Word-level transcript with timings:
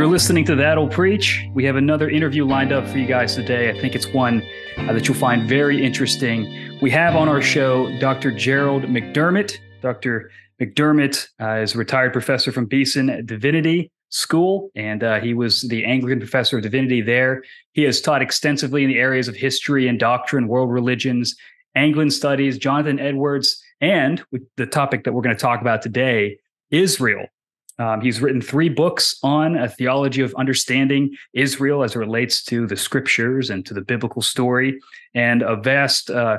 You're 0.00 0.08
listening 0.08 0.46
to 0.46 0.56
That'll 0.56 0.88
Preach. 0.88 1.44
We 1.52 1.62
have 1.66 1.76
another 1.76 2.08
interview 2.08 2.46
lined 2.46 2.72
up 2.72 2.88
for 2.88 2.96
you 2.96 3.06
guys 3.06 3.34
today. 3.34 3.68
I 3.68 3.78
think 3.78 3.94
it's 3.94 4.06
one 4.06 4.42
uh, 4.78 4.94
that 4.94 5.06
you'll 5.06 5.14
find 5.14 5.46
very 5.46 5.84
interesting. 5.84 6.78
We 6.80 6.88
have 6.88 7.16
on 7.16 7.28
our 7.28 7.42
show 7.42 7.86
Dr. 7.98 8.30
Gerald 8.30 8.84
McDermott. 8.84 9.58
Dr. 9.82 10.30
McDermott 10.58 11.28
uh, 11.38 11.60
is 11.60 11.74
a 11.74 11.78
retired 11.78 12.14
professor 12.14 12.50
from 12.50 12.64
Beeson 12.64 13.26
Divinity 13.26 13.92
School, 14.08 14.70
and 14.74 15.04
uh, 15.04 15.20
he 15.20 15.34
was 15.34 15.68
the 15.68 15.84
Anglican 15.84 16.18
professor 16.18 16.56
of 16.56 16.62
divinity 16.62 17.02
there. 17.02 17.42
He 17.72 17.82
has 17.82 18.00
taught 18.00 18.22
extensively 18.22 18.82
in 18.82 18.88
the 18.88 18.98
areas 18.98 19.28
of 19.28 19.36
history 19.36 19.86
and 19.86 20.00
doctrine, 20.00 20.48
world 20.48 20.70
religions, 20.70 21.36
Anglican 21.74 22.10
studies, 22.10 22.56
Jonathan 22.56 22.98
Edwards, 22.98 23.62
and 23.82 24.24
the 24.56 24.64
topic 24.64 25.04
that 25.04 25.12
we're 25.12 25.20
going 25.20 25.36
to 25.36 25.42
talk 25.42 25.60
about 25.60 25.82
today, 25.82 26.38
Israel. 26.70 27.26
Um, 27.80 28.02
he's 28.02 28.20
written 28.20 28.42
three 28.42 28.68
books 28.68 29.16
on 29.22 29.56
a 29.56 29.66
theology 29.66 30.20
of 30.20 30.34
understanding 30.34 31.16
Israel 31.32 31.82
as 31.82 31.96
it 31.96 31.98
relates 31.98 32.44
to 32.44 32.66
the 32.66 32.76
scriptures 32.76 33.48
and 33.48 33.64
to 33.64 33.72
the 33.72 33.80
biblical 33.80 34.20
story, 34.20 34.78
and 35.14 35.40
a 35.40 35.56
vast 35.56 36.10
uh, 36.10 36.38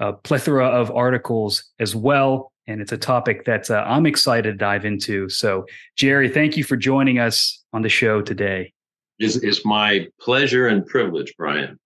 uh, 0.00 0.12
plethora 0.12 0.66
of 0.66 0.90
articles 0.90 1.64
as 1.80 1.96
well. 1.96 2.52
And 2.66 2.82
it's 2.82 2.92
a 2.92 2.98
topic 2.98 3.46
that 3.46 3.70
uh, 3.70 3.84
I'm 3.86 4.04
excited 4.04 4.52
to 4.52 4.56
dive 4.56 4.84
into. 4.84 5.30
So, 5.30 5.64
Jerry, 5.96 6.28
thank 6.28 6.58
you 6.58 6.62
for 6.62 6.76
joining 6.76 7.18
us 7.18 7.64
on 7.72 7.80
the 7.80 7.88
show 7.88 8.20
today. 8.20 8.74
It's, 9.18 9.36
it's 9.36 9.64
my 9.64 10.08
pleasure 10.20 10.68
and 10.68 10.86
privilege, 10.86 11.32
Brian. 11.38 11.80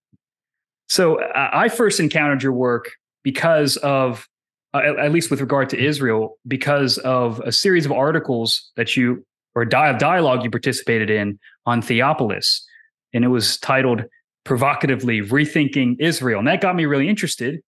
So, 0.89 1.21
I 1.33 1.69
first 1.69 2.01
encountered 2.01 2.43
your 2.43 2.53
work 2.53 2.91
because 3.23 3.77
of 3.79 4.27
uh, 4.77 4.95
at 4.99 5.13
least 5.13 5.31
with 5.31 5.41
regard 5.41 5.69
to 5.71 5.79
Israel, 5.79 6.39
because 6.47 6.99
of 6.99 7.41
a 7.41 7.53
series 7.53 7.87
of 7.87 7.93
articles 7.93 8.71
that 8.77 8.97
you 8.97 9.25
or 9.55 9.65
di- 9.65 9.97
dialogue 9.99 10.45
you 10.45 10.51
participated 10.51 11.11
in 11.11 11.39
on 11.65 11.81
Theopolis, 11.81 12.61
and 13.13 13.25
it 13.25 13.29
was 13.29 13.59
titled 13.59 14.05
provocatively 14.45 15.21
"Rethinking 15.21 15.97
Israel," 15.99 16.39
and 16.39 16.49
that 16.49 16.61
got 16.61 16.77
me 16.77 16.87
really 16.87 17.09
interested 17.09 17.61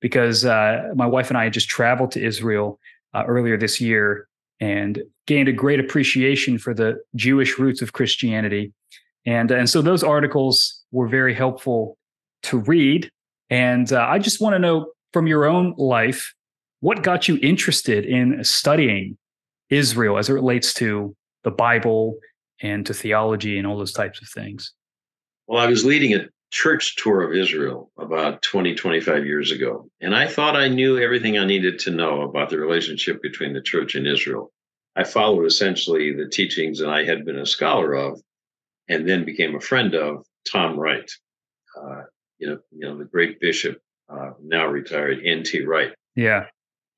because 0.00 0.44
uh, 0.44 0.88
my 0.94 1.06
wife 1.06 1.28
and 1.28 1.36
I 1.36 1.44
had 1.44 1.52
just 1.52 1.68
traveled 1.68 2.10
to 2.12 2.24
Israel 2.24 2.78
uh, 3.12 3.24
earlier 3.26 3.58
this 3.58 3.80
year 3.80 4.26
and 4.60 5.02
gained 5.26 5.48
a 5.48 5.52
great 5.52 5.80
appreciation 5.80 6.58
for 6.58 6.74
the 6.74 7.00
Jewish 7.14 7.58
roots 7.58 7.82
of 7.82 7.92
Christianity, 7.92 8.72
and 9.26 9.50
and 9.50 9.68
so 9.68 9.82
those 9.82 10.02
articles 10.02 10.84
were 10.92 11.08
very 11.08 11.34
helpful 11.34 11.96
to 12.44 12.58
read. 12.58 13.10
And 13.50 13.92
uh, 13.92 14.06
I 14.08 14.18
just 14.18 14.40
want 14.40 14.54
to 14.54 14.58
know 14.58 14.92
from 15.12 15.26
your 15.26 15.44
own 15.44 15.74
life 15.76 16.34
what 16.80 17.02
got 17.02 17.28
you 17.28 17.38
interested 17.42 18.04
in 18.04 18.42
studying 18.42 19.16
Israel 19.68 20.18
as 20.18 20.28
it 20.28 20.32
relates 20.32 20.74
to 20.74 21.14
the 21.44 21.50
Bible 21.50 22.18
and 22.62 22.84
to 22.86 22.94
theology 22.94 23.58
and 23.58 23.66
all 23.66 23.78
those 23.78 23.92
types 23.92 24.20
of 24.20 24.28
things? 24.28 24.72
Well, 25.46 25.60
I 25.60 25.66
was 25.66 25.84
leading 25.84 26.14
a 26.14 26.26
church 26.50 26.96
tour 26.96 27.22
of 27.22 27.34
Israel 27.34 27.90
about 27.98 28.42
20, 28.42 28.74
25 28.74 29.24
years 29.24 29.52
ago. 29.52 29.88
And 30.00 30.14
I 30.14 30.26
thought 30.26 30.56
I 30.56 30.68
knew 30.68 30.98
everything 30.98 31.38
I 31.38 31.44
needed 31.44 31.78
to 31.80 31.90
know 31.90 32.22
about 32.22 32.50
the 32.50 32.58
relationship 32.58 33.22
between 33.22 33.52
the 33.52 33.62
church 33.62 33.94
and 33.94 34.06
Israel. 34.06 34.50
I 34.96 35.04
followed 35.04 35.46
essentially 35.46 36.12
the 36.12 36.28
teachings 36.28 36.80
that 36.80 36.88
I 36.88 37.04
had 37.04 37.24
been 37.24 37.38
a 37.38 37.46
scholar 37.46 37.94
of 37.94 38.20
and 38.88 39.08
then 39.08 39.24
became 39.24 39.54
a 39.54 39.60
friend 39.60 39.94
of 39.94 40.24
Tom 40.50 40.78
Wright, 40.78 41.08
uh, 41.80 42.02
you 42.38 42.48
know, 42.48 42.58
you 42.72 42.88
know, 42.88 42.98
the 42.98 43.04
great 43.04 43.38
bishop, 43.38 43.78
uh, 44.08 44.30
now 44.42 44.66
retired 44.66 45.20
N.T. 45.24 45.64
Wright. 45.64 45.92
Yeah 46.16 46.46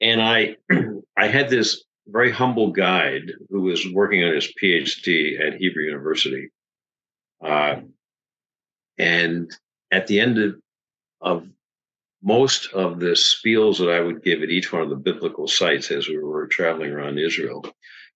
and 0.02 0.20
I 0.20 0.56
I 1.16 1.28
had 1.28 1.48
this 1.48 1.84
very 2.08 2.32
humble 2.32 2.72
guide 2.72 3.32
who 3.48 3.62
was 3.62 3.86
working 3.92 4.24
on 4.24 4.34
his 4.34 4.52
PhD 4.60 5.40
at 5.40 5.54
Hebrew 5.54 5.84
University. 5.84 6.50
Uh, 7.42 7.76
and 8.98 9.50
at 9.90 10.06
the 10.06 10.20
end 10.20 10.38
of, 10.38 10.56
of 11.20 11.48
most 12.22 12.72
of 12.72 13.00
the 13.00 13.12
spiels 13.12 13.78
that 13.78 13.90
I 13.90 14.00
would 14.00 14.22
give 14.22 14.42
at 14.42 14.50
each 14.50 14.72
one 14.72 14.82
of 14.82 14.90
the 14.90 14.96
biblical 14.96 15.48
sites 15.48 15.90
as 15.90 16.08
we 16.08 16.18
were 16.18 16.46
traveling 16.46 16.92
around 16.92 17.18
Israel, 17.18 17.64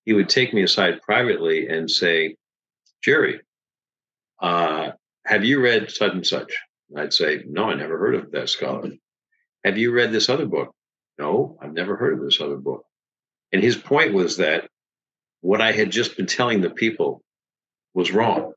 he 0.05 0.13
would 0.13 0.29
take 0.29 0.53
me 0.53 0.63
aside 0.63 1.03
privately 1.03 1.69
and 1.69 1.91
say, 1.91 2.37
Jerry, 3.03 3.41
uh, 4.41 4.93
have 5.25 5.45
you 5.45 5.61
read 5.61 5.91
such 5.91 6.13
and 6.13 6.27
such? 6.27 6.53
I'd 6.97 7.13
say, 7.13 7.43
No, 7.49 7.71
I 7.71 7.75
never 7.75 7.99
heard 7.99 8.15
of 8.15 8.31
that 8.33 8.49
scholar. 8.49 8.91
Have 9.65 9.77
you 9.77 9.93
read 9.93 10.13
this 10.13 10.29
other 10.29 10.47
book? 10.47 10.76
No, 11.19 11.59
I've 11.61 11.73
never 11.73 11.97
heard 11.97 12.15
of 12.15 12.25
this 12.25 12.41
other 12.41 12.57
book. 12.57 12.85
And 13.53 13.63
his 13.63 13.77
point 13.77 14.13
was 14.13 14.37
that 14.39 14.69
what 15.41 15.61
I 15.61 15.73
had 15.73 15.91
just 15.91 16.17
been 16.17 16.27
telling 16.27 16.61
the 16.61 16.71
people 16.71 17.23
was 17.95 18.13
wrong. 18.13 18.53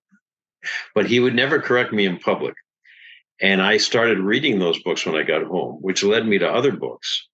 But 0.93 1.05
he 1.05 1.19
would 1.19 1.35
never 1.35 1.61
correct 1.61 1.93
me 1.93 2.05
in 2.05 2.19
public. 2.19 2.55
And 3.41 3.61
I 3.61 3.77
started 3.77 4.19
reading 4.19 4.59
those 4.59 4.81
books 4.83 5.05
when 5.05 5.15
I 5.15 5.23
got 5.23 5.43
home, 5.43 5.77
which 5.81 6.03
led 6.03 6.25
me 6.25 6.39
to 6.39 6.49
other 6.49 6.73
books. 6.73 7.27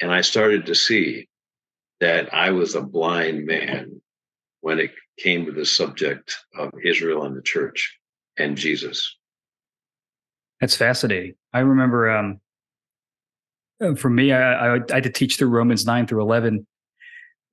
And 0.00 0.10
I 0.10 0.22
started 0.22 0.66
to 0.66 0.74
see 0.74 1.28
that 2.00 2.32
I 2.32 2.50
was 2.50 2.74
a 2.74 2.80
blind 2.80 3.44
man 3.44 4.00
when 4.60 4.78
it 4.78 4.92
came 5.18 5.46
to 5.46 5.52
the 5.52 5.66
subject 5.66 6.38
of 6.58 6.70
Israel 6.84 7.24
and 7.24 7.36
the 7.36 7.42
church 7.42 7.98
and 8.38 8.56
Jesus. 8.56 9.16
That's 10.60 10.76
fascinating. 10.76 11.34
I 11.52 11.60
remember 11.60 12.10
um, 12.10 12.40
for 13.96 14.10
me, 14.10 14.32
I, 14.32 14.52
I, 14.52 14.74
I 14.76 14.94
had 14.94 15.02
to 15.04 15.10
teach 15.10 15.36
through 15.36 15.48
Romans 15.48 15.84
9 15.84 16.06
through 16.06 16.22
11. 16.22 16.66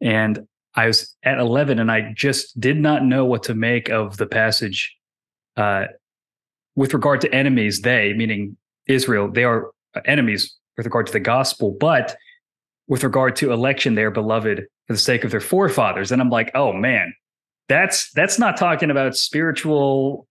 And 0.02 0.48
I 0.76 0.88
was 0.88 1.16
at 1.24 1.40
11 1.40 1.80
and 1.80 1.92
I 1.92 2.14
just 2.16 2.60
did 2.60 2.78
not 2.78 3.04
know 3.04 3.26
what 3.26 3.44
to 3.44 3.54
make 3.54 3.90
of 3.90 4.18
the 4.18 4.26
passage 4.26 4.96
uh, 5.56 5.86
with 6.76 6.94
regard 6.94 7.22
to 7.22 7.34
enemies. 7.34 7.82
They, 7.82 8.14
meaning 8.14 8.58
Israel, 8.88 9.32
they 9.32 9.44
are 9.44 9.72
enemies 10.06 10.56
with 10.78 10.86
regard 10.86 11.08
to 11.08 11.14
the 11.14 11.20
gospel, 11.20 11.76
but 11.80 12.16
with 12.88 13.04
regard 13.04 13.36
to 13.38 13.52
election, 13.52 13.96
they 13.96 14.04
are 14.04 14.12
beloved 14.12 14.66
for 14.88 14.94
the 14.94 15.00
sake 15.00 15.24
of 15.24 15.32
their 15.32 15.40
forefathers. 15.40 16.12
And 16.12 16.22
I'm 16.22 16.30
like, 16.30 16.52
oh 16.56 16.74
man, 16.74 17.14
that's 17.70 18.12
that's 18.12 18.40
not 18.40 18.58
talking 18.58 18.92
about 18.92 19.16
spiritual, 19.16 20.28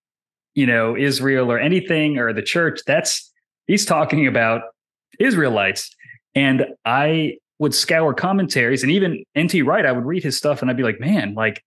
you 0.55 0.67
know, 0.67 0.97
Israel 0.97 1.51
or 1.51 1.59
anything 1.59 2.19
or 2.19 2.33
the 2.33 2.43
church. 2.43 2.81
That's 2.87 3.33
he's 3.67 3.87
talking 3.87 4.27
about 4.27 4.63
Israelites. 5.19 5.95
And 6.35 6.67
I 6.85 7.39
would 7.59 7.75
scour 7.75 8.15
commentaries 8.15 8.83
and 8.83 8.91
even 8.91 9.25
NT 9.39 9.65
Wright, 9.65 9.87
I 9.87 9.93
would 9.93 10.05
read 10.05 10.25
his 10.25 10.37
stuff 10.37 10.63
and 10.63 10.71
I'd 10.71 10.77
be 10.77 10.83
like, 10.83 10.99
man, 10.99 11.35
like, 11.35 11.63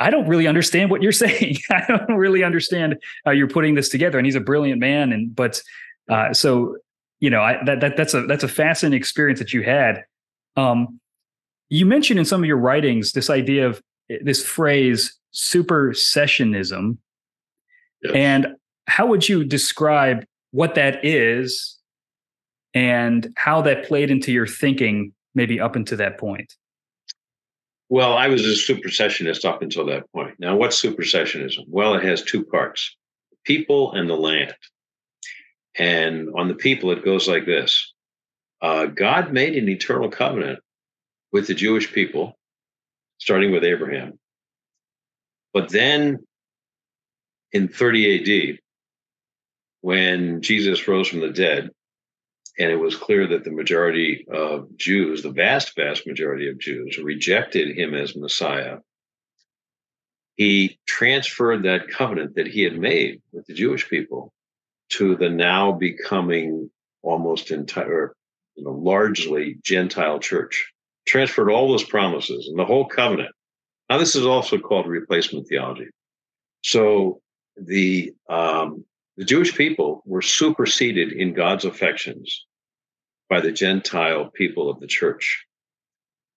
I 0.00 0.10
don't 0.10 0.28
really 0.28 0.46
understand 0.46 0.90
what 0.90 1.02
you're 1.02 1.12
saying. 1.26 1.58
I 1.70 1.84
don't 1.88 2.16
really 2.16 2.44
understand 2.44 2.96
how 3.24 3.30
you're 3.30 3.48
putting 3.48 3.74
this 3.74 3.88
together. 3.88 4.18
And 4.18 4.26
he's 4.26 4.34
a 4.34 4.40
brilliant 4.40 4.80
man. 4.80 5.12
And, 5.12 5.34
but, 5.34 5.62
uh, 6.10 6.32
so, 6.34 6.76
you 7.20 7.30
know, 7.30 7.40
I, 7.40 7.62
that, 7.64 7.80
that, 7.80 7.96
that's 7.96 8.14
a, 8.14 8.22
that's 8.26 8.44
a 8.44 8.48
fascinating 8.48 8.98
experience 8.98 9.38
that 9.38 9.52
you 9.52 9.62
had. 9.62 10.04
Um, 10.56 11.00
you 11.68 11.86
mentioned 11.86 12.18
in 12.18 12.24
some 12.24 12.42
of 12.42 12.46
your 12.46 12.56
writings 12.56 13.12
this 13.12 13.30
idea 13.30 13.66
of 13.66 13.82
this 14.22 14.44
phrase 14.44 15.18
supersessionism. 15.34 16.98
Yes. 18.02 18.12
And 18.14 18.46
how 18.86 19.06
would 19.06 19.28
you 19.28 19.44
describe 19.44 20.24
what 20.50 20.74
that 20.74 21.04
is 21.04 21.77
and 22.74 23.32
how 23.36 23.62
that 23.62 23.86
played 23.86 24.10
into 24.10 24.32
your 24.32 24.46
thinking 24.46 25.12
maybe 25.34 25.60
up 25.60 25.76
until 25.76 25.98
that 25.98 26.18
point. 26.18 26.54
Well, 27.88 28.14
I 28.14 28.28
was 28.28 28.44
a 28.44 28.72
supersessionist 28.72 29.44
up 29.44 29.62
until 29.62 29.86
that 29.86 30.10
point. 30.12 30.34
Now, 30.38 30.56
what's 30.56 30.80
supersessionism? 30.80 31.64
Well, 31.68 31.94
it 31.94 32.04
has 32.04 32.22
two 32.22 32.44
parts 32.44 32.94
people 33.44 33.92
and 33.92 34.10
the 34.10 34.14
land. 34.14 34.54
And 35.74 36.28
on 36.34 36.48
the 36.48 36.54
people, 36.54 36.90
it 36.90 37.04
goes 37.04 37.26
like 37.26 37.46
this 37.46 37.94
uh, 38.60 38.86
God 38.86 39.32
made 39.32 39.56
an 39.56 39.68
eternal 39.68 40.10
covenant 40.10 40.60
with 41.32 41.46
the 41.46 41.54
Jewish 41.54 41.92
people, 41.92 42.36
starting 43.18 43.52
with 43.52 43.64
Abraham. 43.64 44.18
But 45.54 45.70
then 45.70 46.18
in 47.52 47.68
30 47.68 48.52
AD, 48.52 48.58
when 49.80 50.42
Jesus 50.42 50.86
rose 50.88 51.08
from 51.08 51.20
the 51.20 51.30
dead, 51.30 51.70
and 52.58 52.72
it 52.72 52.76
was 52.76 52.96
clear 52.96 53.26
that 53.28 53.44
the 53.44 53.52
majority 53.52 54.26
of 54.28 54.76
Jews, 54.76 55.22
the 55.22 55.30
vast, 55.30 55.76
vast 55.76 56.06
majority 56.06 56.48
of 56.48 56.58
Jews, 56.58 56.98
rejected 56.98 57.78
him 57.78 57.94
as 57.94 58.16
Messiah. 58.16 58.78
He 60.34 60.78
transferred 60.84 61.62
that 61.62 61.88
covenant 61.88 62.34
that 62.34 62.48
he 62.48 62.62
had 62.62 62.76
made 62.76 63.22
with 63.32 63.46
the 63.46 63.54
Jewish 63.54 63.88
people 63.88 64.32
to 64.90 65.14
the 65.14 65.28
now 65.28 65.70
becoming 65.72 66.70
almost 67.02 67.52
entire, 67.52 68.12
you 68.56 68.64
know, 68.64 68.72
largely 68.72 69.58
Gentile 69.62 70.18
church. 70.18 70.72
Transferred 71.06 71.50
all 71.50 71.68
those 71.68 71.84
promises 71.84 72.48
and 72.48 72.58
the 72.58 72.64
whole 72.64 72.86
covenant. 72.86 73.30
Now, 73.88 73.98
this 73.98 74.16
is 74.16 74.26
also 74.26 74.58
called 74.58 74.86
replacement 74.86 75.48
theology. 75.48 75.88
So 76.62 77.20
the 77.56 78.12
um, 78.28 78.84
the 79.16 79.24
Jewish 79.24 79.56
people 79.56 80.02
were 80.04 80.22
superseded 80.22 81.12
in 81.12 81.34
God's 81.34 81.64
affections 81.64 82.46
by 83.28 83.40
the 83.40 83.52
Gentile 83.52 84.30
people 84.30 84.70
of 84.70 84.80
the 84.80 84.86
church. 84.86 85.44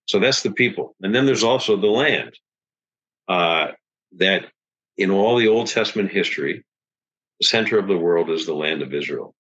So 0.05 0.19
that's 0.19 0.43
the 0.43 0.51
people. 0.51 0.95
And 1.01 1.15
then 1.15 1.25
there's 1.25 1.43
also 1.43 1.77
the 1.77 1.88
land. 1.88 2.38
Uh, 3.27 3.71
that 4.17 4.45
in 4.97 5.09
all 5.09 5.38
the 5.38 5.47
Old 5.47 5.67
Testament 5.67 6.11
history, 6.11 6.65
the 7.39 7.47
center 7.47 7.79
of 7.79 7.88
the 7.88 7.97
world 7.97 8.29
is 8.29 8.45
the 8.45 8.53
land 8.53 8.81
of 8.81 8.93
Israel. 8.93 9.33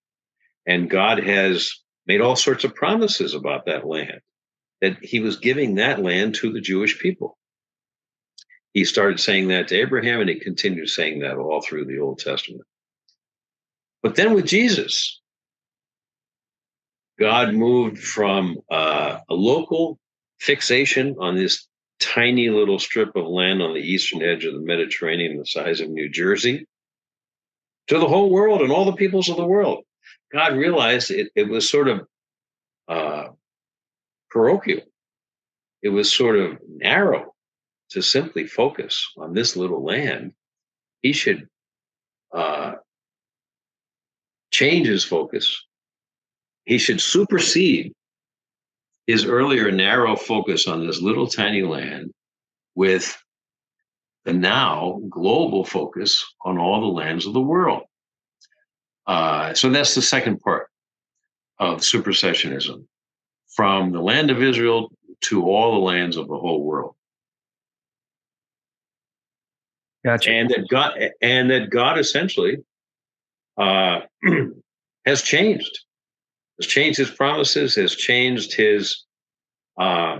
And 0.65 0.89
God 0.89 1.23
has 1.23 1.71
made 2.07 2.21
all 2.21 2.35
sorts 2.35 2.63
of 2.63 2.75
promises 2.75 3.33
about 3.33 3.65
that 3.65 3.85
land, 3.85 4.21
that 4.81 5.03
he 5.03 5.19
was 5.19 5.37
giving 5.37 5.75
that 5.75 6.01
land 6.01 6.35
to 6.35 6.51
the 6.51 6.61
Jewish 6.61 6.99
people. 6.99 7.37
He 8.73 8.85
started 8.85 9.19
saying 9.19 9.49
that 9.49 9.67
to 9.67 9.75
Abraham, 9.75 10.21
and 10.21 10.29
he 10.29 10.39
continued 10.39 10.89
saying 10.89 11.19
that 11.19 11.35
all 11.35 11.61
through 11.61 11.85
the 11.85 11.99
Old 11.99 12.19
Testament. 12.19 12.63
But 14.01 14.15
then 14.15 14.33
with 14.33 14.45
Jesus, 14.45 15.20
God 17.21 17.53
moved 17.53 17.99
from 17.99 18.57
uh, 18.71 19.19
a 19.29 19.33
local 19.35 19.99
fixation 20.39 21.17
on 21.19 21.35
this 21.35 21.67
tiny 21.99 22.49
little 22.49 22.79
strip 22.79 23.15
of 23.15 23.27
land 23.27 23.61
on 23.61 23.75
the 23.75 23.79
eastern 23.79 24.23
edge 24.23 24.43
of 24.43 24.55
the 24.55 24.59
Mediterranean, 24.59 25.37
the 25.37 25.45
size 25.45 25.81
of 25.81 25.89
New 25.89 26.09
Jersey, 26.09 26.65
to 27.89 27.99
the 27.99 28.07
whole 28.07 28.31
world 28.31 28.61
and 28.61 28.71
all 28.71 28.85
the 28.85 28.93
peoples 28.93 29.29
of 29.29 29.37
the 29.37 29.45
world. 29.45 29.83
God 30.33 30.55
realized 30.57 31.11
it, 31.11 31.31
it 31.35 31.47
was 31.47 31.69
sort 31.69 31.89
of 31.89 32.07
uh, 32.87 33.27
parochial. 34.31 34.81
It 35.83 35.89
was 35.89 36.11
sort 36.11 36.39
of 36.39 36.57
narrow 36.67 37.35
to 37.91 38.01
simply 38.01 38.47
focus 38.47 39.11
on 39.15 39.35
this 39.35 39.55
little 39.55 39.85
land. 39.85 40.33
He 41.03 41.13
should 41.13 41.47
uh, 42.33 42.73
change 44.49 44.87
his 44.87 45.03
focus. 45.03 45.63
He 46.71 46.77
should 46.77 47.01
supersede 47.01 47.91
his 49.05 49.25
earlier 49.25 49.69
narrow 49.71 50.15
focus 50.15 50.69
on 50.69 50.87
this 50.87 51.01
little 51.01 51.27
tiny 51.27 51.63
land 51.63 52.13
with 52.75 53.21
the 54.23 54.31
now 54.31 55.01
global 55.09 55.65
focus 55.65 56.25
on 56.45 56.57
all 56.57 56.79
the 56.79 56.87
lands 56.87 57.25
of 57.25 57.33
the 57.33 57.41
world. 57.41 57.83
Uh, 59.05 59.53
so 59.53 59.69
that's 59.69 59.95
the 59.95 60.01
second 60.01 60.39
part 60.39 60.69
of 61.59 61.79
supersessionism 61.79 62.85
from 63.49 63.91
the 63.91 63.99
land 63.99 64.31
of 64.31 64.41
Israel 64.41 64.93
to 65.23 65.43
all 65.43 65.73
the 65.73 65.85
lands 65.85 66.15
of 66.15 66.29
the 66.29 66.37
whole 66.37 66.63
world. 66.63 66.95
Gotcha. 70.05 70.31
And 70.31 70.49
that 70.51 70.69
God 70.69 70.97
and 71.21 71.51
that 71.51 71.69
God 71.69 71.99
essentially 71.99 72.59
uh, 73.57 74.03
has 75.05 75.21
changed, 75.21 75.81
has 76.61 76.67
changed 76.69 76.97
his 76.97 77.09
promises, 77.11 77.75
has 77.75 77.95
changed 77.95 78.53
his 78.53 79.05
uh, 79.77 80.19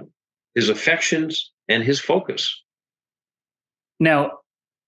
his 0.55 0.69
affections 0.69 1.51
and 1.67 1.83
his 1.83 1.99
focus. 1.99 2.63
Now, 3.99 4.39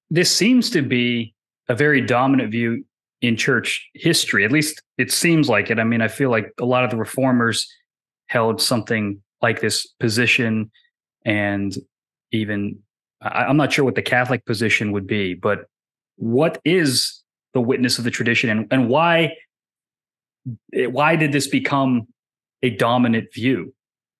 this 0.09 0.31
seems 0.35 0.69
to 0.71 0.81
be 0.81 1.33
a 1.69 1.75
very 1.75 2.01
dominant 2.01 2.51
view 2.51 2.83
in 3.21 3.37
church 3.37 3.87
history. 3.93 4.43
At 4.43 4.51
least 4.51 4.81
it 4.97 5.11
seems 5.11 5.47
like 5.47 5.69
it. 5.69 5.79
I 5.79 5.83
mean, 5.83 6.01
I 6.01 6.07
feel 6.07 6.29
like 6.29 6.51
a 6.59 6.65
lot 6.65 6.83
of 6.83 6.89
the 6.89 6.97
reformers 6.97 7.67
held 8.27 8.61
something 8.61 9.21
like 9.41 9.61
this 9.61 9.87
position, 9.99 10.71
and 11.25 11.75
even 12.31 12.79
I, 13.21 13.45
I'm 13.45 13.57
not 13.57 13.71
sure 13.71 13.85
what 13.85 13.95
the 13.95 14.01
Catholic 14.01 14.45
position 14.45 14.91
would 14.91 15.07
be, 15.07 15.35
but 15.35 15.65
what 16.15 16.59
is 16.65 17.21
the 17.53 17.61
witness 17.61 17.97
of 17.97 18.03
the 18.03 18.11
tradition, 18.11 18.49
and 18.49 18.67
and 18.71 18.89
why 18.89 19.35
why 20.73 21.15
did 21.15 21.31
this 21.31 21.47
become 21.47 22.07
a 22.61 22.69
dominant 22.69 23.33
view, 23.33 23.73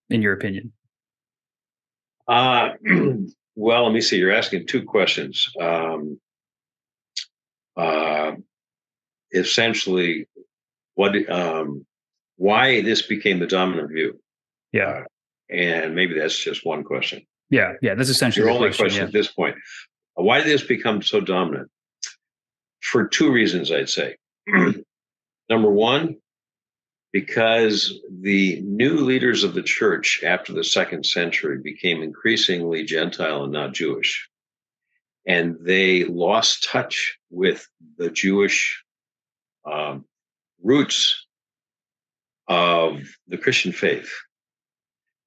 in 0.09 0.21
your 0.21 0.33
opinion? 0.33 0.71
Uh, 2.27 2.69
well, 3.55 3.83
let 3.83 3.93
me 3.93 4.01
see. 4.01 4.17
You're 4.17 4.33
asking 4.33 4.67
two 4.67 4.83
questions. 4.83 5.49
Um, 5.59 6.19
uh, 7.75 8.33
essentially, 9.31 10.27
what 10.95 11.29
um, 11.29 11.85
why 12.37 12.81
this 12.81 13.01
became 13.01 13.39
the 13.39 13.47
dominant 13.47 13.91
view? 13.91 14.19
Yeah, 14.71 14.89
uh, 14.89 15.03
and 15.49 15.95
maybe 15.95 16.17
that's 16.17 16.41
just 16.41 16.65
one 16.65 16.83
question. 16.83 17.25
Yeah, 17.49 17.73
yeah, 17.81 17.95
that's 17.95 18.09
essentially 18.09 18.45
your 18.45 18.53
only 18.53 18.69
question, 18.69 18.85
question 18.85 19.01
yeah. 19.01 19.07
at 19.07 19.13
this 19.13 19.27
point. 19.31 19.55
Why 20.15 20.39
did 20.39 20.47
this 20.47 20.63
become 20.63 21.01
so 21.01 21.19
dominant? 21.19 21.69
For 22.81 23.07
two 23.07 23.31
reasons, 23.31 23.71
I'd 23.71 23.89
say. 23.89 24.15
Number 25.53 25.69
one, 25.69 26.17
because 27.11 28.01
the 28.09 28.59
new 28.61 28.95
leaders 28.95 29.43
of 29.43 29.53
the 29.53 29.61
church 29.61 30.23
after 30.25 30.51
the 30.51 30.63
second 30.63 31.05
century 31.05 31.59
became 31.63 32.01
increasingly 32.01 32.85
Gentile 32.85 33.43
and 33.43 33.53
not 33.53 33.75
Jewish. 33.75 34.27
And 35.27 35.57
they 35.61 36.05
lost 36.05 36.63
touch 36.63 37.19
with 37.29 37.67
the 37.99 38.09
Jewish 38.09 38.83
um, 39.63 40.05
roots 40.63 41.23
of 42.47 43.01
the 43.27 43.37
Christian 43.37 43.73
faith. 43.73 44.11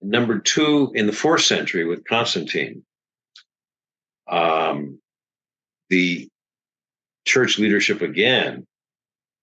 Number 0.02 0.40
two, 0.40 0.90
in 0.96 1.06
the 1.06 1.12
fourth 1.12 1.43
century 1.43 1.84
with 1.84 2.05
Constantine, 2.05 2.84
um, 4.29 4.99
the 5.88 6.29
church 7.25 7.61
leadership 7.61 8.02
again 8.02 8.67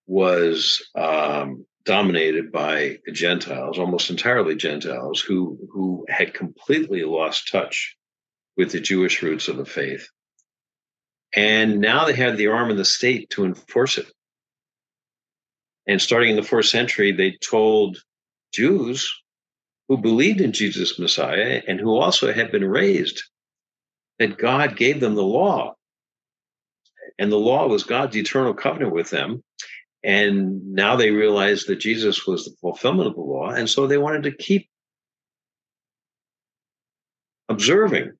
was 0.05 0.85
um, 0.95 1.65
dominated 1.85 2.51
by 2.51 2.97
Gentiles, 3.11 3.79
almost 3.79 4.09
entirely 4.09 4.55
Gentiles, 4.55 5.21
who 5.21 5.57
who 5.71 6.05
had 6.09 6.33
completely 6.33 7.03
lost 7.03 7.51
touch 7.51 7.95
with 8.57 8.71
the 8.71 8.79
Jewish 8.79 9.21
roots 9.21 9.47
of 9.47 9.57
the 9.57 9.65
faith, 9.65 10.07
and 11.35 11.79
now 11.79 12.05
they 12.05 12.13
had 12.13 12.38
the 12.38 12.47
arm 12.47 12.69
of 12.69 12.77
the 12.77 12.85
state 12.85 13.29
to 13.31 13.45
enforce 13.45 13.97
it. 13.97 14.11
And 15.88 16.01
starting 16.01 16.29
in 16.29 16.35
the 16.35 16.44
fourth 16.44 16.67
century, 16.67 17.11
they 17.11 17.38
told 17.41 18.01
Jews 18.53 19.09
who 19.88 19.97
believed 19.97 20.41
in 20.41 20.53
Jesus 20.53 20.97
Messiah 20.97 21.61
and 21.67 21.79
who 21.79 21.97
also 21.97 22.31
had 22.31 22.51
been 22.51 22.65
raised 22.65 23.23
that 24.19 24.38
God 24.38 24.77
gave 24.77 25.00
them 25.00 25.15
the 25.15 25.23
law. 25.23 25.75
And 27.19 27.31
the 27.31 27.38
law 27.38 27.67
was 27.67 27.83
God's 27.83 28.15
eternal 28.15 28.53
covenant 28.53 28.94
with 28.94 29.09
them. 29.09 29.44
And 30.03 30.73
now 30.73 30.95
they 30.95 31.11
realized 31.11 31.67
that 31.67 31.77
Jesus 31.77 32.27
was 32.27 32.45
the 32.45 32.55
fulfillment 32.59 33.07
of 33.07 33.15
the 33.15 33.21
law. 33.21 33.50
And 33.50 33.69
so 33.69 33.88
they 33.88 33.97
wanted 33.97 34.23
to 34.23 34.31
keep 34.31 34.67
observing, 37.50 38.12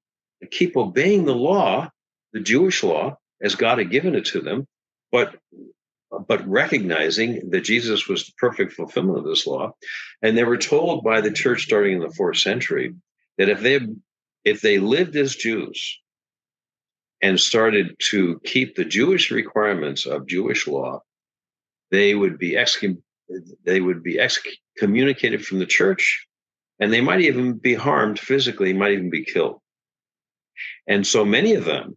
and 0.42 0.52
keep 0.52 0.78
obeying 0.78 1.26
the 1.26 1.36
law, 1.36 1.90
the 2.34 2.40
Jewish 2.40 2.84
law, 2.84 3.18
as 3.42 3.56
God 3.56 3.80
had 3.80 3.92
given 3.92 4.16
it 4.16 4.26
to 4.26 4.42
them, 4.42 4.68
but 5.12 5.36
but 6.28 6.48
recognizing 6.48 7.50
that 7.50 7.62
Jesus 7.62 8.08
was 8.08 8.26
the 8.26 8.34
perfect 8.38 8.74
fulfillment 8.74 9.18
of 9.18 9.26
this 9.26 9.48
law. 9.48 9.74
And 10.22 10.38
they 10.38 10.44
were 10.44 10.58
told 10.58 11.04
by 11.04 11.22
the 11.22 11.32
church 11.32 11.64
starting 11.64 11.94
in 11.94 12.00
the 12.02 12.12
fourth 12.12 12.38
century 12.38 12.94
that 13.38 13.50
if 13.50 13.62
they 13.62 13.80
if 14.46 14.62
they 14.62 14.78
lived 14.78 15.16
as 15.16 15.36
Jews 15.36 16.00
and 17.22 17.40
started 17.40 17.96
to 18.12 18.40
keep 18.44 18.76
the 18.76 18.86
Jewish 18.86 19.32
requirements 19.32 20.06
of 20.06 20.28
Jewish 20.28 20.68
law, 20.68 21.02
they 21.94 22.16
would 22.16 22.40
be 22.40 22.54
excom- 22.54 23.04
they 23.66 23.80
would 23.80 24.02
be 24.02 24.20
excommunicated 24.20 25.46
from 25.46 25.60
the 25.60 25.66
church, 25.68 26.28
and 26.80 26.92
they 26.92 27.02
might 27.02 27.22
even 27.22 27.54
be 27.54 27.76
harmed 27.76 28.20
physically, 28.20 28.74
might 28.74 28.94
even 28.94 29.12
be 29.12 29.24
killed. 29.24 29.62
And 30.88 31.06
so 31.06 31.24
many 31.24 31.54
of 31.54 31.66
them 31.66 31.96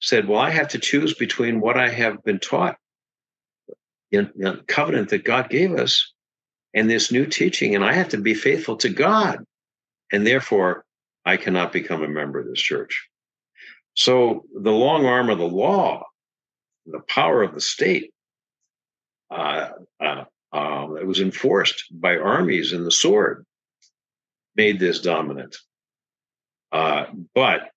said, 0.00 0.26
"Well, 0.26 0.40
I 0.40 0.48
have 0.48 0.68
to 0.68 0.78
choose 0.78 1.12
between 1.12 1.60
what 1.60 1.76
I 1.76 1.90
have 1.90 2.24
been 2.24 2.38
taught 2.38 2.78
in 4.10 4.32
the 4.36 4.64
covenant 4.68 5.10
that 5.10 5.24
God 5.24 5.50
gave 5.50 5.72
us 5.74 6.14
and 6.72 6.88
this 6.88 7.12
new 7.12 7.26
teaching, 7.26 7.74
and 7.74 7.84
I 7.84 7.92
have 7.92 8.08
to 8.10 8.18
be 8.18 8.32
faithful 8.32 8.76
to 8.78 8.88
God, 8.88 9.44
and 10.12 10.26
therefore 10.26 10.86
I 11.26 11.36
cannot 11.36 11.74
become 11.74 12.02
a 12.02 12.08
member 12.08 12.38
of 12.40 12.48
this 12.48 12.60
church." 12.60 13.06
So 13.92 14.46
the 14.54 14.72
long 14.72 15.04
arm 15.04 15.28
of 15.28 15.36
the 15.36 15.52
law, 15.64 16.06
the 16.86 17.00
power 17.00 17.42
of 17.42 17.52
the 17.52 17.60
state, 17.60 18.14
uh, 19.30 19.68
uh, 20.00 20.24
uh, 20.52 20.86
that 20.94 21.06
was 21.06 21.20
enforced 21.20 21.84
by 21.90 22.16
armies 22.16 22.72
and 22.72 22.86
the 22.86 22.90
sword, 22.90 23.44
made 24.54 24.78
this 24.78 25.00
dominant. 25.00 25.56
Uh, 26.72 27.06
but 27.34 27.70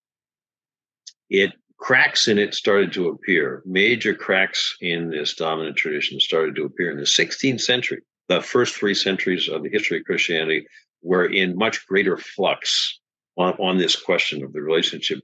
it 1.30 1.54
cracks 1.78 2.28
in 2.28 2.38
it 2.38 2.54
started 2.54 2.94
to 2.94 3.08
appear. 3.10 3.62
Major 3.66 4.14
cracks 4.14 4.76
in 4.82 5.10
this 5.10 5.36
dominant 5.36 5.78
tradition 5.78 6.20
started 6.20 6.56
to 6.56 6.66
appear 6.66 6.92
in 6.92 6.98
the 6.98 7.04
16th 7.04 7.62
century. 7.62 8.02
The 8.28 8.42
first 8.42 8.76
three 8.76 8.94
centuries 8.94 9.50
of 9.50 9.64
the 9.64 9.70
history 9.70 10.00
of 10.00 10.06
Christianity 10.06 10.68
were 11.02 11.26
in 11.26 11.58
much 11.58 11.86
greater 11.88 12.18
flux 12.18 13.00
on, 13.38 13.54
on 13.54 13.78
this 13.78 13.96
question 13.96 14.44
of 14.44 14.54
the 14.54 14.62
relationship 14.62 15.20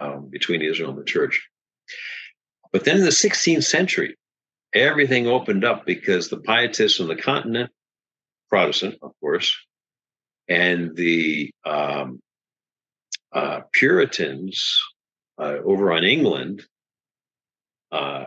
um, 0.00 0.28
between 0.28 0.62
Israel 0.62 0.90
and 0.90 0.98
the 0.98 1.04
church. 1.04 1.48
But 2.72 2.84
then 2.84 2.98
in 2.98 3.04
the 3.04 3.10
16th 3.10 3.64
century, 3.64 4.16
everything 4.74 5.26
opened 5.26 5.64
up 5.64 5.84
because 5.84 6.28
the 6.28 6.38
pietists 6.38 7.00
on 7.00 7.08
the 7.08 7.16
continent, 7.16 7.70
Protestant, 8.48 8.96
of 9.02 9.12
course, 9.20 9.56
and 10.48 10.96
the 10.96 11.52
um, 11.64 12.20
uh, 13.32 13.60
Puritans 13.72 14.80
uh, 15.38 15.58
over 15.64 15.92
on 15.92 16.04
England, 16.04 16.64
uh, 17.92 18.26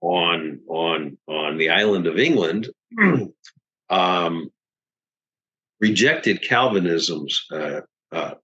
on 0.00 0.60
on 0.68 1.18
on 1.26 1.58
the 1.58 1.70
island 1.70 2.06
of 2.06 2.18
England, 2.18 2.68
um, 3.90 4.50
rejected 5.80 6.42
Calvinism's. 6.42 7.44
Uh, 7.52 7.80
uh, 8.10 8.34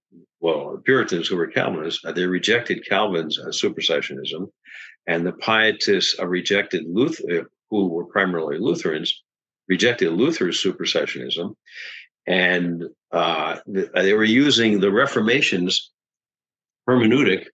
well, 0.40 0.78
Puritans 0.84 1.26
who 1.26 1.37
were 1.37 1.46
Calvinists, 1.46 2.04
uh, 2.04 2.12
they 2.12 2.26
rejected 2.26 2.87
Calvin's 2.87 3.38
supersessionism, 3.38 4.50
and 5.06 5.26
the 5.26 5.32
pietists 5.32 6.18
rejected 6.20 6.84
Luther, 6.87 7.50
who 7.70 7.88
were 7.88 8.06
primarily 8.06 8.58
Lutherans, 8.58 9.23
rejected 9.68 10.12
Luther's 10.12 10.62
supersessionism, 10.62 11.54
and 12.26 12.84
uh, 13.12 13.58
they 13.66 14.14
were 14.14 14.25
using 14.25 14.80
the 14.80 14.90
Reformation's 14.90 15.90
hermeneutic 16.88 17.46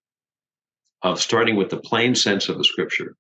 of 1.03 1.21
starting 1.21 1.57
with 1.57 1.71
the 1.71 1.79
plain 1.79 2.15
sense 2.15 2.49
of 2.49 2.59
the 2.59 2.65
scripture. 2.65 3.17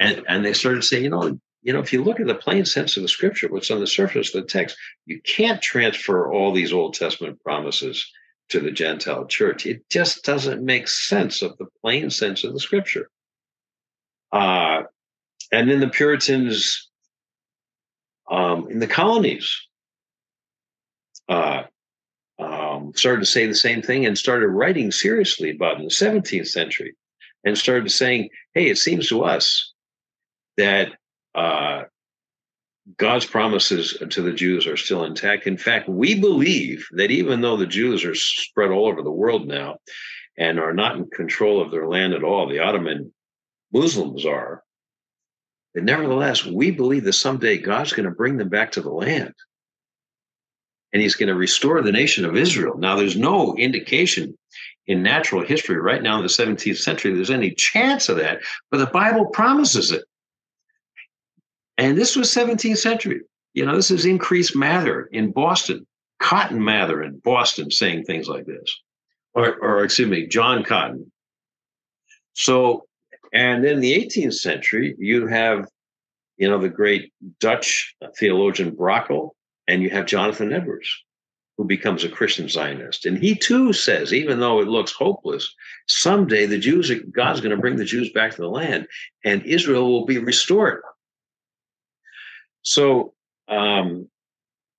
And, 0.00 0.24
and 0.28 0.44
they 0.44 0.52
started 0.52 0.82
saying, 0.84 1.04
you 1.04 1.10
know, 1.10 1.38
you 1.62 1.72
know, 1.72 1.80
if 1.80 1.92
you 1.92 2.04
look 2.04 2.20
at 2.20 2.26
the 2.26 2.34
plain 2.34 2.66
sense 2.66 2.96
of 2.96 3.02
the 3.02 3.08
scripture, 3.08 3.48
what's 3.48 3.70
on 3.70 3.80
the 3.80 3.86
surface 3.86 4.34
of 4.34 4.42
the 4.42 4.48
text, 4.48 4.76
you 5.06 5.20
can't 5.22 5.62
transfer 5.62 6.30
all 6.30 6.52
these 6.52 6.74
Old 6.74 6.94
Testament 6.94 7.40
promises 7.42 8.06
to 8.50 8.60
the 8.60 8.70
Gentile 8.70 9.24
church. 9.26 9.64
It 9.64 9.88
just 9.88 10.24
doesn't 10.24 10.62
make 10.62 10.88
sense 10.88 11.40
of 11.40 11.56
the 11.56 11.66
plain 11.80 12.10
sense 12.10 12.44
of 12.44 12.52
the 12.52 12.60
scripture. 12.60 13.08
Uh, 14.34 14.82
and 15.52 15.70
then 15.70 15.78
the 15.78 15.88
Puritans 15.88 16.90
um, 18.28 18.68
in 18.68 18.80
the 18.80 18.86
colonies 18.88 19.48
uh, 21.28 21.62
um, 22.40 22.92
started 22.96 23.20
to 23.20 23.26
say 23.26 23.46
the 23.46 23.54
same 23.54 23.80
thing 23.80 24.04
and 24.04 24.18
started 24.18 24.48
writing 24.48 24.90
seriously 24.90 25.50
about 25.50 25.78
in 25.78 25.84
the 25.84 25.90
17th 25.90 26.48
century 26.48 26.96
and 27.44 27.56
started 27.56 27.90
saying, 27.90 28.28
hey, 28.54 28.68
it 28.68 28.78
seems 28.78 29.08
to 29.08 29.22
us 29.22 29.72
that 30.56 30.88
uh, 31.36 31.84
God's 32.96 33.26
promises 33.26 33.96
to 34.10 34.20
the 34.20 34.32
Jews 34.32 34.66
are 34.66 34.76
still 34.76 35.04
intact. 35.04 35.46
In 35.46 35.56
fact, 35.56 35.88
we 35.88 36.18
believe 36.18 36.86
that 36.92 37.12
even 37.12 37.40
though 37.40 37.56
the 37.56 37.66
Jews 37.66 38.04
are 38.04 38.16
spread 38.16 38.72
all 38.72 38.88
over 38.88 39.02
the 39.02 39.12
world 39.12 39.46
now 39.46 39.76
and 40.36 40.58
are 40.58 40.74
not 40.74 40.96
in 40.96 41.08
control 41.08 41.62
of 41.62 41.70
their 41.70 41.86
land 41.86 42.14
at 42.14 42.24
all, 42.24 42.48
the 42.48 42.58
Ottoman 42.58 43.13
Muslims 43.74 44.24
are, 44.24 44.62
but 45.74 45.84
nevertheless, 45.84 46.46
we 46.46 46.70
believe 46.70 47.04
that 47.04 47.14
someday 47.14 47.58
God's 47.58 47.92
going 47.92 48.08
to 48.08 48.14
bring 48.14 48.36
them 48.36 48.48
back 48.48 48.72
to 48.72 48.80
the 48.80 48.90
land 48.90 49.34
and 50.94 51.02
he's 51.02 51.16
going 51.16 51.28
to 51.28 51.34
restore 51.34 51.82
the 51.82 51.92
nation 51.92 52.24
of 52.24 52.36
Israel. 52.36 52.78
Now, 52.78 52.94
there's 52.94 53.16
no 53.16 53.56
indication 53.56 54.38
in 54.86 55.02
natural 55.02 55.44
history 55.44 55.76
right 55.76 56.02
now 56.02 56.16
in 56.16 56.22
the 56.22 56.28
17th 56.28 56.78
century 56.78 57.12
there's 57.12 57.30
any 57.30 57.50
chance 57.50 58.08
of 58.08 58.16
that, 58.18 58.38
but 58.70 58.78
the 58.78 58.86
Bible 58.86 59.26
promises 59.26 59.90
it. 59.90 60.04
And 61.76 61.98
this 61.98 62.14
was 62.14 62.32
17th 62.32 62.78
century. 62.78 63.22
You 63.54 63.66
know, 63.66 63.74
this 63.74 63.90
is 63.90 64.04
Increase 64.04 64.54
Mather 64.54 65.08
in 65.10 65.32
Boston, 65.32 65.86
Cotton 66.20 66.62
Mather 66.62 67.02
in 67.02 67.18
Boston 67.18 67.70
saying 67.70 68.04
things 68.04 68.28
like 68.28 68.46
this, 68.46 68.80
or, 69.34 69.56
or 69.56 69.84
excuse 69.84 70.08
me, 70.08 70.28
John 70.28 70.62
Cotton. 70.62 71.10
So, 72.34 72.84
and 73.34 73.64
in 73.64 73.80
the 73.80 73.92
18th 73.92 74.34
century, 74.34 74.94
you 74.96 75.26
have, 75.26 75.68
you 76.36 76.48
know, 76.48 76.58
the 76.58 76.68
great 76.68 77.12
Dutch 77.40 77.94
theologian 78.16 78.70
Brakel, 78.70 79.30
and 79.66 79.82
you 79.82 79.90
have 79.90 80.06
Jonathan 80.06 80.52
Edwards, 80.52 80.88
who 81.58 81.64
becomes 81.64 82.04
a 82.04 82.08
Christian 82.08 82.48
Zionist. 82.48 83.06
And 83.06 83.18
he 83.18 83.34
too 83.34 83.72
says, 83.72 84.14
even 84.14 84.38
though 84.38 84.60
it 84.60 84.68
looks 84.68 84.92
hopeless, 84.92 85.52
someday 85.88 86.46
the 86.46 86.58
Jews, 86.58 86.92
God's 87.10 87.40
going 87.40 87.54
to 87.54 87.60
bring 87.60 87.76
the 87.76 87.84
Jews 87.84 88.10
back 88.12 88.30
to 88.32 88.40
the 88.40 88.48
land 88.48 88.86
and 89.24 89.42
Israel 89.42 89.90
will 89.90 90.06
be 90.06 90.18
restored. 90.18 90.82
So 92.62 93.14
um, 93.48 94.08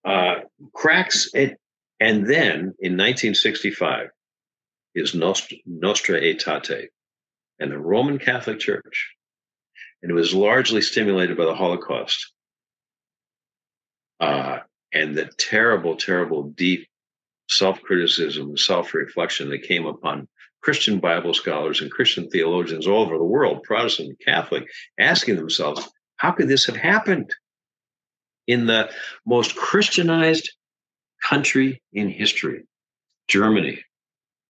uh, 0.06 0.36
cracks 0.74 1.30
it. 1.34 1.60
And 2.00 2.26
then 2.26 2.74
in 2.80 2.98
1965 2.98 4.10
is 4.96 5.14
Nostra, 5.14 5.58
Nostra 5.66 6.20
Aetate 6.22 6.88
and 7.60 7.72
the 7.72 7.80
Roman 7.80 8.20
Catholic 8.20 8.60
Church. 8.60 9.14
And 10.02 10.12
it 10.12 10.16
was 10.16 10.34
largely 10.34 10.82
stimulated 10.82 11.38
by 11.38 11.46
the 11.46 11.56
Holocaust. 11.56 12.32
Uh, 14.20 14.60
and 14.94 15.16
the 15.16 15.26
terrible, 15.38 15.96
terrible, 15.98 16.44
deep 16.44 16.88
self 17.50 17.82
criticism, 17.82 18.58
self 18.58 18.94
reflection 18.94 19.50
that 19.50 19.64
came 19.64 19.86
upon 19.86 20.28
Christian 20.62 21.00
Bible 21.00 21.34
scholars 21.34 21.82
and 21.82 21.92
Christian 21.92 22.30
theologians 22.30 22.88
all 22.88 23.04
over 23.04 23.18
the 23.18 23.24
world, 23.24 23.64
Protestant 23.64 24.10
and 24.10 24.20
Catholic, 24.20 24.68
asking 25.00 25.36
themselves, 25.36 25.88
how 26.18 26.32
could 26.32 26.48
this 26.48 26.66
have 26.66 26.76
happened 26.76 27.30
in 28.48 28.66
the 28.66 28.90
most 29.26 29.56
Christianized 29.56 30.52
country 31.24 31.82
in 31.94 32.10
history, 32.10 32.64
Germany? 33.28 33.84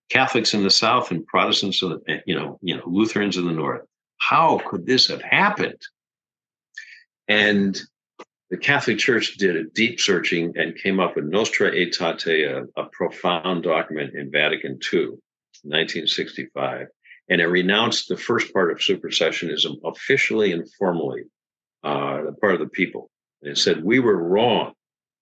Catholics 0.09 0.53
in 0.53 0.63
the 0.63 0.69
South 0.69 1.11
and 1.11 1.25
Protestants, 1.25 1.81
in 1.81 1.89
the, 1.89 2.21
you 2.25 2.35
know, 2.35 2.59
you 2.61 2.75
know, 2.75 2.83
Lutherans 2.85 3.37
in 3.37 3.45
the 3.45 3.53
North. 3.53 3.81
How 4.17 4.61
could 4.65 4.85
this 4.85 5.07
have 5.07 5.21
happened? 5.21 5.81
And 7.27 7.79
the 8.49 8.57
Catholic 8.57 8.99
Church 8.99 9.35
did 9.37 9.55
a 9.55 9.63
deep 9.63 9.99
searching 9.99 10.53
and 10.55 10.77
came 10.77 10.99
up 10.99 11.15
with 11.15 11.25
Nostra 11.25 11.71
Aetate, 11.71 12.45
a, 12.45 12.81
a 12.81 12.85
profound 12.91 13.63
document 13.63 14.13
in 14.13 14.31
Vatican 14.31 14.79
II, 14.93 15.07
1965. 15.63 16.87
And 17.27 17.41
it 17.41 17.47
renounced 17.47 18.07
the 18.07 18.17
first 18.17 18.53
part 18.53 18.71
of 18.71 18.77
supersessionism 18.77 19.77
officially 19.83 20.51
and 20.51 20.71
formally, 20.73 21.23
uh, 21.83 22.21
the 22.21 22.33
part 22.33 22.53
of 22.53 22.59
the 22.59 22.69
people. 22.69 23.09
And 23.41 23.51
it 23.51 23.57
said, 23.57 23.83
We 23.83 23.99
were 23.99 24.15
wrong. 24.15 24.73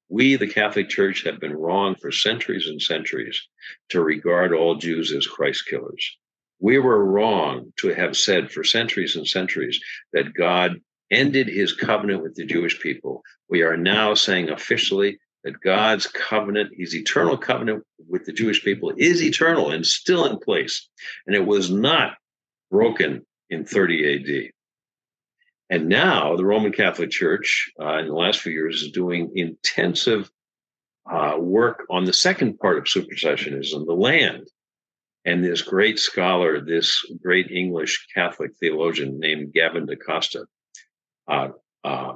We, 0.10 0.36
the 0.36 0.48
Catholic 0.48 0.90
Church, 0.90 1.24
have 1.24 1.40
been 1.40 1.56
wrong 1.56 1.96
for 1.96 2.12
centuries 2.12 2.68
and 2.68 2.82
centuries 2.82 3.42
to 3.90 4.02
regard 4.02 4.54
all 4.54 4.76
Jews 4.76 5.12
as 5.12 5.26
Christ 5.26 5.66
killers. 5.68 6.18
We 6.60 6.78
were 6.78 7.04
wrong 7.04 7.74
to 7.78 7.90
have 7.90 8.16
said 8.16 8.52
for 8.52 8.64
centuries 8.64 9.16
and 9.16 9.28
centuries 9.28 9.80
that 10.14 10.34
God 10.34 10.80
ended 11.12 11.48
his 11.48 11.74
covenant 11.74 12.22
with 12.22 12.36
the 12.36 12.46
Jewish 12.46 12.80
people. 12.80 13.22
We 13.50 13.62
are 13.62 13.78
now 13.78 14.14
saying 14.14 14.50
officially 14.50 15.20
that 15.44 15.60
God's 15.62 16.08
covenant, 16.08 16.72
his 16.76 16.96
eternal 16.96 17.38
covenant 17.38 17.84
with 18.08 18.26
the 18.26 18.34
Jewish 18.34 18.64
people, 18.64 18.94
is 18.98 19.22
eternal 19.22 19.72
and 19.72 19.86
still 19.86 20.26
in 20.26 20.40
place. 20.40 20.88
And 21.28 21.36
it 21.36 21.46
was 21.46 21.70
not 21.70 22.16
broken 22.72 23.26
in 23.50 23.66
30 23.66 24.16
AD. 24.16 24.52
And 25.70 25.88
now 25.88 26.36
the 26.36 26.46
Roman 26.46 26.72
Catholic 26.72 27.10
Church, 27.10 27.72
uh, 27.82 27.98
in 27.98 28.08
the 28.08 28.14
last 28.14 28.42
few 28.42 28.52
years, 28.52 28.84
is 28.84 28.92
doing 28.92 29.32
intensive 29.36 30.30
uh, 31.10 31.36
work 31.40 31.86
on 31.90 32.06
the 32.06 32.14
second 32.14 32.60
part 32.60 32.78
of 32.78 32.86
supersessionism, 32.86 33.86
the 33.86 33.94
land. 33.94 34.48
And 35.26 35.44
this 35.44 35.62
great 35.62 36.00
scholar, 36.00 36.62
this 36.62 37.00
great 37.22 37.50
English 37.50 38.08
Catholic 38.14 38.52
theologian 38.60 39.20
named 39.20 39.54
Gavin 39.54 39.86
D'Costa, 39.86 40.46
uh, 41.28 41.50
uh, 41.84 42.14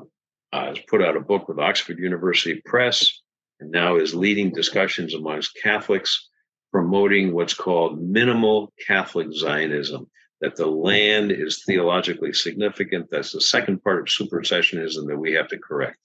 has 0.52 0.80
put 0.88 1.02
out 1.02 1.18
a 1.18 1.22
book 1.22 1.48
with 1.48 1.60
Oxford 1.60 2.00
University 2.00 2.62
Press 2.66 3.22
and 3.60 3.72
now 3.72 3.96
is 3.96 4.14
leading 4.14 4.52
discussions 4.52 5.14
amongst 5.14 5.58
Catholics 5.62 6.30
promoting 6.72 7.34
what's 7.34 7.54
called 7.54 8.02
minimal 8.02 8.74
Catholic 8.86 9.32
Zionism, 9.32 10.10
that 10.42 10.56
the 10.56 10.68
land 10.68 11.32
is 11.32 11.64
theologically 11.66 12.34
significant. 12.34 13.08
That's 13.10 13.32
the 13.32 13.42
second 13.42 13.84
part 13.84 14.00
of 14.00 14.06
supersessionism 14.06 15.08
that 15.08 15.18
we 15.18 15.34
have 15.34 15.48
to 15.50 15.58
correct. 15.58 15.98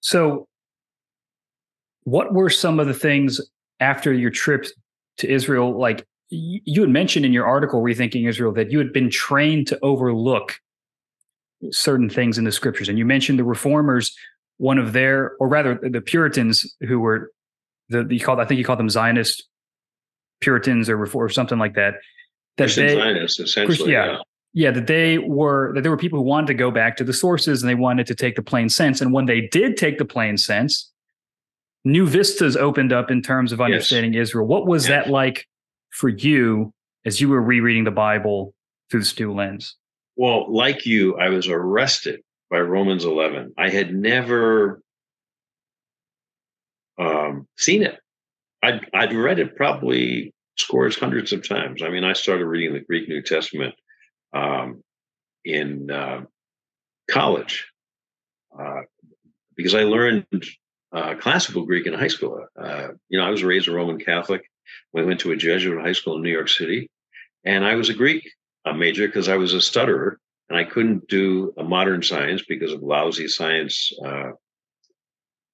So, 0.00 0.46
what 2.04 2.34
were 2.34 2.50
some 2.50 2.80
of 2.80 2.86
the 2.86 2.94
things 2.94 3.40
after 3.80 4.12
your 4.12 4.30
trip 4.30 4.66
to 5.18 5.32
Israel? 5.32 5.78
Like 5.78 6.04
you 6.28 6.80
had 6.80 6.90
mentioned 6.90 7.24
in 7.24 7.32
your 7.32 7.46
article, 7.46 7.82
Rethinking 7.82 8.28
Israel, 8.28 8.52
that 8.54 8.70
you 8.70 8.78
had 8.78 8.92
been 8.92 9.10
trained 9.10 9.66
to 9.68 9.78
overlook 9.82 10.58
certain 11.70 12.08
things 12.08 12.38
in 12.38 12.44
the 12.44 12.52
scriptures. 12.52 12.88
And 12.88 12.98
you 12.98 13.04
mentioned 13.04 13.38
the 13.38 13.44
reformers, 13.44 14.16
one 14.56 14.78
of 14.78 14.92
their, 14.92 15.36
or 15.38 15.48
rather 15.48 15.78
the 15.80 16.00
Puritans 16.00 16.74
who 16.80 16.98
were 16.98 17.30
the, 17.88 18.06
you 18.10 18.20
called, 18.20 18.40
I 18.40 18.44
think 18.44 18.58
you 18.58 18.64
called 18.64 18.78
them 18.78 18.90
Zionist 18.90 19.44
Puritans 20.40 20.88
or 20.88 21.06
or 21.06 21.28
something 21.28 21.58
like 21.58 21.74
that. 21.74 21.94
That 22.56 22.64
Christian 22.64 22.86
they, 22.86 22.94
Zionists, 22.94 23.40
essentially. 23.40 23.92
Yeah, 23.92 24.12
yeah. 24.12 24.18
Yeah, 24.54 24.70
that 24.72 24.86
they 24.86 25.16
were 25.16 25.72
that 25.74 25.80
there 25.80 25.90
were 25.90 25.96
people 25.96 26.18
who 26.18 26.26
wanted 26.26 26.48
to 26.48 26.54
go 26.54 26.70
back 26.70 26.96
to 26.98 27.04
the 27.04 27.14
sources 27.14 27.62
and 27.62 27.70
they 27.70 27.74
wanted 27.74 28.06
to 28.08 28.14
take 28.14 28.36
the 28.36 28.42
plain 28.42 28.68
sense. 28.68 29.00
And 29.00 29.12
when 29.12 29.24
they 29.24 29.48
did 29.48 29.78
take 29.78 29.96
the 29.96 30.04
plain 30.04 30.36
sense, 30.36 30.92
new 31.84 32.06
vistas 32.06 32.56
opened 32.56 32.92
up 32.92 33.10
in 33.10 33.22
terms 33.22 33.52
of 33.52 33.60
understanding 33.60 34.12
yes. 34.12 34.28
Israel. 34.28 34.46
What 34.46 34.66
was 34.66 34.88
yes. 34.88 35.06
that 35.06 35.10
like 35.10 35.46
for 35.90 36.08
you 36.10 36.72
as 37.04 37.20
you 37.20 37.28
were 37.28 37.40
rereading 37.40 37.84
the 37.84 37.90
Bible 37.90 38.54
through 38.90 39.00
this 39.00 39.18
new 39.18 39.32
lens? 39.32 39.76
Well, 40.16 40.52
like 40.52 40.84
you, 40.84 41.16
I 41.16 41.30
was 41.30 41.48
arrested 41.48 42.20
by 42.50 42.60
Romans 42.60 43.04
11. 43.04 43.54
I 43.56 43.70
had 43.70 43.94
never 43.94 44.82
um, 46.98 47.48
seen 47.56 47.82
it. 47.82 47.98
I'd, 48.62 48.86
I'd 48.92 49.14
read 49.14 49.38
it 49.38 49.56
probably 49.56 50.34
scores, 50.62 50.98
hundreds 50.98 51.32
of 51.32 51.46
times. 51.46 51.82
I 51.82 51.88
mean, 51.88 52.04
I 52.04 52.12
started 52.12 52.46
reading 52.46 52.72
the 52.72 52.80
Greek 52.80 53.08
New 53.08 53.22
Testament 53.22 53.74
um, 54.32 54.82
in 55.44 55.90
uh, 55.90 56.22
college 57.10 57.66
uh, 58.58 58.82
because 59.56 59.74
I 59.74 59.84
learned 59.84 60.26
uh, 60.92 61.14
classical 61.16 61.64
Greek 61.64 61.86
in 61.86 61.94
high 61.94 62.08
school. 62.08 62.46
Uh, 62.58 62.88
you 63.08 63.18
know, 63.18 63.26
I 63.26 63.30
was 63.30 63.44
raised 63.44 63.68
a 63.68 63.72
Roman 63.72 63.98
Catholic. 63.98 64.42
We 64.92 65.04
went 65.04 65.20
to 65.20 65.32
a 65.32 65.36
Jesuit 65.36 65.82
high 65.82 65.92
school 65.92 66.16
in 66.16 66.22
New 66.22 66.32
York 66.32 66.48
City, 66.48 66.88
and 67.44 67.64
I 67.64 67.74
was 67.74 67.88
a 67.90 67.94
Greek 67.94 68.30
major 68.76 69.06
because 69.06 69.28
I 69.28 69.36
was 69.36 69.54
a 69.54 69.60
stutterer 69.60 70.18
and 70.48 70.58
I 70.58 70.64
couldn't 70.64 71.08
do 71.08 71.54
a 71.56 71.64
modern 71.64 72.02
science 72.02 72.42
because 72.46 72.72
of 72.72 72.82
lousy 72.82 73.26
science 73.26 73.90
uh, 74.04 74.32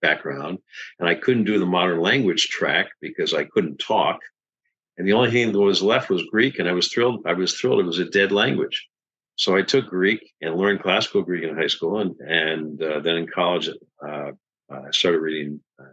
background, 0.02 0.58
and 0.98 1.08
I 1.08 1.14
couldn't 1.14 1.44
do 1.44 1.60
the 1.60 1.66
modern 1.66 2.00
language 2.00 2.48
track 2.48 2.88
because 3.00 3.32
I 3.32 3.44
couldn't 3.44 3.78
talk. 3.78 4.18
And 4.98 5.06
the 5.06 5.12
only 5.12 5.30
thing 5.30 5.52
that 5.52 5.58
was 5.58 5.80
left 5.80 6.10
was 6.10 6.24
Greek, 6.24 6.58
and 6.58 6.68
I 6.68 6.72
was 6.72 6.88
thrilled. 6.88 7.24
I 7.24 7.32
was 7.32 7.54
thrilled 7.54 7.80
it 7.80 7.86
was 7.86 8.00
a 8.00 8.04
dead 8.04 8.32
language. 8.32 8.88
So 9.36 9.56
I 9.56 9.62
took 9.62 9.86
Greek 9.86 10.20
and 10.42 10.56
learned 10.56 10.82
classical 10.82 11.22
Greek 11.22 11.44
in 11.44 11.56
high 11.56 11.68
school, 11.68 12.00
and 12.00 12.16
and 12.20 12.82
uh, 12.82 12.98
then 13.00 13.16
in 13.16 13.28
college, 13.28 13.70
uh, 14.04 14.32
I 14.68 14.90
started 14.90 15.20
reading 15.20 15.60
uh, 15.78 15.84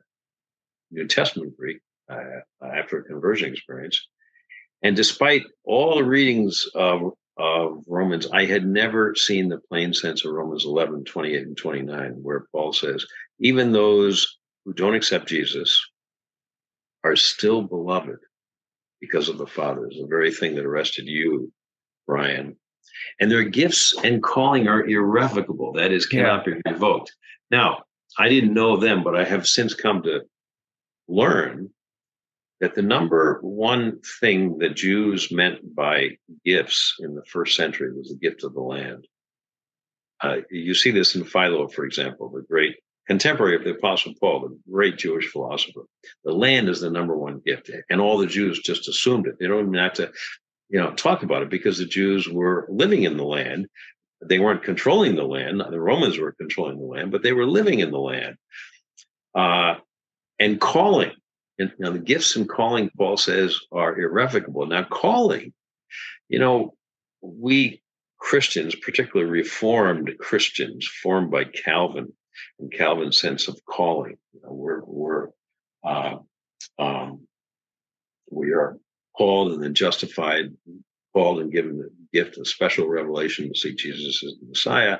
New 0.91 1.07
Testament 1.07 1.55
Greek 1.55 1.79
uh, 2.09 2.41
after 2.63 2.97
a 2.97 3.03
conversion 3.03 3.53
experience. 3.53 4.07
And 4.81 4.95
despite 4.95 5.43
all 5.63 5.95
the 5.95 6.03
readings 6.03 6.67
of, 6.75 7.13
of 7.37 7.83
Romans, 7.87 8.27
I 8.31 8.45
had 8.45 8.65
never 8.67 9.15
seen 9.15 9.49
the 9.49 9.59
plain 9.69 9.93
sense 9.93 10.25
of 10.25 10.31
Romans 10.31 10.65
11, 10.65 11.05
28, 11.05 11.41
and 11.41 11.57
29, 11.57 12.11
where 12.21 12.45
Paul 12.51 12.73
says, 12.73 13.05
even 13.39 13.71
those 13.71 14.37
who 14.63 14.73
don't 14.73 14.95
accept 14.95 15.27
Jesus 15.27 15.79
are 17.03 17.15
still 17.15 17.61
beloved 17.61 18.19
because 19.05 19.29
of 19.29 19.37
the 19.37 19.47
Father. 19.47 19.85
It's 19.85 19.99
the 19.99 20.07
very 20.07 20.31
thing 20.31 20.55
that 20.55 20.65
arrested 20.65 21.05
you, 21.07 21.51
Brian. 22.07 22.57
And 23.19 23.31
their 23.31 23.43
gifts 23.43 23.93
and 24.03 24.21
calling 24.21 24.67
are 24.67 24.85
irrevocable. 24.85 25.73
That 25.73 25.91
is, 25.91 26.05
cannot 26.05 26.47
yeah. 26.47 26.55
be 26.55 26.71
revoked. 26.71 27.13
Now, 27.51 27.83
I 28.17 28.29
didn't 28.29 28.53
know 28.53 28.77
them, 28.77 29.03
but 29.03 29.15
I 29.15 29.23
have 29.23 29.47
since 29.47 29.73
come 29.73 30.03
to 30.03 30.21
learn 31.07 31.69
that 32.61 32.73
the 32.73 32.81
number 32.81 33.39
one 33.41 33.99
thing 34.21 34.57
that 34.59 34.75
Jews 34.75 35.31
meant 35.31 35.75
by 35.75 36.17
gifts 36.45 36.95
in 36.99 37.15
the 37.15 37.25
first 37.25 37.55
century 37.55 37.91
was 37.93 38.09
the 38.09 38.15
gift 38.15 38.43
of 38.43 38.53
the 38.53 38.61
land. 38.61 39.07
Uh, 40.21 40.37
you 40.49 40.73
see 40.73 40.91
this 40.91 41.15
in 41.15 41.25
Philo, 41.25 41.67
for 41.67 41.85
example, 41.85 42.29
the 42.29 42.41
great 42.41 42.77
contemporary 43.07 43.55
of 43.55 43.63
the 43.63 43.75
Apostle 43.75 44.13
Paul, 44.19 44.41
the 44.41 44.71
great 44.71 44.97
Jewish 44.97 45.27
philosopher. 45.27 45.81
The 46.23 46.33
land 46.33 46.69
is 46.69 46.81
the 46.81 46.89
number 46.89 47.15
one 47.15 47.41
gift, 47.45 47.69
and 47.89 48.01
all 48.01 48.17
the 48.17 48.27
Jews 48.27 48.59
just 48.59 48.87
assumed 48.87 49.27
it. 49.27 49.35
They 49.39 49.47
don't 49.47 49.67
even 49.67 49.73
have 49.75 49.93
to, 49.93 50.11
you 50.69 50.79
know, 50.79 50.93
talk 50.93 51.23
about 51.23 51.43
it 51.43 51.49
because 51.49 51.77
the 51.77 51.85
Jews 51.85 52.27
were 52.27 52.67
living 52.69 53.03
in 53.03 53.17
the 53.17 53.23
land. 53.23 53.67
They 54.23 54.39
weren't 54.39 54.63
controlling 54.63 55.15
the 55.15 55.23
land. 55.23 55.61
The 55.69 55.79
Romans 55.79 56.17
were 56.17 56.31
controlling 56.31 56.77
the 56.77 56.85
land, 56.85 57.11
but 57.11 57.21
they 57.21 57.33
were 57.33 57.45
living 57.45 57.79
in 57.79 57.91
the 57.91 57.99
land 57.99 58.37
uh, 59.35 59.75
and 60.39 60.59
calling. 60.59 61.11
And 61.59 61.71
now 61.79 61.91
the 61.91 61.99
gifts 61.99 62.35
and 62.35 62.49
calling, 62.49 62.89
Paul 62.97 63.17
says, 63.17 63.57
are 63.71 63.97
irrevocable. 63.97 64.65
Now, 64.65 64.83
calling, 64.83 65.53
you 66.27 66.39
know, 66.39 66.73
we 67.21 67.81
Christians, 68.17 68.75
particularly 68.75 69.31
Reformed 69.31 70.17
Christians, 70.19 70.87
formed 70.87 71.29
by 71.31 71.43
Calvin, 71.43 72.11
in 72.59 72.69
Calvin's 72.69 73.17
sense 73.17 73.47
of 73.47 73.59
calling. 73.65 74.17
You 74.33 74.41
know, 74.43 74.51
we're 74.51 74.81
we're 74.83 75.27
uh, 75.83 76.17
um, 76.79 77.27
we 78.29 78.53
are 78.53 78.77
called 79.17 79.51
and 79.51 79.63
then 79.63 79.73
justified, 79.73 80.53
called 81.13 81.39
and 81.39 81.51
given 81.51 81.77
the 81.77 81.89
gift 82.13 82.37
of 82.37 82.47
special 82.47 82.87
revelation 82.87 83.47
to 83.47 83.59
see 83.59 83.75
Jesus 83.75 84.23
as 84.23 84.33
the 84.39 84.47
Messiah, 84.47 84.99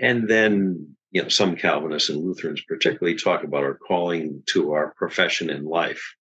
and 0.00 0.28
then 0.28 0.96
you 1.10 1.22
know 1.22 1.28
some 1.28 1.56
Calvinists 1.56 2.08
and 2.08 2.22
Lutherans 2.22 2.62
particularly 2.62 3.16
talk 3.16 3.44
about 3.44 3.64
our 3.64 3.74
calling 3.74 4.42
to 4.46 4.72
our 4.72 4.94
profession 4.96 5.50
in 5.50 5.64
life. 5.64 6.14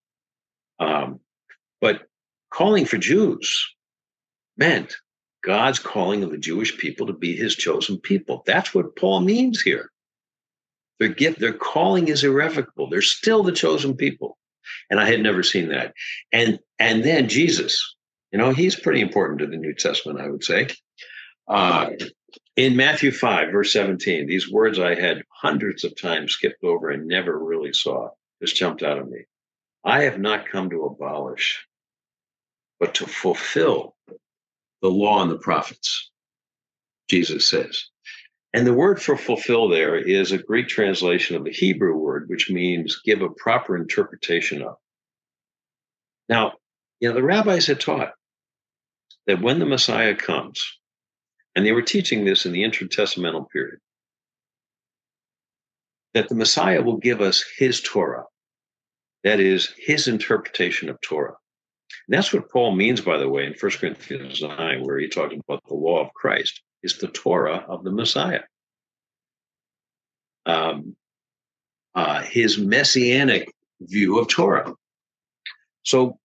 Um, 0.80 1.20
but 1.80 2.02
calling 2.50 2.86
for 2.86 2.98
Jews 2.98 3.76
meant 4.58 4.96
God's 5.44 5.80
calling 5.80 6.24
of 6.24 6.32
the 6.32 6.38
Jewish 6.38 6.78
people 6.78 7.08
to 7.08 7.14
be 7.14 7.36
his 7.36 7.56
chosen 7.56 8.00
people. 8.00 8.44
That's 8.46 8.74
what 8.74 8.96
Paul 8.96 9.22
means 9.22 9.62
here. 9.62 9.91
Their 11.02 11.10
gift, 11.10 11.40
their 11.40 11.52
calling 11.52 12.10
is 12.10 12.24
irrevocable. 12.24 12.88
They're 12.88 13.02
still 13.02 13.42
the 13.42 13.52
chosen 13.52 13.98
people. 13.98 14.38
And 14.92 15.00
I 15.00 15.10
had 15.10 15.20
never 15.20 15.42
seen 15.42 15.70
that. 15.70 15.96
And 16.32 16.60
and 16.78 17.04
then 17.04 17.28
Jesus, 17.28 17.96
you 18.32 18.38
know, 18.38 18.52
he's 18.52 18.80
pretty 18.80 19.02
important 19.02 19.40
to 19.40 19.48
the 19.48 19.58
New 19.58 19.74
Testament, 19.74 20.22
I 20.22 20.30
would 20.30 20.44
say. 20.44 20.68
Uh, 21.48 21.90
in 22.56 22.76
Matthew 22.76 23.12
5, 23.12 23.52
verse 23.52 23.74
17, 23.74 24.28
these 24.28 24.52
words 24.52 24.78
I 24.78 24.94
had 24.94 25.24
hundreds 25.30 25.84
of 25.84 26.00
times 26.00 26.34
skipped 26.34 26.64
over 26.64 26.92
and 26.92 27.08
never 27.08 27.44
really 27.44 27.74
saw 27.74 28.10
just 28.40 28.56
jumped 28.56 28.84
out 28.84 29.00
of 29.00 29.10
me. 29.10 29.26
I 29.84 30.04
have 30.04 30.20
not 30.20 30.52
come 30.52 30.70
to 30.70 30.86
abolish, 30.86 31.66
but 32.80 32.94
to 32.96 33.08
fulfill 33.08 33.96
the 34.84 34.90
law 34.90 35.24
and 35.24 35.32
the 35.32 35.40
prophets, 35.40 36.12
Jesus 37.10 37.50
says. 37.50 37.86
And 38.54 38.68
the 38.68 38.74
word 38.74 39.02
for 39.02 39.16
fulfill 39.16 39.70
there 39.70 39.96
is 39.96 40.32
a 40.32 40.38
Greek 40.38 40.68
translation 40.68 41.38
of 41.38 41.46
the 41.46 41.52
Hebrew 41.52 41.96
word, 41.96 42.28
which 42.28 42.50
means 42.50 43.02
give 43.06 43.22
a 43.22 43.30
proper 43.30 43.78
interpretation 43.78 44.62
of. 44.62 44.76
Now, 46.28 46.54
you 47.00 47.08
know, 47.08 47.16
the 47.16 47.24
rabbis 47.24 47.68
had 47.68 47.80
taught 47.80 48.12
that 49.26 49.42
when 49.42 49.60
the 49.60 49.66
Messiah 49.66 50.16
comes, 50.16 50.62
and 51.56 51.66
they 51.66 51.72
were 51.72 51.82
teaching 51.82 52.26
this 52.26 52.46
in 52.46 52.52
the 52.52 52.64
intertestamental 52.64 53.50
period, 53.50 53.80
that 56.14 56.28
the 56.28 56.36
Messiah 56.36 56.82
will 56.82 56.98
give 56.98 57.22
us 57.22 57.44
his 57.58 57.80
Torah, 57.80 58.26
that 59.24 59.40
is, 59.40 59.74
his 59.78 60.08
interpretation 60.08 60.90
of 60.90 61.00
Torah. 61.02 61.36
And 62.08 62.18
that's 62.18 62.34
what 62.34 62.50
Paul 62.50 62.76
means, 62.76 63.00
by 63.00 63.18
the 63.18 63.30
way, 63.30 63.46
in 63.46 63.56
1 63.60 63.72
Corinthians 63.74 64.42
9, 64.42 64.84
where 64.84 65.00
he 65.00 65.08
talks 65.08 65.36
about 65.36 65.64
the 65.68 65.74
law 65.74 66.04
of 66.04 66.14
Christ 66.14 66.62
is 66.84 66.98
the 66.98 67.08
Torah 67.08 67.66
of 67.68 67.84
the 67.84 67.92
Messiah. 67.92 68.42
Um, 70.46 70.96
uh, 71.94 72.22
his 72.22 72.58
messianic 72.58 73.52
view 73.82 74.18
of 74.20 74.28
Torah. 74.28 74.74
So, 75.84 76.20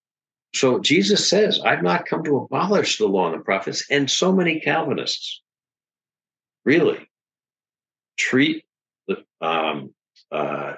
so 0.54 0.78
Jesus 0.80 1.28
says, 1.28 1.60
"I've 1.60 1.82
not 1.82 2.06
come 2.06 2.22
to 2.24 2.38
abolish 2.38 2.98
the 2.98 3.06
law 3.06 3.30
and 3.30 3.40
the 3.40 3.44
prophets," 3.44 3.84
and 3.90 4.10
so 4.10 4.32
many 4.32 4.60
Calvinists 4.60 5.42
really 6.64 7.08
treat 8.16 8.64
the 9.06 9.24
um, 9.40 9.94
uh, 10.30 10.74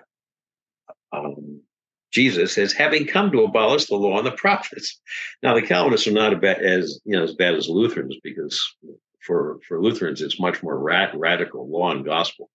um, 1.13 1.63
Jesus 2.11 2.57
as 2.59 2.73
having 2.73 3.07
come 3.07 3.31
to 3.33 3.45
abolish 3.45 3.87
the 3.87 3.97
law 3.97 4.19
and 4.19 4.27
the 4.27 4.33
prophets. 4.33 5.01
Now, 5.43 5.55
the 5.55 5.63
Calvinists 5.63 6.07
are 6.07 6.13
not 6.13 6.43
as 6.45 7.01
you 7.05 7.17
know 7.17 7.25
as 7.25 7.35
bad 7.35 7.55
as 7.55 7.69
Lutherans 7.69 8.17
because 8.23 8.75
for 9.21 9.59
for 9.67 9.81
Lutherans, 9.81 10.23
it's 10.23 10.41
much 10.41 10.63
more 10.63 10.79
rad, 10.79 11.11
radical 11.15 11.69
law 11.69 11.91
and 11.91 12.05
gospel, 12.05 12.51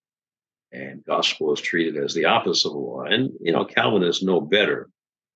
and 0.71 1.04
gospel 1.06 1.54
is 1.54 1.62
treated 1.62 2.02
as 2.02 2.13
the 2.13 2.26
opposite 2.26 2.69
of 2.69 2.76
law. 2.76 3.04
And 3.04 3.32
you 3.41 3.52
know, 3.52 3.65
Calvinists 3.65 4.23
know 4.23 4.41
better, 4.41 4.89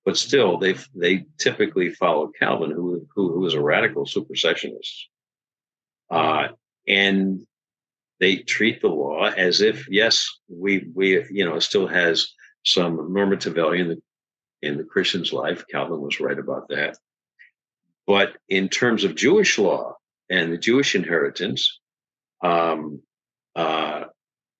but 0.04 0.16
still, 0.16 0.58
they 0.58 0.74
they 0.94 1.26
typically 1.38 1.90
follow 1.90 2.28
Calvin, 2.38 2.70
who 2.70 3.06
who, 3.14 3.32
who 3.32 3.46
is 3.46 3.54
a 3.54 3.62
radical 3.62 4.06
supersessionist, 4.06 5.04
uh, 6.10 6.48
and 6.86 7.46
they 8.20 8.36
treat 8.36 8.80
the 8.80 8.88
law 8.88 9.26
as 9.26 9.60
if 9.60 9.88
yes, 9.88 10.28
we 10.48 10.88
we 10.94 11.24
you 11.30 11.44
know 11.44 11.56
it 11.56 11.62
still 11.62 11.86
has 11.86 12.28
some 12.64 13.12
normative 13.12 13.54
value 13.54 13.82
in 13.82 13.88
the 13.88 14.02
in 14.62 14.76
the 14.76 14.84
Christian's 14.84 15.32
life. 15.32 15.64
Calvin 15.70 16.00
was 16.00 16.20
right 16.20 16.38
about 16.38 16.68
that. 16.68 16.96
But 18.06 18.36
in 18.48 18.68
terms 18.70 19.04
of 19.04 19.14
Jewish 19.14 19.58
law, 19.58 19.97
and 20.30 20.52
the 20.52 20.58
Jewish 20.58 20.94
inheritance, 20.94 21.80
um, 22.42 23.02
uh, 23.56 24.04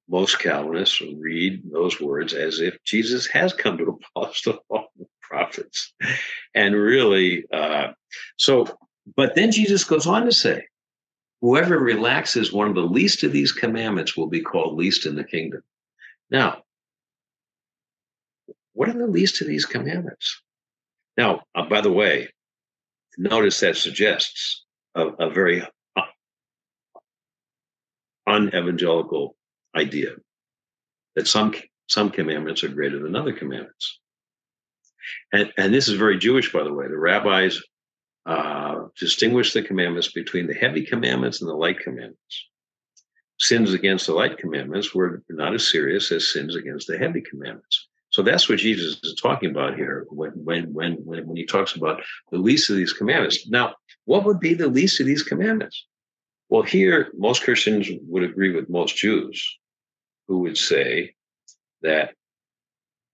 most 0.09 0.39
Calvinists 0.39 1.03
read 1.19 1.63
those 1.71 2.01
words 2.01 2.33
as 2.33 2.61
if 2.61 2.83
Jesus 2.85 3.27
has 3.27 3.53
come 3.53 3.77
to 3.79 3.99
abolish 4.17 4.43
the 4.43 4.53
law 4.71 4.85
of 4.85 4.89
the 4.99 5.07
prophets. 5.21 5.93
And 6.55 6.75
really, 6.75 7.45
uh, 7.53 7.89
so, 8.37 8.67
but 9.17 9.35
then 9.35 9.53
Jesus 9.53 9.85
goes 9.85 10.07
on 10.07 10.25
to 10.25 10.33
say, 10.33 10.67
whoever 11.41 11.79
relaxes 11.79 12.53
one 12.53 12.69
of 12.69 12.75
the 12.75 12.81
least 12.81 13.23
of 13.23 13.33
these 13.33 13.53
commandments 13.53 14.17
will 14.17 14.27
be 14.27 14.41
called 14.41 14.77
least 14.77 15.07
in 15.07 15.15
the 15.15 15.25
kingdom. 15.25 15.63
Now, 16.31 16.63
what 18.73 18.89
are 18.89 18.99
the 18.99 19.07
least 19.07 19.41
of 19.41 19.47
these 19.47 19.67
commandments? 19.67 20.41
Now, 21.17 21.43
uh, 21.55 21.69
by 21.69 21.81
the 21.81 21.93
way, 21.93 22.29
notice 23.19 23.61
that 23.61 23.77
suggests 23.77 24.65
a, 24.99 25.07
a 25.27 25.31
very 25.31 25.63
unevangelical 28.27 29.37
idea 29.75 30.11
that 31.17 31.27
some 31.27 31.55
some 31.89 32.11
commandments 32.11 32.63
are 32.63 32.69
greater 32.69 32.99
than 32.99 33.17
other 33.17 33.33
commandments. 33.33 33.99
And, 35.33 35.51
and 35.57 35.73
this 35.73 35.89
is 35.89 35.95
very 35.95 36.19
Jewish, 36.19 36.53
by 36.53 36.63
the 36.63 36.73
way. 36.73 36.87
The 36.87 36.99
rabbis 36.99 37.63
uh, 38.27 38.89
distinguish 38.99 39.55
the 39.55 39.63
commandments 39.63 40.13
between 40.13 40.47
the 40.47 40.55
heavy 40.55 40.85
commandments 40.85 41.41
and 41.41 41.49
the 41.49 41.55
light 41.55 41.81
commandments. 41.81 42.49
Sins 43.39 43.73
against 43.73 44.07
the 44.07 44.13
light 44.13 44.37
commandments 44.37 44.95
were 44.95 45.23
not 45.31 45.55
as 45.55 45.67
serious 45.67 46.13
as 46.13 46.33
sins 46.33 46.57
against 46.57 46.89
the 46.89 46.99
heavy 46.99 47.23
commandments. 47.23 47.78
So 48.19 48.25
that's 48.25 48.49
what 48.49 48.59
Jesus 48.59 48.99
is 49.05 49.15
talking 49.15 49.49
about 49.49 49.77
here 49.77 50.05
when, 50.09 50.33
when, 50.33 50.75
when, 50.75 50.95
when, 51.05 51.37
he 51.37 51.47
talks 51.47 51.77
about 51.77 52.03
the 52.33 52.39
least 52.39 52.69
of 52.69 52.75
these 52.75 52.93
commandments. 52.93 53.47
Now, 53.49 53.77
what 54.07 54.25
would 54.25 54.41
be 54.41 54.55
the 54.55 54.67
least 54.67 54.99
of 54.99 55.07
these 55.07 55.23
commandments? 55.23 55.87
Well, 56.49 56.63
here, 56.63 57.13
most 57.17 57.45
Christians 57.45 57.89
would 58.09 58.25
agree 58.25 58.53
with 58.53 58.69
most 58.69 58.97
Jews 58.97 59.41
who 60.27 60.41
would 60.41 60.59
say 60.59 61.15
that 61.83 62.15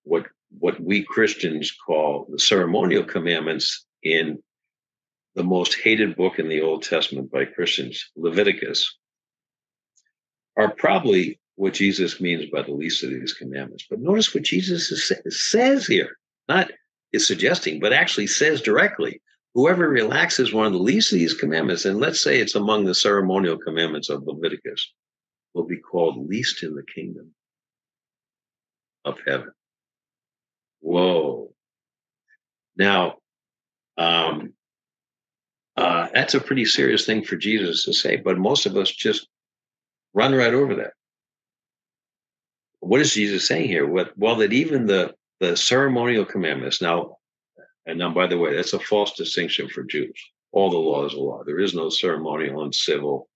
what, 0.05 0.25
what 0.59 0.81
we 0.81 1.03
Christians 1.03 1.71
call 1.71 2.27
the 2.31 2.39
ceremonial 2.39 3.05
commandments 3.05 3.85
in 4.03 4.43
the 5.35 5.45
most 5.45 5.75
hated 5.75 6.17
book 6.17 6.39
in 6.39 6.49
the 6.49 6.63
Old 6.63 6.83
Testament 6.83 7.31
by 7.31 7.45
Christians, 7.45 8.11
Leviticus, 8.17 8.97
are 10.57 10.71
probably 10.71 11.39
what 11.57 11.75
Jesus 11.75 12.21
means 12.21 12.47
by 12.51 12.63
the 12.63 12.73
least 12.73 13.03
of 13.03 13.11
these 13.11 13.33
commandments. 13.33 13.87
But 13.89 14.01
notice 14.01 14.35
what 14.35 14.43
Jesus 14.43 14.91
is, 14.91 15.51
says 15.51 15.87
here, 15.87 16.19
not 16.49 16.71
is 17.13 17.27
suggesting, 17.27 17.81
but 17.81 17.93
actually 17.93 18.27
says 18.27 18.61
directly 18.61 19.21
whoever 19.55 19.89
relaxes 19.89 20.53
one 20.53 20.67
of 20.67 20.73
the 20.73 20.79
least 20.79 21.13
of 21.13 21.19
these 21.19 21.35
commandments, 21.35 21.85
and 21.85 22.01
let's 22.01 22.21
say 22.21 22.41
it's 22.41 22.57
among 22.57 22.85
the 22.85 22.95
ceremonial 22.95 23.57
commandments 23.57 24.11
of 24.11 24.25
Leviticus, 24.27 24.93
will 25.55 25.65
be 25.65 25.79
called 25.79 26.29
least 26.29 26.65
in 26.65 26.75
the 26.75 26.83
kingdom 26.83 27.33
of 29.05 29.19
heaven. 29.27 29.53
Whoa. 30.81 31.55
Now, 32.77 33.19
um, 33.97 34.55
uh, 35.77 36.09
that's 36.13 36.35
a 36.35 36.41
pretty 36.41 36.65
serious 36.65 37.07
thing 37.07 37.23
for 37.23 37.37
Jesus 37.37 37.85
to 37.85 37.93
say, 37.93 38.17
but 38.17 38.39
most 38.39 38.67
of 38.67 38.77
us 38.77 38.91
just 38.91 39.29
run 40.13 40.35
right 40.35 40.53
over 40.53 40.75
that. 40.77 40.95
What 42.85 43.01
is 43.01 43.15
Jesus 43.15 43.47
saying 43.47 43.69
here? 43.69 43.87
Well, 44.17 44.37
that 44.37 44.53
even 44.53 44.87
the 44.87 45.15
the 45.41 45.57
ceremonial 45.57 46.25
commandments 46.25 46.81
now 46.81 47.17
and 47.87 47.99
now, 47.99 48.13
by 48.13 48.27
the 48.27 48.39
way, 48.39 48.55
that's 48.55 48.73
a 48.73 48.79
false 48.79 49.13
distinction 49.13 49.69
for 49.69 49.83
Jews. 49.83 50.19
All 50.53 50.71
the 50.71 50.79
law 50.79 51.05
is 51.05 51.13
a 51.13 51.21
law. 51.21 51.43
There 51.45 51.61
is 51.61 51.75
no 51.75 51.91
ceremonial 51.91 52.63
and 52.63 52.75
civil 52.75 53.29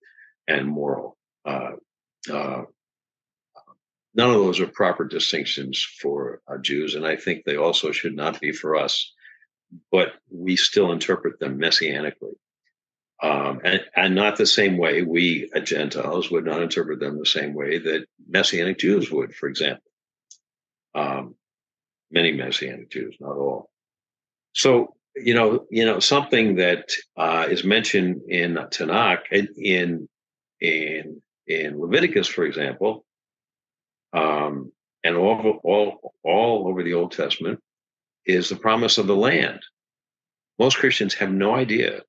and 0.46 0.66
moral. 0.66 1.18
Uh, 1.44 1.72
uh, 2.32 2.62
none 4.14 4.30
of 4.30 4.37
those 4.37 4.61
are 4.61 4.66
proper 4.66 5.04
distinctions 5.04 5.82
for 5.82 6.40
uh, 6.48 6.58
Jews, 6.58 6.94
and 6.94 7.06
I 7.06 7.16
think 7.16 7.44
they 7.44 7.56
also 7.56 7.90
should 7.90 8.14
not 8.14 8.40
be 8.40 8.52
for 8.52 8.76
us. 8.76 9.12
But 9.92 10.14
we 10.30 10.56
still 10.56 10.92
interpret 10.92 11.38
them 11.40 11.58
messianically, 11.58 12.37
um, 13.22 13.61
and, 13.64 13.81
and 13.96 14.14
not 14.14 14.37
the 14.37 14.46
same 14.46 14.76
way 14.76 15.02
we 15.02 15.50
Gentiles 15.64 16.31
would 16.31 16.44
not 16.44 16.62
interpret 16.62 17.00
them 17.00 17.18
the 17.18 17.26
same 17.26 17.54
way 17.54 17.78
that 17.78 18.07
Messianic 18.28 18.78
Jews 18.78 19.11
would, 19.11 19.35
for 19.35 19.48
example. 19.48 19.90
Um, 20.94 21.35
many 22.11 22.33
Messianic 22.33 22.90
Jews, 22.90 23.16
not 23.20 23.37
all. 23.37 23.70
So 24.54 24.94
you 25.22 25.35
know, 25.35 25.66
you 25.70 25.85
know, 25.85 26.00
something 26.00 26.57
that 26.57 26.90
uh, 27.16 27.46
is 27.48 27.64
mentioned 27.64 28.22
in 28.28 28.54
Tanakh 28.54 29.22
and 29.31 29.48
in 29.57 30.09
in 30.61 31.22
in 31.46 31.81
Leviticus, 31.81 32.28
for 32.28 32.44
example, 32.44 33.04
um, 34.12 34.72
and 35.04 35.16
all 35.16 35.61
all 35.64 36.14
all 36.22 36.68
over 36.68 36.83
the 36.83 36.94
Old 36.94 37.12
Testament, 37.12 37.61
is 38.26 38.48
the 38.48 38.57
promise 38.57 38.98
of 38.98 39.07
the 39.07 39.16
land. 39.16 39.61
Most 40.59 40.78
Christians 40.78 41.14
have 41.14 41.31
no 41.31 41.54
idea 41.54 42.02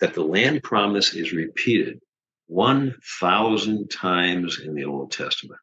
that 0.00 0.14
the 0.14 0.22
land 0.22 0.62
promise 0.62 1.14
is 1.14 1.32
repeated 1.32 2.00
1,000 2.46 3.90
times 3.90 4.60
in 4.60 4.74
the 4.74 4.84
Old 4.84 5.12
Testament. 5.12 5.60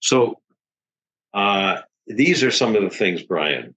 So, 0.00 0.40
uh, 1.34 1.82
these 2.06 2.42
are 2.42 2.50
some 2.50 2.76
of 2.76 2.82
the 2.82 2.90
things, 2.90 3.22
Brian, 3.22 3.74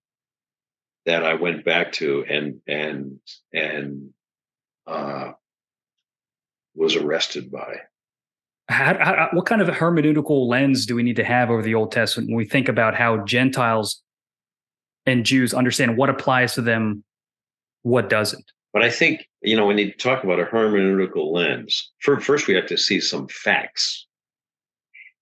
that 1.05 1.25
I 1.25 1.33
went 1.33 1.65
back 1.65 1.91
to 1.93 2.23
and 2.29 2.61
and 2.67 3.19
and 3.53 4.13
uh, 4.87 5.31
was 6.75 6.95
arrested 6.95 7.51
by. 7.51 7.77
How, 8.69 8.97
how, 8.99 9.29
what 9.33 9.47
kind 9.47 9.61
of 9.61 9.67
hermeneutical 9.67 10.47
lens 10.47 10.85
do 10.85 10.95
we 10.95 11.01
need 11.01 11.15
to 11.15 11.23
have 11.23 11.49
over 11.49 11.63
the 11.63 11.73
Old 11.73 11.91
Testament 11.91 12.29
when 12.29 12.37
we 12.37 12.45
think 12.45 12.69
about 12.69 12.93
how 12.93 13.25
Gentiles 13.25 14.03
and 15.07 15.25
Jews 15.25 15.53
understand 15.55 15.97
what 15.97 16.09
applies 16.09 16.53
to 16.53 16.61
them, 16.61 17.03
what 17.83 18.09
doesn't? 18.09 18.51
But 18.73 18.83
I 18.83 18.89
think 18.89 19.27
you 19.41 19.55
know 19.55 19.65
when 19.65 19.77
you 19.77 19.91
talk 19.93 20.23
about 20.23 20.39
a 20.39 20.45
hermeneutical 20.45 21.31
lens, 21.31 21.91
first 22.01 22.47
we 22.47 22.53
have 22.53 22.67
to 22.67 22.77
see 22.77 22.99
some 22.99 23.27
facts 23.27 24.05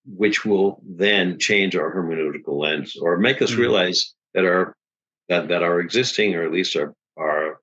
which 0.07 0.45
will 0.45 0.81
then 0.87 1.37
change 1.37 1.75
our 1.75 1.93
hermeneutical 1.93 2.57
lens 2.57 2.95
or 3.01 3.17
make 3.17 3.41
us 3.41 3.51
mm-hmm. 3.51 3.61
realize 3.61 4.13
that 4.33 4.45
our 4.45 4.75
that, 5.29 5.49
that 5.49 5.63
our 5.63 5.81
existing 5.81 6.35
or 6.35 6.43
at 6.43 6.51
least 6.51 6.75
our 6.75 6.93
our 7.17 7.59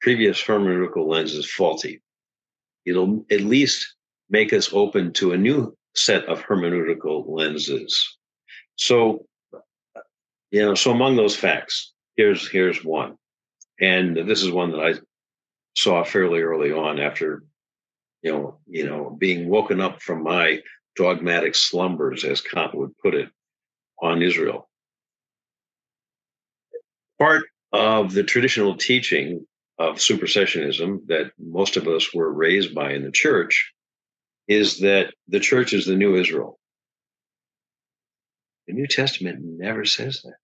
previous 0.00 0.42
hermeneutical 0.42 1.06
lens 1.06 1.34
is 1.34 1.50
faulty. 1.50 2.00
It'll 2.84 3.24
at 3.30 3.40
least 3.40 3.94
make 4.30 4.52
us 4.52 4.72
open 4.72 5.12
to 5.14 5.32
a 5.32 5.36
new 5.36 5.76
set 5.94 6.24
of 6.26 6.42
hermeneutical 6.42 7.24
lenses. 7.26 8.16
So, 8.76 9.26
you 10.50 10.62
know, 10.62 10.74
so 10.74 10.92
among 10.92 11.16
those 11.16 11.36
facts, 11.36 11.92
here's 12.16 12.48
here's 12.48 12.84
one, 12.84 13.16
and 13.80 14.16
this 14.16 14.42
is 14.42 14.50
one 14.50 14.72
that 14.72 14.80
I 14.80 14.94
saw 15.76 16.04
fairly 16.04 16.40
early 16.40 16.72
on 16.72 16.98
after, 16.98 17.42
you 18.22 18.32
know, 18.32 18.58
you 18.66 18.86
know, 18.86 19.16
being 19.18 19.48
woken 19.48 19.80
up 19.80 20.02
from 20.02 20.22
my 20.22 20.60
dogmatic 20.96 21.54
slumbers, 21.54 22.24
as 22.24 22.40
Kant 22.40 22.74
would 22.74 22.96
put 22.98 23.14
it, 23.14 23.28
on 24.00 24.22
Israel. 24.22 24.68
Part 27.18 27.44
of 27.72 28.12
the 28.12 28.22
traditional 28.22 28.76
teaching 28.76 29.46
of 29.78 29.96
supersessionism 29.96 31.06
that 31.08 31.32
most 31.38 31.76
of 31.76 31.86
us 31.86 32.14
were 32.14 32.32
raised 32.32 32.74
by 32.74 32.92
in 32.92 33.04
the 33.04 33.10
church 33.10 33.72
is 34.48 34.80
that 34.80 35.12
the 35.28 35.40
church 35.40 35.72
is 35.72 35.86
the 35.86 35.96
new 35.96 36.16
Israel. 36.16 36.58
The 38.66 38.72
New 38.72 38.86
Testament 38.86 39.40
never 39.42 39.84
says 39.84 40.22
that. 40.22 40.36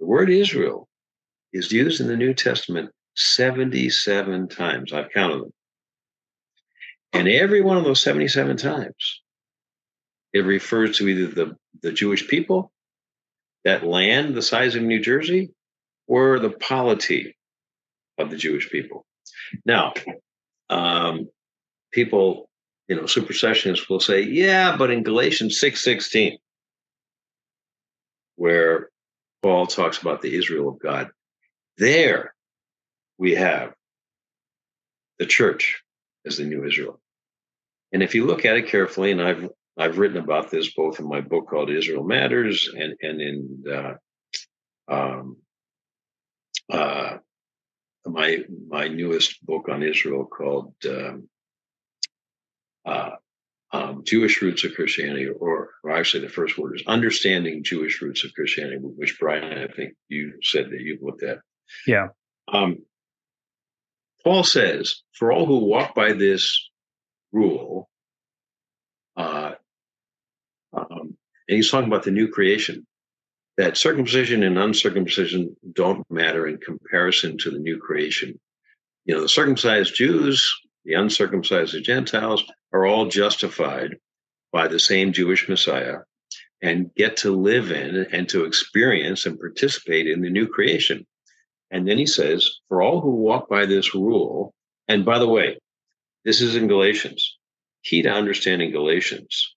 The 0.00 0.06
word 0.06 0.30
Israel 0.30 0.88
is 1.52 1.72
used 1.72 2.00
in 2.00 2.08
the 2.08 2.16
New 2.16 2.34
Testament 2.34 2.90
77 3.16 4.48
times. 4.48 4.92
I've 4.92 5.10
counted 5.10 5.42
them. 5.42 5.52
And 7.12 7.28
every 7.28 7.60
one 7.60 7.76
of 7.76 7.84
those 7.84 8.00
77 8.00 8.56
times, 8.56 9.22
it 10.32 10.40
refers 10.40 10.96
to 10.96 11.08
either 11.08 11.26
the, 11.26 11.56
the 11.82 11.92
Jewish 11.92 12.26
people, 12.26 12.72
that 13.64 13.84
land 13.84 14.34
the 14.34 14.42
size 14.42 14.74
of 14.74 14.82
New 14.82 15.00
Jersey, 15.00 15.50
or 16.06 16.38
the 16.38 16.50
polity 16.50 17.36
of 18.18 18.30
the 18.30 18.36
Jewish 18.36 18.70
people. 18.70 19.06
Now, 19.64 19.92
um, 20.70 21.28
people, 21.92 22.48
you 22.88 22.96
know, 22.96 23.02
supersessionists 23.02 23.88
will 23.88 24.00
say, 24.00 24.22
yeah, 24.22 24.76
but 24.76 24.90
in 24.90 25.02
Galatians 25.02 25.60
6:16, 25.60 26.38
where 28.36 28.90
Paul 29.42 29.66
talks 29.66 30.00
about 30.00 30.22
the 30.22 30.34
Israel 30.34 30.68
of 30.68 30.78
God, 30.78 31.10
there 31.78 32.34
we 33.18 33.34
have 33.34 33.74
the 35.18 35.26
church 35.26 35.82
as 36.26 36.36
the 36.36 36.44
new 36.44 36.66
Israel. 36.66 37.00
And 37.92 38.02
if 38.02 38.14
you 38.14 38.26
look 38.26 38.44
at 38.44 38.56
it 38.56 38.68
carefully, 38.68 39.12
and 39.12 39.22
I've 39.22 39.48
I've 39.78 39.98
written 39.98 40.18
about 40.18 40.50
this 40.50 40.72
both 40.74 41.00
in 41.00 41.08
my 41.08 41.20
book 41.20 41.48
called 41.48 41.70
Israel 41.70 42.04
Matters 42.04 42.68
and 42.74 42.94
and 43.00 43.20
in 43.20 43.64
uh, 43.70 43.94
um, 44.88 45.36
uh, 46.70 47.18
my 48.06 48.44
my 48.68 48.88
newest 48.88 49.44
book 49.44 49.68
on 49.68 49.82
Israel 49.82 50.26
called 50.26 50.74
um, 50.88 51.28
uh, 52.84 53.10
um, 53.72 54.02
Jewish 54.04 54.42
Roots 54.42 54.64
of 54.64 54.74
Christianity, 54.74 55.28
or, 55.28 55.70
or 55.82 55.90
actually 55.90 56.26
the 56.26 56.32
first 56.32 56.58
word 56.58 56.76
is 56.76 56.86
Understanding 56.86 57.62
Jewish 57.62 58.02
Roots 58.02 58.24
of 58.24 58.34
Christianity, 58.34 58.76
which 58.78 59.18
Brian, 59.18 59.58
I 59.58 59.72
think 59.72 59.94
you 60.08 60.34
said 60.42 60.70
that 60.70 60.80
you've 60.80 61.02
looked 61.02 61.22
at. 61.22 61.38
Yeah. 61.86 62.08
Um, 62.52 62.84
Paul 64.24 64.44
says, 64.44 65.02
"For 65.12 65.32
all 65.32 65.46
who 65.46 65.58
walk 65.58 65.94
by 65.94 66.12
this 66.12 66.70
rule. 67.32 67.88
Uh, 69.16 69.52
um, 70.72 71.16
and 71.48 71.56
he's 71.56 71.70
talking 71.70 71.88
about 71.88 72.04
the 72.04 72.10
new 72.10 72.28
creation, 72.28 72.86
that 73.56 73.76
circumcision 73.76 74.42
and 74.42 74.58
uncircumcision 74.58 75.56
don't 75.72 76.08
matter 76.10 76.46
in 76.46 76.58
comparison 76.58 77.36
to 77.38 77.50
the 77.50 77.58
new 77.58 77.78
creation. 77.78 78.38
You 79.04 79.14
know, 79.14 79.20
the 79.20 79.28
circumcised 79.28 79.94
Jews, 79.94 80.50
the 80.84 80.94
uncircumcised 80.94 81.82
Gentiles 81.84 82.44
are 82.72 82.86
all 82.86 83.06
justified 83.06 83.96
by 84.52 84.68
the 84.68 84.78
same 84.78 85.12
Jewish 85.12 85.48
Messiah. 85.48 85.98
and 86.62 86.94
get 86.94 87.16
to 87.18 87.32
live 87.32 87.72
in 87.72 88.06
and 88.12 88.28
to 88.28 88.44
experience 88.44 89.26
and 89.26 89.38
participate 89.38 90.06
in 90.06 90.22
the 90.22 90.30
new 90.30 90.46
creation. 90.46 91.04
And 91.72 91.88
then 91.88 91.98
he 91.98 92.06
says, 92.06 92.60
For 92.68 92.82
all 92.82 93.00
who 93.00 93.10
walk 93.10 93.48
by 93.48 93.64
this 93.64 93.94
rule, 93.94 94.54
and 94.88 95.04
by 95.04 95.18
the 95.18 95.28
way, 95.28 95.58
this 96.24 96.40
is 96.40 96.54
in 96.54 96.68
Galatians. 96.68 97.38
Key 97.82 98.02
to 98.02 98.10
understanding 98.10 98.70
Galatians 98.70 99.54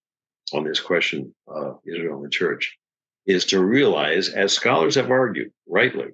on 0.54 0.64
this 0.64 0.80
question 0.80 1.36
of 1.48 1.80
Israel 1.86 2.16
and 2.16 2.26
the 2.26 2.30
church 2.30 2.78
is 3.28 3.46
to 3.46 3.64
realize, 3.64 4.30
as 4.30 4.54
scholars 4.54 4.96
have 4.96 5.12
argued 5.12 5.52
rightly, 5.68 6.08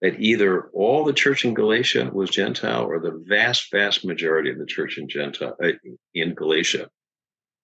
that 0.00 0.20
either 0.20 0.68
all 0.72 1.04
the 1.04 1.12
church 1.12 1.44
in 1.44 1.54
Galatia 1.54 2.10
was 2.12 2.30
Gentile 2.30 2.84
or 2.84 2.98
the 2.98 3.22
vast, 3.26 3.70
vast 3.70 4.04
majority 4.04 4.50
of 4.50 4.58
the 4.58 4.66
church 4.66 4.98
in 4.98 5.08
Gentile 5.08 5.56
uh, 5.62 5.72
in 6.14 6.34
Galatia 6.34 6.88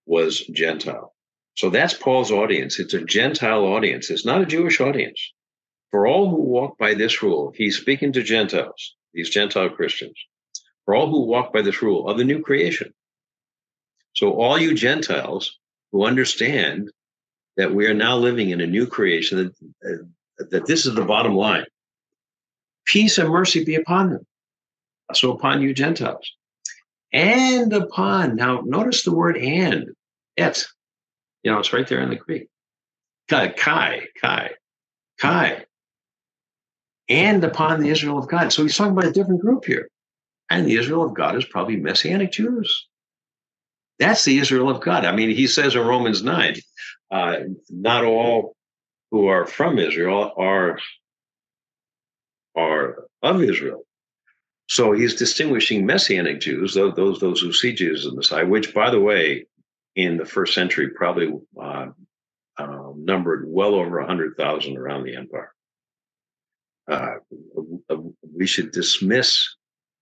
was 0.06 0.40
Gentile. 0.40 1.14
So 1.54 1.70
that's 1.70 1.94
Paul's 1.94 2.32
audience. 2.32 2.78
It's 2.78 2.94
a 2.94 3.04
Gentile 3.04 3.64
audience. 3.64 4.10
It's 4.10 4.24
not 4.24 4.42
a 4.42 4.46
Jewish 4.46 4.80
audience. 4.80 5.32
For 5.92 6.06
all 6.06 6.30
who 6.30 6.42
walk 6.42 6.78
by 6.78 6.94
this 6.94 7.22
rule, 7.22 7.52
he's 7.54 7.76
speaking 7.76 8.12
to 8.14 8.22
Gentiles, 8.22 8.96
these 9.12 9.30
Gentile 9.30 9.68
Christians. 9.68 10.16
For 10.84 10.94
all 10.94 11.08
who 11.08 11.26
walk 11.26 11.52
by 11.52 11.62
this 11.62 11.82
rule 11.82 12.08
of 12.08 12.18
the 12.18 12.24
new 12.24 12.40
creation. 12.40 12.92
So 14.14 14.32
all 14.32 14.58
you 14.58 14.74
Gentiles 14.74 15.58
who 15.92 16.04
understand 16.04 16.90
that 17.58 17.74
we 17.74 17.86
are 17.86 17.94
now 17.94 18.16
living 18.16 18.50
in 18.50 18.62
a 18.62 18.66
new 18.66 18.86
creation, 18.86 19.52
that, 19.82 20.00
uh, 20.40 20.44
that 20.50 20.66
this 20.66 20.86
is 20.86 20.94
the 20.94 21.04
bottom 21.04 21.36
line. 21.36 21.66
Peace 22.86 23.18
and 23.18 23.28
mercy 23.28 23.62
be 23.62 23.74
upon 23.74 24.10
them. 24.10 24.26
So 25.12 25.32
upon 25.32 25.60
you 25.60 25.74
Gentiles. 25.74 26.32
And 27.12 27.70
upon, 27.74 28.36
now 28.36 28.62
notice 28.64 29.02
the 29.02 29.14
word 29.14 29.36
and, 29.36 29.90
et. 30.38 30.64
You 31.42 31.52
know, 31.52 31.58
it's 31.58 31.74
right 31.74 31.86
there 31.86 32.00
in 32.00 32.08
the 32.08 32.16
Greek. 32.16 32.48
Kai, 33.28 33.48
kai, 33.48 34.06
kai. 35.20 35.64
And 37.12 37.44
upon 37.44 37.80
the 37.80 37.90
Israel 37.90 38.18
of 38.18 38.28
God. 38.28 38.52
So 38.52 38.62
he's 38.62 38.76
talking 38.76 38.92
about 38.92 39.06
a 39.06 39.12
different 39.12 39.42
group 39.42 39.66
here. 39.66 39.88
And 40.50 40.66
the 40.66 40.76
Israel 40.76 41.04
of 41.04 41.14
God 41.14 41.36
is 41.36 41.44
probably 41.44 41.76
Messianic 41.76 42.32
Jews. 42.32 42.88
That's 43.98 44.24
the 44.24 44.38
Israel 44.38 44.70
of 44.70 44.80
God. 44.80 45.04
I 45.04 45.14
mean, 45.14 45.30
he 45.30 45.46
says 45.46 45.76
in 45.76 45.86
Romans 45.86 46.22
9, 46.22 46.56
uh, 47.10 47.36
not 47.70 48.04
all 48.04 48.56
who 49.10 49.26
are 49.26 49.46
from 49.46 49.78
Israel 49.78 50.32
are, 50.36 50.78
are 52.56 53.04
of 53.22 53.42
Israel. 53.42 53.82
So 54.68 54.92
he's 54.92 55.16
distinguishing 55.16 55.86
Messianic 55.86 56.40
Jews, 56.40 56.74
those, 56.74 56.94
those, 56.96 57.20
who 57.40 57.52
see 57.52 57.74
Jesus 57.74 58.06
as 58.06 58.10
the 58.10 58.16
Messiah, 58.16 58.46
which, 58.46 58.74
by 58.74 58.90
the 58.90 59.00
way, 59.00 59.46
in 59.96 60.16
the 60.16 60.24
first 60.26 60.54
century 60.54 60.90
probably 60.90 61.32
uh, 61.62 61.88
uh, 62.58 62.92
numbered 62.96 63.44
well 63.46 63.74
over 63.74 63.98
100,000 64.00 64.78
around 64.78 65.04
the 65.04 65.16
empire. 65.16 65.52
Uh, 66.90 67.14
we 68.36 68.46
should 68.46 68.72
dismiss 68.72 69.56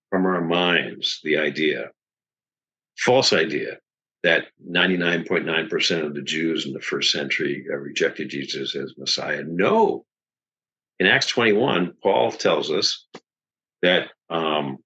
from 0.09 0.25
our 0.25 0.41
minds 0.41 1.19
the 1.23 1.37
idea, 1.37 1.91
false 2.97 3.33
idea, 3.33 3.77
that 4.23 4.45
99.9% 4.69 6.05
of 6.05 6.13
the 6.13 6.21
Jews 6.21 6.65
in 6.65 6.73
the 6.73 6.81
first 6.81 7.11
century 7.11 7.65
rejected 7.69 8.29
Jesus 8.29 8.75
as 8.75 8.93
Messiah. 8.97 9.43
No. 9.45 10.05
In 10.99 11.07
Acts 11.07 11.27
21, 11.27 11.93
Paul 12.03 12.31
tells 12.31 12.69
us 12.71 13.07
that, 13.81 14.09
um, 14.29 14.77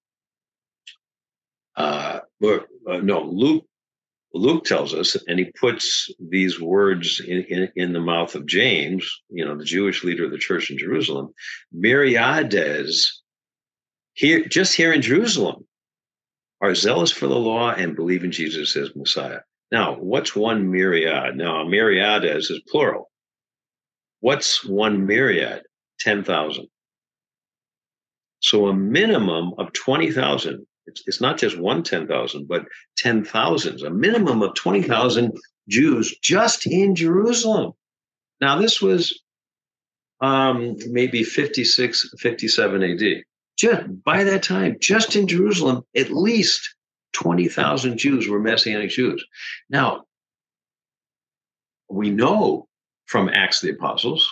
uh, 1.76 2.20
uh, 2.42 2.96
no, 3.02 3.22
Luke 3.24 3.66
Luke 4.36 4.64
tells 4.64 4.94
us, 4.94 5.16
and 5.26 5.38
he 5.38 5.52
puts 5.58 6.10
these 6.18 6.60
words 6.60 7.20
in, 7.20 7.44
in, 7.44 7.68
in, 7.76 7.92
the 7.92 8.00
mouth 8.00 8.34
of 8.34 8.46
James, 8.46 9.08
you 9.28 9.44
know, 9.44 9.56
the 9.56 9.64
Jewish 9.64 10.04
leader 10.04 10.24
of 10.24 10.30
the 10.30 10.38
church 10.38 10.70
in 10.70 10.78
Jerusalem, 10.78 11.32
myriades 11.72 13.22
here, 14.14 14.44
just 14.44 14.74
here 14.74 14.92
in 14.92 15.02
Jerusalem, 15.02 15.66
are 16.60 16.74
zealous 16.74 17.12
for 17.12 17.26
the 17.26 17.34
law 17.34 17.72
and 17.72 17.96
believe 17.96 18.24
in 18.24 18.32
Jesus 18.32 18.76
as 18.76 18.94
Messiah. 18.96 19.40
Now, 19.70 19.96
what's 19.96 20.34
one 20.34 20.70
myriad? 20.70 21.36
Now, 21.36 21.62
a 21.62 21.68
myriades 21.68 22.50
is 22.50 22.60
plural. 22.68 23.10
What's 24.20 24.64
one 24.64 25.06
myriad? 25.06 25.62
10,000. 26.00 26.66
So 28.40 28.66
a 28.66 28.74
minimum 28.74 29.52
of 29.58 29.72
20,000 29.72 30.65
it's, 30.86 31.02
it's 31.06 31.20
not 31.20 31.38
just 31.38 31.58
one 31.58 31.82
10,000, 31.82 32.46
but 32.48 32.64
10,000s, 33.00 33.84
a 33.84 33.90
minimum 33.90 34.42
of 34.42 34.54
20,000 34.54 35.32
Jews 35.68 36.16
just 36.22 36.66
in 36.66 36.94
Jerusalem. 36.94 37.72
Now, 38.40 38.58
this 38.58 38.80
was 38.80 39.20
um, 40.20 40.76
maybe 40.88 41.24
56, 41.24 42.10
57 42.18 42.82
AD. 42.82 43.22
Just 43.58 44.04
by 44.04 44.24
that 44.24 44.42
time, 44.42 44.76
just 44.80 45.16
in 45.16 45.26
Jerusalem, 45.26 45.82
at 45.96 46.10
least 46.10 46.74
20,000 47.14 47.96
Jews 47.96 48.28
were 48.28 48.38
Messianic 48.38 48.90
Jews. 48.90 49.24
Now, 49.70 50.04
we 51.88 52.10
know 52.10 52.68
from 53.06 53.30
Acts 53.30 53.62
of 53.62 53.68
the 53.68 53.74
Apostles 53.74 54.30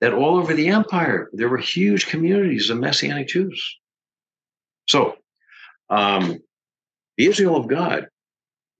that 0.00 0.14
all 0.14 0.38
over 0.38 0.54
the 0.54 0.68
empire, 0.68 1.28
there 1.32 1.48
were 1.48 1.58
huge 1.58 2.06
communities 2.06 2.70
of 2.70 2.78
Messianic 2.78 3.28
Jews. 3.28 3.78
So 4.88 5.16
um, 5.92 6.38
the 7.18 7.26
Israel 7.26 7.56
of 7.56 7.68
God 7.68 8.08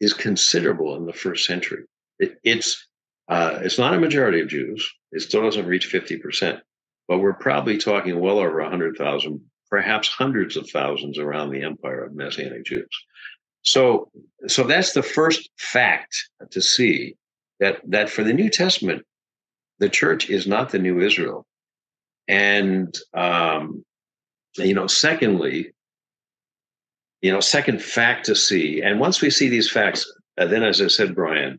is 0.01 0.15
considerable 0.15 0.97
in 0.97 1.05
the 1.05 1.13
first 1.13 1.45
century. 1.47 1.85
It, 2.19 2.39
it's 2.43 2.89
uh, 3.29 3.61
it's 3.63 3.79
not 3.79 3.95
a 3.95 4.01
majority 4.01 4.41
of 4.41 4.49
Jews. 4.49 4.91
It 5.13 5.21
still 5.21 5.43
doesn't 5.43 5.67
reach 5.67 5.87
fifty 5.87 6.17
percent, 6.17 6.61
but 7.07 7.19
we're 7.19 7.35
probably 7.35 7.77
talking 7.77 8.19
well 8.19 8.39
over 8.39 8.63
hundred 8.63 8.97
thousand, 8.97 9.43
perhaps 9.71 10.09
hundreds 10.09 10.57
of 10.57 10.69
thousands 10.71 11.19
around 11.19 11.51
the 11.51 11.63
empire 11.63 12.03
of 12.05 12.15
Messianic 12.15 12.65
Jews. 12.65 12.89
So, 13.63 14.11
so 14.49 14.65
that's 14.65 14.93
the 14.93 15.05
first 15.05 15.51
fact 15.59 16.31
to 16.51 16.61
see 16.61 17.15
that 17.61 17.81
that 17.89 18.09
for 18.09 18.25
the 18.25 18.33
New 18.33 18.49
Testament, 18.49 19.05
the 19.79 19.91
church 19.91 20.31
is 20.31 20.47
not 20.47 20.71
the 20.71 20.79
new 20.79 21.01
Israel, 21.01 21.47
and 22.27 22.97
um, 23.15 23.85
you 24.57 24.75
know, 24.75 24.87
secondly, 24.87 25.73
you 27.23 27.31
know, 27.33 27.41
second 27.41 27.83
fact 27.83 28.27
to 28.27 28.35
see. 28.35 28.83
And 28.83 29.01
once 29.01 29.21
we 29.21 29.31
see 29.31 29.49
these 29.49 29.71
facts, 29.71 30.13
uh, 30.39 30.47
then, 30.47 30.65
as 30.65 30.83
I 30.83 30.89
said, 30.89 31.15
Brian, 31.15 31.59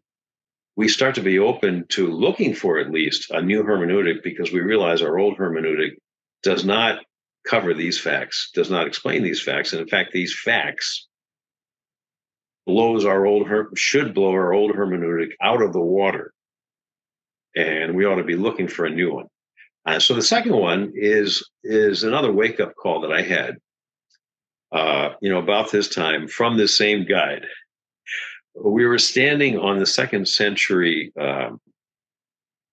we 0.76 0.88
start 0.88 1.16
to 1.16 1.22
be 1.22 1.40
open 1.40 1.86
to 1.90 2.08
looking 2.08 2.54
for 2.54 2.78
at 2.80 2.92
least 2.92 3.32
a 3.32 3.42
new 3.42 3.64
hermeneutic 3.64 4.24
because 4.24 4.52
we 4.52 4.60
realize 4.60 5.02
our 5.02 5.18
old 5.18 5.38
hermeneutic 5.38 5.92
does 6.42 6.66
not 6.66 7.00
cover 7.48 7.74
these 7.74 8.00
facts, 8.00 8.50
does 8.54 8.70
not 8.70 8.88
explain 8.88 9.24
these 9.24 9.42
facts. 9.42 9.72
And 9.72 9.82
in 9.82 9.88
fact, 9.88 10.12
these 10.12 10.38
facts 10.38 11.08
blows 12.66 13.06
our 13.06 13.26
old 13.26 13.48
her- 13.48 13.70
should 13.76 14.14
blow 14.14 14.32
our 14.32 14.54
old 14.54 14.72
hermeneutic 14.72 15.32
out 15.42 15.62
of 15.62 15.74
the 15.74 15.82
water. 15.82 16.34
And 17.56 17.96
we 17.96 18.06
ought 18.06 18.16
to 18.16 18.24
be 18.24 18.36
looking 18.36 18.68
for 18.68 18.86
a 18.86 18.90
new 18.90 19.14
one. 19.14 19.28
Uh, 19.86 20.00
so 20.00 20.14
the 20.14 20.22
second 20.22 20.56
one 20.56 20.92
is 20.96 21.48
is 21.64 22.04
another 22.04 22.32
wake 22.32 22.60
up 22.60 22.74
call 22.76 23.02
that 23.02 23.12
I 23.12 23.22
had 23.22 23.58
uh, 24.74 25.14
you 25.22 25.30
know, 25.30 25.38
about 25.38 25.72
this 25.72 25.88
time 25.88 26.28
from 26.28 26.58
the 26.58 26.68
same 26.68 27.06
guide. 27.06 27.46
We 28.56 28.86
were 28.86 28.98
standing 28.98 29.58
on 29.58 29.78
the 29.78 29.86
second 29.86 30.28
century 30.28 31.14
um, 31.20 31.62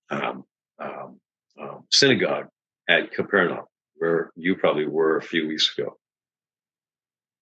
um, 0.09 0.45
um, 0.79 1.21
um, 1.61 1.85
synagogue 1.91 2.49
at 2.89 3.13
Capernaum, 3.13 3.67
where 3.97 4.33
you 4.35 4.57
probably 4.57 4.87
were 4.87 5.19
a 5.19 5.23
few 5.23 5.47
weeks 5.47 5.73
ago. 5.77 5.99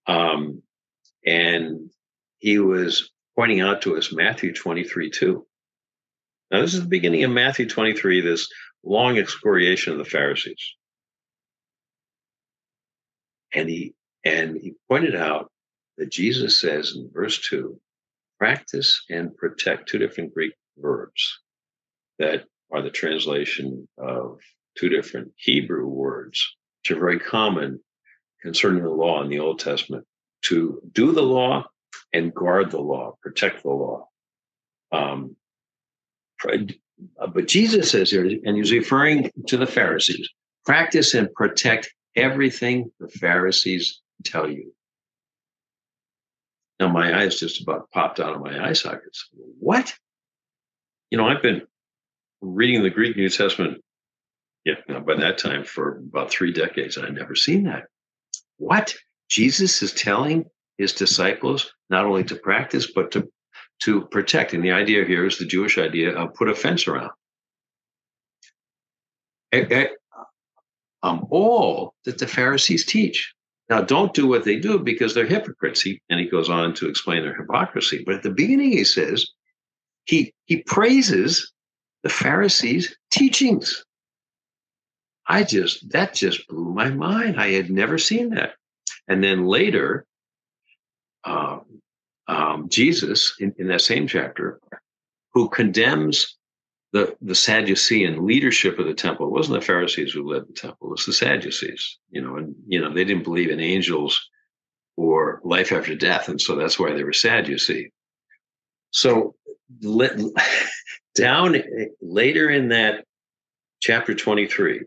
Um, 0.09 0.62
and 1.25 1.90
he 2.38 2.59
was 2.59 3.11
pointing 3.37 3.61
out 3.61 3.83
to 3.83 3.97
us 3.97 4.12
Matthew 4.12 4.53
23 4.53 5.11
2. 5.11 5.47
Now, 6.51 6.62
this 6.62 6.75
is 6.75 6.83
the 6.83 6.88
beginning 6.88 7.23
of 7.25 7.31
Matthew 7.31 7.68
23, 7.68 8.23
this 8.23 8.49
long 8.83 9.18
excoriation 9.18 9.92
of 9.92 9.99
the 9.99 10.05
Pharisees. 10.05 10.75
And 13.55 13.68
he 13.68 13.94
and 14.24 14.57
he 14.57 14.74
pointed 14.88 15.14
out 15.14 15.50
that 15.96 16.11
Jesus 16.11 16.61
says 16.61 16.94
in 16.96 17.11
verse 17.12 17.38
2 17.48 17.78
practice 18.38 19.04
and 19.11 19.37
protect 19.37 19.88
two 19.88 19.98
different 19.98 20.33
Greek 20.33 20.54
verbs 20.78 21.40
that 22.18 22.44
are 22.70 22.83
the 22.83 22.90
translation 22.90 23.88
of 23.98 24.38
two 24.76 24.88
different 24.88 25.33
Hebrew 25.37 25.87
words, 25.87 26.57
which 26.83 26.96
are 26.96 27.00
very 27.00 27.18
common 27.18 27.81
concerning 28.40 28.85
the 28.85 28.90
law 28.90 29.22
in 29.22 29.28
the 29.28 29.40
Old 29.40 29.59
Testament 29.59 30.07
to 30.42 30.81
do 30.92 31.12
the 31.12 31.22
law 31.22 31.64
and 32.12 32.35
guard 32.35 32.70
the 32.70 32.81
law, 32.81 33.16
protect 33.20 33.62
the 33.62 33.70
law. 33.70 34.09
Um, 34.92 35.37
but 37.33 37.48
Jesus 37.48 37.90
says 37.90 38.11
here, 38.11 38.24
and 38.44 38.57
he's 38.57 38.72
referring 38.72 39.31
to 39.48 39.57
the 39.57 39.66
Pharisees 39.66 40.28
practice 40.64 41.14
and 41.14 41.33
protect 41.35 41.92
everything 42.14 42.90
the 43.00 43.09
Pharisees 43.09 44.00
tell 44.24 44.48
you. 44.48 44.72
Now 46.81 46.88
my 46.88 47.20
eyes 47.20 47.40
just 47.40 47.61
about 47.61 47.90
popped 47.90 48.20
out 48.20 48.35
of 48.35 48.40
my 48.40 48.68
eye 48.68 48.72
sockets. 48.72 49.28
What? 49.59 49.92
You 51.11 51.18
know, 51.18 51.26
I've 51.26 51.42
been 51.42 51.62
reading 52.40 52.83
the 52.83 52.90
Greek 52.90 53.16
New 53.16 53.28
Testament, 53.28 53.83
yeah, 54.64 54.74
by 54.88 55.16
that 55.16 55.38
time 55.38 55.64
for 55.64 55.98
about 55.98 56.31
three 56.31 56.52
decades, 56.52 56.96
and 56.96 57.07
I'd 57.07 57.14
never 57.14 57.35
seen 57.35 57.64
that. 57.64 57.85
What? 58.59 58.94
Jesus 59.28 59.83
is 59.83 59.92
telling 59.92 60.46
his 60.78 60.92
disciples 60.92 61.72
not 61.90 62.04
only 62.04 62.24
to 62.24 62.37
practice, 62.37 62.90
but 62.90 63.11
to, 63.12 63.28
to 63.83 64.02
protect. 64.07 64.52
And 64.52 64.64
the 64.64 64.72
idea 64.72 65.04
here 65.04 65.26
is 65.26 65.38
the 65.38 65.44
Jewish 65.44 65.78
idea 65.78 66.14
of 66.16 66.35
put 66.35 66.48
a 66.48 66.54
fence 66.54 66.87
around. 66.87 67.11
Um, 71.02 71.26
all 71.31 71.94
that 72.04 72.18
the 72.18 72.26
Pharisees 72.26 72.85
teach. 72.85 73.35
Now, 73.68 73.83
don't 73.83 74.14
do 74.14 74.26
what 74.26 74.44
they 74.44 74.59
do 74.59 74.78
because 74.78 75.14
they're 75.14 75.26
hypocrites. 75.26 75.83
He, 75.83 76.00
and 76.09 76.18
he 76.18 76.26
goes 76.26 76.48
on 76.48 76.72
to 76.74 76.88
explain 76.88 77.22
their 77.22 77.37
hypocrisy. 77.37 78.02
But 78.04 78.16
at 78.16 78.22
the 78.22 78.31
beginning, 78.31 78.72
he 78.72 78.85
says, 78.85 79.26
he, 80.04 80.33
he 80.46 80.62
praises 80.62 81.52
the 82.02 82.09
Pharisees' 82.09 82.96
teachings. 83.11 83.85
I 85.26 85.42
just, 85.42 85.90
that 85.90 86.14
just 86.14 86.48
blew 86.48 86.72
my 86.72 86.88
mind. 86.88 87.38
I 87.38 87.50
had 87.50 87.70
never 87.70 87.98
seen 87.98 88.31
that. 88.31 88.54
And 89.07 89.22
then 89.22 89.44
later, 89.44 90.07
um, 91.24 91.66
um, 92.26 92.68
Jesus, 92.70 93.35
in, 93.38 93.54
in 93.59 93.68
that 93.68 93.83
same 93.83 94.07
chapter, 94.07 94.61
who 95.35 95.50
condemns 95.50 96.38
the, 96.92 97.16
the 97.20 97.35
Sadducean 97.35 98.27
leadership 98.27 98.79
of 98.79 98.87
the 98.87 98.94
temple. 98.94 99.27
It 99.27 99.33
wasn't 99.33 99.61
the 99.61 99.66
Pharisees 99.66 100.12
who 100.12 100.31
led 100.31 100.46
the 100.48 100.53
temple, 100.53 100.88
it 100.88 100.92
was 100.92 101.07
the 101.07 101.12
Sadducees, 101.12 101.98
you 102.11 102.22
know, 102.22 102.37
and, 102.37 102.55
you 102.66 102.81
know, 102.81 102.92
they 102.92 103.05
didn't 103.05 103.24
believe 103.24 103.51
in 103.51 103.61
angels 103.61 104.29
or 104.96 105.40
life 105.44 105.70
after 105.72 105.94
death. 105.94 106.29
And 106.29 106.40
so 106.40 106.57
that's 106.57 106.79
why 106.79 106.92
they 106.92 107.05
were 107.05 107.12
sad, 107.12 107.48
you 107.48 107.59
see. 107.59 107.90
So 108.90 109.35
let, 109.83 110.18
down 111.14 111.62
later 112.01 112.51
in 112.51 112.68
that 112.68 113.05
chapter 113.81 114.14
23, 114.14 114.83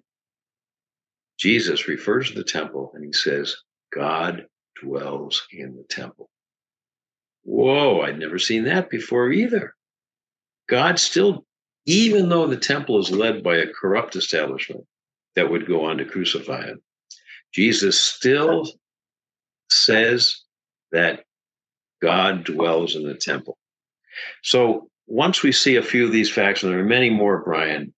Jesus 1.38 1.88
refers 1.88 2.30
to 2.30 2.36
the 2.36 2.44
temple 2.44 2.92
and 2.94 3.04
he 3.06 3.14
says, 3.14 3.56
God 3.94 4.46
dwells 4.82 5.48
in 5.52 5.76
the 5.76 5.86
temple. 5.90 6.30
Whoa, 7.44 8.02
I'd 8.02 8.20
never 8.20 8.38
seen 8.38 8.66
that 8.66 8.90
before 8.90 9.32
either. 9.32 9.76
God 10.70 11.00
still, 11.00 11.46
even 11.86 12.30
though 12.30 12.48
the 12.48 12.58
temple 12.58 13.00
is 13.00 13.12
led 13.12 13.44
by 13.44 13.58
a 13.58 13.72
corrupt 13.72 14.16
establishment 14.16 14.86
that 15.36 15.50
would 15.50 15.68
go 15.68 15.86
on 15.86 15.98
to 15.98 16.06
crucify 16.06 16.66
him, 16.66 16.82
Jesus 17.54 18.00
still 18.00 18.68
says 19.70 20.42
that 20.92 21.24
God 22.02 22.44
dwells 22.44 22.96
in 22.96 23.04
the 23.04 23.16
temple. 23.16 23.58
So 24.44 24.90
once 25.08 25.44
we 25.44 25.52
see 25.52 25.76
a 25.76 25.84
few 25.84 26.06
of 26.06 26.12
these 26.12 26.32
facts, 26.32 26.64
and 26.64 26.72
there 26.72 26.80
are 26.80 26.86
many 26.86 27.10
more, 27.10 27.44
Brian, 27.44 27.94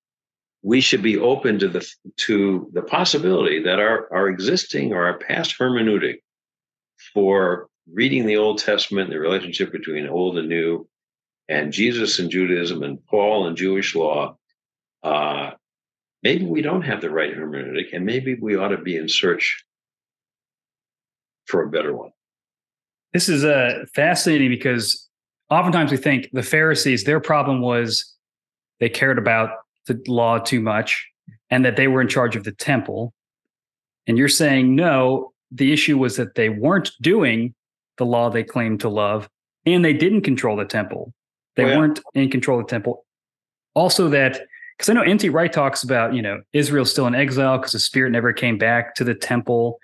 we 0.61 0.79
should 0.79 1.03
be 1.03 1.17
open 1.17 1.59
to 1.59 1.67
the 1.67 1.87
to 2.15 2.69
the 2.73 2.81
possibility 2.81 3.61
that 3.63 3.79
our, 3.79 4.11
our 4.13 4.29
existing 4.29 4.93
or 4.93 5.03
our 5.05 5.17
past 5.17 5.55
hermeneutic 5.59 6.19
for 7.13 7.67
reading 7.91 8.25
the 8.25 8.37
Old 8.37 8.59
Testament, 8.59 9.09
the 9.09 9.19
relationship 9.19 9.71
between 9.71 10.07
Old 10.07 10.37
and 10.37 10.47
New, 10.47 10.87
and 11.47 11.73
Jesus 11.73 12.19
and 12.19 12.29
Judaism 12.29 12.83
and 12.83 13.03
Paul 13.05 13.47
and 13.47 13.57
Jewish 13.57 13.95
law, 13.95 14.37
uh, 15.03 15.51
maybe 16.21 16.45
we 16.45 16.61
don't 16.61 16.83
have 16.83 17.01
the 17.01 17.09
right 17.09 17.35
hermeneutic, 17.35 17.93
and 17.93 18.05
maybe 18.05 18.35
we 18.35 18.55
ought 18.55 18.69
to 18.69 18.77
be 18.77 18.95
in 18.95 19.09
search 19.09 19.63
for 21.45 21.63
a 21.63 21.69
better 21.69 21.95
one. 21.95 22.11
This 23.13 23.29
is 23.29 23.43
uh, 23.43 23.85
fascinating 23.93 24.49
because 24.49 25.07
oftentimes 25.49 25.91
we 25.91 25.97
think 25.97 26.29
the 26.33 26.41
Pharisees, 26.43 27.03
their 27.03 27.19
problem 27.19 27.61
was 27.61 28.15
they 28.79 28.89
cared 28.89 29.17
about 29.17 29.51
the 29.85 30.01
law 30.07 30.39
too 30.39 30.61
much 30.61 31.07
and 31.49 31.63
that 31.63 31.75
they 31.75 31.87
were 31.87 32.01
in 32.01 32.07
charge 32.07 32.35
of 32.35 32.43
the 32.43 32.51
temple. 32.51 33.13
And 34.07 34.17
you're 34.17 34.29
saying, 34.29 34.75
no, 34.75 35.33
the 35.51 35.71
issue 35.71 35.97
was 35.97 36.17
that 36.17 36.35
they 36.35 36.49
weren't 36.49 36.91
doing 37.01 37.53
the 37.97 38.05
law 38.05 38.29
they 38.29 38.43
claimed 38.43 38.79
to 38.79 38.89
love 38.89 39.29
and 39.65 39.85
they 39.85 39.93
didn't 39.93 40.21
control 40.21 40.57
the 40.57 40.65
temple. 40.65 41.13
They 41.55 41.65
oh, 41.65 41.67
yeah. 41.67 41.77
weren't 41.77 41.99
in 42.13 42.29
control 42.29 42.59
of 42.59 42.67
the 42.67 42.71
temple. 42.71 43.05
Also, 43.75 44.09
that 44.09 44.41
because 44.77 44.89
I 44.89 44.93
know 44.93 45.01
N.T. 45.01 45.29
Wright 45.29 45.51
talks 45.51 45.83
about, 45.83 46.13
you 46.13 46.21
know, 46.21 46.41
Israel's 46.51 46.91
still 46.91 47.07
in 47.07 47.15
exile 47.15 47.57
because 47.57 47.73
the 47.73 47.79
spirit 47.79 48.11
never 48.11 48.33
came 48.33 48.57
back 48.57 48.95
to 48.95 49.03
the 49.03 49.13
temple. 49.13 49.79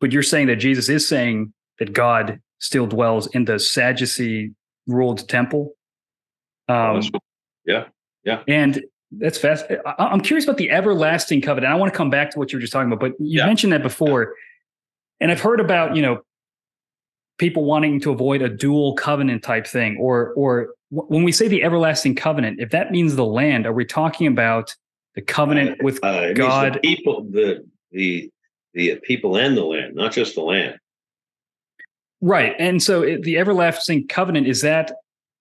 But 0.00 0.12
you're 0.12 0.22
saying 0.22 0.46
that 0.46 0.56
Jesus 0.56 0.88
is 0.88 1.08
saying 1.08 1.52
that 1.78 1.92
God 1.92 2.40
still 2.60 2.86
dwells 2.86 3.26
in 3.28 3.44
the 3.44 3.58
Sadducee 3.58 4.52
ruled 4.86 5.28
temple. 5.28 5.72
Um, 6.68 7.02
yeah, 7.64 7.86
yeah. 8.24 8.42
And 8.46 8.84
that's 9.10 9.38
fast. 9.38 9.66
I, 9.86 10.12
am 10.12 10.20
curious 10.20 10.44
about 10.44 10.58
the 10.58 10.70
everlasting 10.70 11.40
covenant. 11.40 11.72
I 11.72 11.76
want 11.76 11.92
to 11.92 11.96
come 11.96 12.10
back 12.10 12.30
to 12.30 12.38
what 12.38 12.52
you 12.52 12.58
were 12.58 12.60
just 12.60 12.72
talking 12.72 12.92
about, 12.92 13.00
but 13.00 13.12
you 13.18 13.38
yeah. 13.38 13.46
mentioned 13.46 13.72
that 13.72 13.82
before. 13.82 14.34
And 15.20 15.30
I've 15.32 15.40
heard 15.40 15.60
about, 15.60 15.96
you 15.96 16.02
know, 16.02 16.20
people 17.38 17.64
wanting 17.64 18.00
to 18.00 18.10
avoid 18.10 18.42
a 18.42 18.48
dual 18.48 18.94
covenant 18.94 19.42
type 19.42 19.66
thing 19.66 19.96
or 19.98 20.32
or 20.34 20.74
when 20.90 21.22
we 21.22 21.32
say 21.32 21.48
the 21.48 21.62
everlasting 21.62 22.14
covenant 22.14 22.60
if 22.60 22.70
that 22.70 22.90
means 22.90 23.16
the 23.16 23.24
land 23.24 23.66
are 23.66 23.72
we 23.72 23.84
talking 23.84 24.26
about 24.26 24.74
the 25.14 25.22
covenant 25.22 25.72
uh, 25.72 25.82
with 25.82 26.04
uh, 26.04 26.32
god 26.34 26.74
the 26.74 26.80
people 26.80 27.24
the 27.30 27.64
the 27.92 28.30
the 28.74 28.96
people 29.02 29.36
and 29.36 29.56
the 29.56 29.64
land 29.64 29.94
not 29.94 30.12
just 30.12 30.34
the 30.34 30.42
land. 30.42 30.78
Right 32.20 32.54
and 32.58 32.82
so 32.82 33.02
it, 33.02 33.22
the 33.22 33.38
everlasting 33.38 34.08
covenant 34.08 34.46
is 34.46 34.62
that 34.62 34.92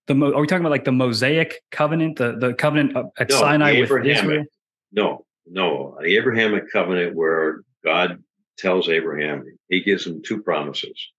the 0.05 0.13
are 0.13 0.39
we 0.39 0.47
talking 0.47 0.61
about 0.61 0.71
like 0.71 0.85
the 0.85 0.91
mosaic 0.91 1.61
covenant 1.71 2.17
the 2.17 2.37
the 2.37 2.53
covenant 2.53 2.95
at 3.17 3.29
no, 3.29 3.39
sinai 3.39 3.81
with 3.81 4.05
israel? 4.05 4.45
No 4.91 5.25
no 5.45 5.97
the 6.01 6.17
abrahamic 6.17 6.71
covenant 6.71 7.15
where 7.15 7.61
god 7.83 8.23
tells 8.57 8.89
abraham 8.89 9.43
he 9.69 9.81
gives 9.81 10.05
him 10.05 10.21
two 10.21 10.41
promises 10.41 11.11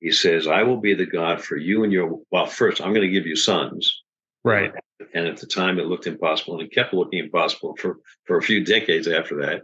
he 0.00 0.12
says, 0.12 0.46
I 0.46 0.62
will 0.62 0.76
be 0.76 0.94
the 0.94 1.06
God 1.06 1.42
for 1.42 1.56
you 1.56 1.84
and 1.84 1.92
your, 1.92 2.18
well, 2.30 2.46
first, 2.46 2.80
I'm 2.80 2.92
going 2.92 3.06
to 3.06 3.12
give 3.12 3.26
you 3.26 3.36
sons. 3.36 4.02
Right. 4.44 4.72
And 5.14 5.26
at 5.26 5.38
the 5.38 5.46
time, 5.46 5.78
it 5.78 5.86
looked 5.86 6.06
impossible, 6.06 6.54
and 6.54 6.62
it 6.62 6.74
kept 6.74 6.94
looking 6.94 7.18
impossible 7.18 7.76
for, 7.76 7.98
for 8.24 8.36
a 8.36 8.42
few 8.42 8.64
decades 8.64 9.08
after 9.08 9.36
that. 9.42 9.62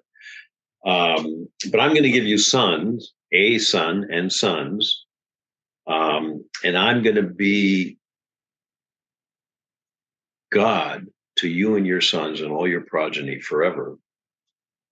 Um, 0.90 1.48
but 1.70 1.80
I'm 1.80 1.90
going 1.90 2.02
to 2.02 2.10
give 2.10 2.24
you 2.24 2.38
sons, 2.38 3.12
a 3.32 3.58
son 3.58 4.08
and 4.10 4.32
sons. 4.32 5.04
Um, 5.86 6.44
and 6.64 6.76
I'm 6.76 7.02
going 7.02 7.16
to 7.16 7.22
be 7.22 7.98
God 10.50 11.06
to 11.36 11.48
you 11.48 11.76
and 11.76 11.86
your 11.86 12.00
sons 12.00 12.40
and 12.40 12.50
all 12.50 12.68
your 12.68 12.82
progeny 12.82 13.40
forever. 13.40 13.96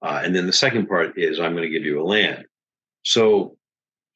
Uh, 0.03 0.23
and 0.25 0.35
then 0.35 0.47
the 0.47 0.53
second 0.53 0.87
part 0.87 1.19
is 1.19 1.39
I'm 1.39 1.53
going 1.53 1.65
to 1.65 1.71
give 1.71 1.85
you 1.85 2.01
a 2.01 2.05
land. 2.05 2.45
So 3.03 3.57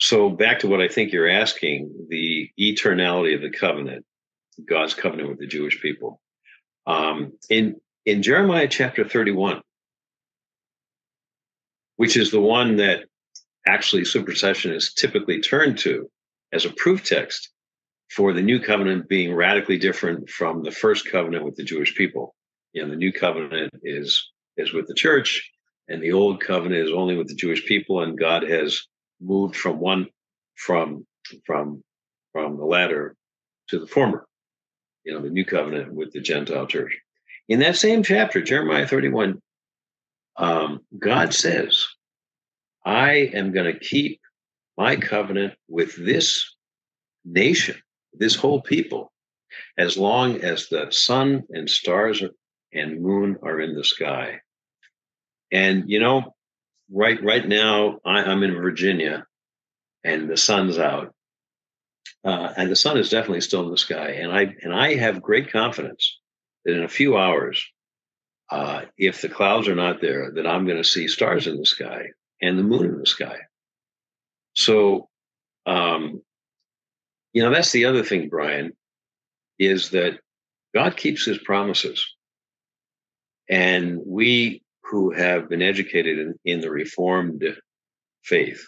so 0.01 0.29
back 0.31 0.61
to 0.61 0.69
what 0.69 0.81
I 0.81 0.89
think 0.89 1.13
you're 1.13 1.29
asking, 1.29 2.07
the 2.09 2.51
eternality 2.59 3.35
of 3.35 3.43
the 3.43 3.51
covenant, 3.51 4.05
God's 4.65 4.95
covenant 4.95 5.29
with 5.29 5.39
the 5.39 5.47
Jewish 5.47 5.81
people. 5.81 6.21
Um, 6.87 7.33
in 7.49 7.77
in 8.05 8.23
Jeremiah 8.23 8.69
chapter 8.69 9.09
31, 9.09 9.63
which 11.97 12.17
is 12.17 12.31
the 12.31 12.41
one 12.41 12.77
that 12.77 13.05
actually 13.67 14.03
supersessionists 14.03 14.95
typically 14.95 15.41
turn 15.41 15.75
to 15.77 16.11
as 16.53 16.67
a 16.67 16.73
proof 16.77 17.05
text 17.05 17.51
for 18.11 18.33
the 18.33 18.43
new 18.43 18.61
covenant 18.61 19.09
being 19.09 19.35
radically 19.35 19.79
different 19.79 20.29
from 20.29 20.63
the 20.63 20.71
first 20.71 21.11
covenant 21.11 21.45
with 21.45 21.57
the 21.57 21.65
Jewish 21.65 21.95
people. 21.95 22.35
You 22.73 22.83
know, 22.83 22.91
the 22.91 22.97
new 22.97 23.13
covenant 23.13 23.73
is 23.83 24.31
is 24.57 24.73
with 24.73 24.87
the 24.87 24.95
church, 24.95 25.51
and 25.89 26.03
the 26.03 26.13
old 26.13 26.41
covenant 26.41 26.87
is 26.87 26.93
only 26.93 27.17
with 27.17 27.29
the 27.29 27.35
Jewish 27.35 27.65
people, 27.65 28.03
and 28.03 28.19
God 28.19 28.43
has 28.43 28.87
moved 29.25 29.57
from 29.57 29.79
one 29.79 30.09
from 30.57 31.07
from 31.47 31.83
from 32.33 32.57
the 32.57 32.65
latter 32.65 33.17
to 33.69 33.79
the 33.79 33.87
former 33.87 34.27
you 35.05 35.13
know 35.13 35.21
the 35.21 35.31
new 35.31 35.45
covenant 35.45 35.93
with 35.93 36.13
the 36.13 36.21
gentile 36.21 36.67
church. 36.67 36.99
In 37.49 37.61
that 37.61 37.77
same 37.77 38.03
chapter 38.03 38.43
jeremiah 38.43 38.87
31 38.87 39.41
um, 40.37 40.81
god 40.99 41.35
says 41.35 41.87
i 42.85 43.13
am 43.13 43.53
going 43.53 43.73
to 43.73 43.79
keep 43.79 44.21
my 44.77 44.97
covenant 44.97 45.55
with 45.69 45.95
this 45.97 46.55
nation 47.25 47.77
this 48.13 48.35
whole 48.35 48.61
people 48.61 49.13
as 49.79 49.97
long 49.97 50.41
as 50.41 50.69
the 50.69 50.89
sun 50.91 51.45
and 51.51 51.69
stars 51.69 52.23
and 52.73 53.01
moon 53.01 53.37
are 53.43 53.61
in 53.61 53.75
the 53.75 53.85
sky. 53.85 54.41
And 55.53 55.89
you 55.89 56.01
know 56.01 56.35
right 56.91 57.23
right 57.23 57.47
now 57.47 57.99
I, 58.05 58.31
am 58.31 58.43
in 58.43 58.55
Virginia, 58.55 59.27
and 60.03 60.29
the 60.29 60.37
sun's 60.37 60.79
out, 60.79 61.15
uh, 62.25 62.53
and 62.57 62.71
the 62.71 62.77
sun 62.77 62.99
is 62.99 63.11
definitely 63.11 63.41
still 63.41 63.65
in 63.65 63.71
the 63.71 63.79
sky. 63.79 64.11
And 64.11 64.33
I 64.33 64.55
and 64.63 64.75
I 64.75 64.95
have 64.95 65.23
great 65.23 65.51
confidence 65.51 66.19
that 66.65 66.77
in 66.77 66.83
a 66.83 66.89
few 66.89 67.17
hours, 67.17 67.65
uh, 68.51 68.83
if 68.97 69.21
the 69.23 69.29
clouds 69.29 69.69
are 69.69 69.75
not 69.75 70.01
there, 70.01 70.31
that 70.33 70.47
I'm 70.47 70.67
going 70.67 70.79
to 70.79 70.89
see 70.89 71.09
stars 71.09 71.47
in 71.47 71.57
the 71.57 71.67
sky 71.67 72.07
and 72.41 72.59
the 72.59 72.63
moon 72.63 72.87
in 72.87 72.99
the 72.99 73.07
sky. 73.07 73.39
So, 74.55 75.09
um, 75.67 76.23
you 77.33 77.43
know, 77.43 77.51
that's 77.51 77.73
the 77.73 77.87
other 77.87 78.03
thing, 78.03 78.29
Brian, 78.29 78.73
is 79.59 79.91
that 79.91 80.19
God 80.75 80.97
keeps 80.97 81.25
His 81.25 81.39
promises. 81.39 82.05
And 83.49 84.01
we 84.05 84.64
who 84.85 85.11
have 85.11 85.49
been 85.49 85.63
educated 85.63 86.19
in, 86.19 86.35
in 86.45 86.61
the 86.61 86.71
Reformed 86.71 87.45
faith, 88.23 88.67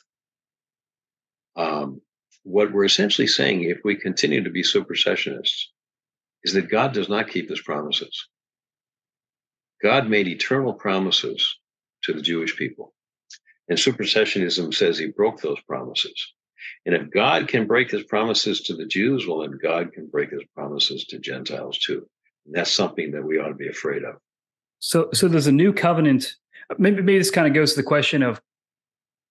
um, 1.56 2.00
what 2.42 2.72
we're 2.72 2.84
essentially 2.84 3.26
saying, 3.26 3.64
if 3.64 3.78
we 3.84 3.96
continue 3.96 4.44
to 4.44 4.50
be 4.50 4.62
supersessionists, 4.62 5.64
is 6.44 6.52
that 6.52 6.70
God 6.70 6.92
does 6.92 7.08
not 7.08 7.28
keep 7.28 7.48
his 7.48 7.60
promises. 7.60 8.28
God 9.82 10.08
made 10.08 10.28
eternal 10.28 10.72
promises 10.72 11.58
to 12.02 12.12
the 12.12 12.22
Jewish 12.22 12.56
people. 12.56 12.94
And 13.68 13.78
supersessionism 13.78 14.72
says 14.72 14.96
he 14.96 15.08
broke 15.08 15.40
those 15.40 15.60
promises. 15.62 16.32
And 16.84 16.94
if 16.94 17.10
God 17.10 17.48
can 17.48 17.66
break 17.66 17.90
his 17.90 18.04
promises 18.04 18.60
to 18.62 18.76
the 18.76 18.86
Jews, 18.86 19.26
well, 19.26 19.40
then 19.40 19.58
God 19.60 19.92
can 19.92 20.06
break 20.06 20.30
his 20.30 20.44
promises 20.54 21.04
to 21.06 21.18
Gentiles 21.18 21.78
too. 21.78 22.08
And 22.46 22.54
that's 22.54 22.70
something 22.70 23.10
that 23.12 23.24
we 23.24 23.38
ought 23.38 23.48
to 23.48 23.54
be 23.54 23.68
afraid 23.68 24.04
of. 24.04 24.16
So, 24.86 25.08
so 25.12 25.26
there's 25.26 25.48
a 25.48 25.52
new 25.52 25.72
covenant. 25.72 26.36
Maybe, 26.78 27.02
maybe 27.02 27.18
this 27.18 27.32
kind 27.32 27.48
of 27.48 27.52
goes 27.52 27.72
to 27.72 27.82
the 27.82 27.86
question 27.86 28.22
of 28.22 28.40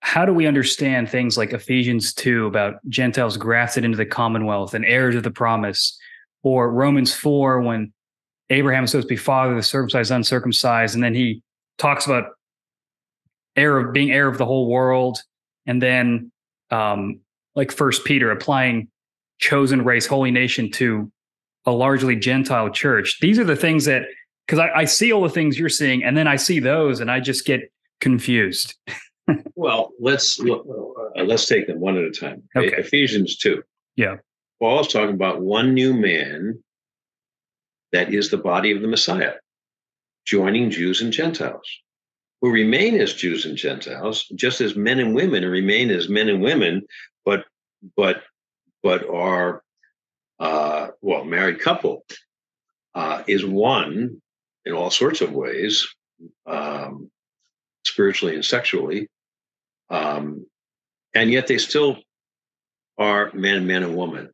how 0.01 0.25
do 0.25 0.33
we 0.33 0.47
understand 0.47 1.09
things 1.09 1.37
like 1.37 1.53
Ephesians 1.53 2.13
2 2.13 2.45
about 2.45 2.75
Gentiles 2.89 3.37
grafted 3.37 3.85
into 3.85 3.95
the 3.95 4.05
commonwealth 4.05 4.73
and 4.73 4.83
heirs 4.83 5.15
of 5.15 5.23
the 5.23 5.31
promise, 5.31 5.97
or 6.43 6.69
Romans 6.69 7.13
4 7.13 7.61
when 7.61 7.93
Abraham 8.49 8.83
is 8.83 8.91
supposed 8.91 9.07
to 9.07 9.13
be 9.13 9.15
father, 9.15 9.51
of 9.51 9.57
the 9.57 9.63
circumcised, 9.63 10.11
uncircumcised, 10.11 10.93
and 10.93 11.01
then 11.01 11.15
he 11.15 11.41
talks 11.77 12.05
about 12.05 12.31
heir 13.55 13.77
of 13.77 13.93
being 13.93 14.11
heir 14.11 14.27
of 14.27 14.37
the 14.37 14.45
whole 14.45 14.69
world, 14.69 15.19
and 15.65 15.81
then 15.81 16.33
um, 16.69 17.21
like 17.55 17.71
First 17.71 18.03
Peter 18.03 18.29
applying 18.29 18.89
chosen 19.37 19.85
race, 19.85 20.05
holy 20.05 20.31
nation 20.31 20.69
to 20.71 21.09
a 21.65 21.71
largely 21.71 22.17
Gentile 22.17 22.69
church. 22.69 23.19
These 23.21 23.39
are 23.39 23.45
the 23.45 23.55
things 23.55 23.85
that 23.85 24.03
because 24.45 24.59
I, 24.59 24.69
I, 24.81 24.85
see 24.85 25.11
all 25.11 25.21
the 25.21 25.29
things 25.29 25.57
you're 25.57 25.69
seeing, 25.69 26.03
and 26.03 26.15
then 26.15 26.27
I 26.27 26.35
see 26.35 26.59
those, 26.59 26.99
and 26.99 27.09
I 27.09 27.19
just 27.19 27.45
get 27.45 27.71
confused. 28.01 28.75
well, 29.55 29.91
let's 29.99 30.39
uh, 30.41 31.23
let's 31.23 31.47
take 31.47 31.67
them 31.67 31.79
one 31.79 31.97
at 31.97 32.03
a 32.03 32.11
time. 32.11 32.43
Okay. 32.55 32.75
Ephesians 32.77 33.37
two. 33.37 33.63
Yeah. 33.95 34.17
Paul's 34.59 34.91
talking 34.91 35.15
about 35.15 35.41
one 35.41 35.73
new 35.73 35.93
man 35.93 36.63
that 37.91 38.13
is 38.13 38.29
the 38.29 38.37
body 38.37 38.71
of 38.71 38.81
the 38.81 38.87
Messiah, 38.87 39.33
joining 40.25 40.69
Jews 40.69 41.01
and 41.01 41.11
Gentiles 41.11 41.67
who 42.45 42.51
remain 42.51 42.99
as 43.01 43.15
Jews 43.15 43.45
and 43.45 43.57
Gentiles, 43.57 44.27
just 44.35 44.61
as 44.61 44.75
men 44.75 44.99
and 44.99 45.15
women 45.15 45.43
remain 45.45 45.89
as 45.89 46.09
men 46.09 46.29
and 46.29 46.43
women, 46.43 46.83
but 47.25 47.43
but 47.95 48.21
but 48.83 49.09
are 49.09 49.63
uh, 50.39 50.89
well 51.01 51.25
married 51.25 51.59
couple 51.59 52.05
uh, 52.93 53.23
is 53.25 53.43
one 53.43 54.21
in 54.66 54.74
all 54.74 54.89
sorts 54.89 55.22
of 55.22 55.32
ways, 55.32 55.88
um, 56.45 57.09
spiritually 57.86 58.36
and 58.36 58.45
sexually, 58.45 59.07
um, 59.89 60.45
and 61.13 61.32
yet 61.32 61.47
they 61.47 61.57
still 61.57 61.97
are 62.97 63.32
men, 63.34 63.68
man 63.68 63.84
and 63.84 63.95
women. 63.95 64.32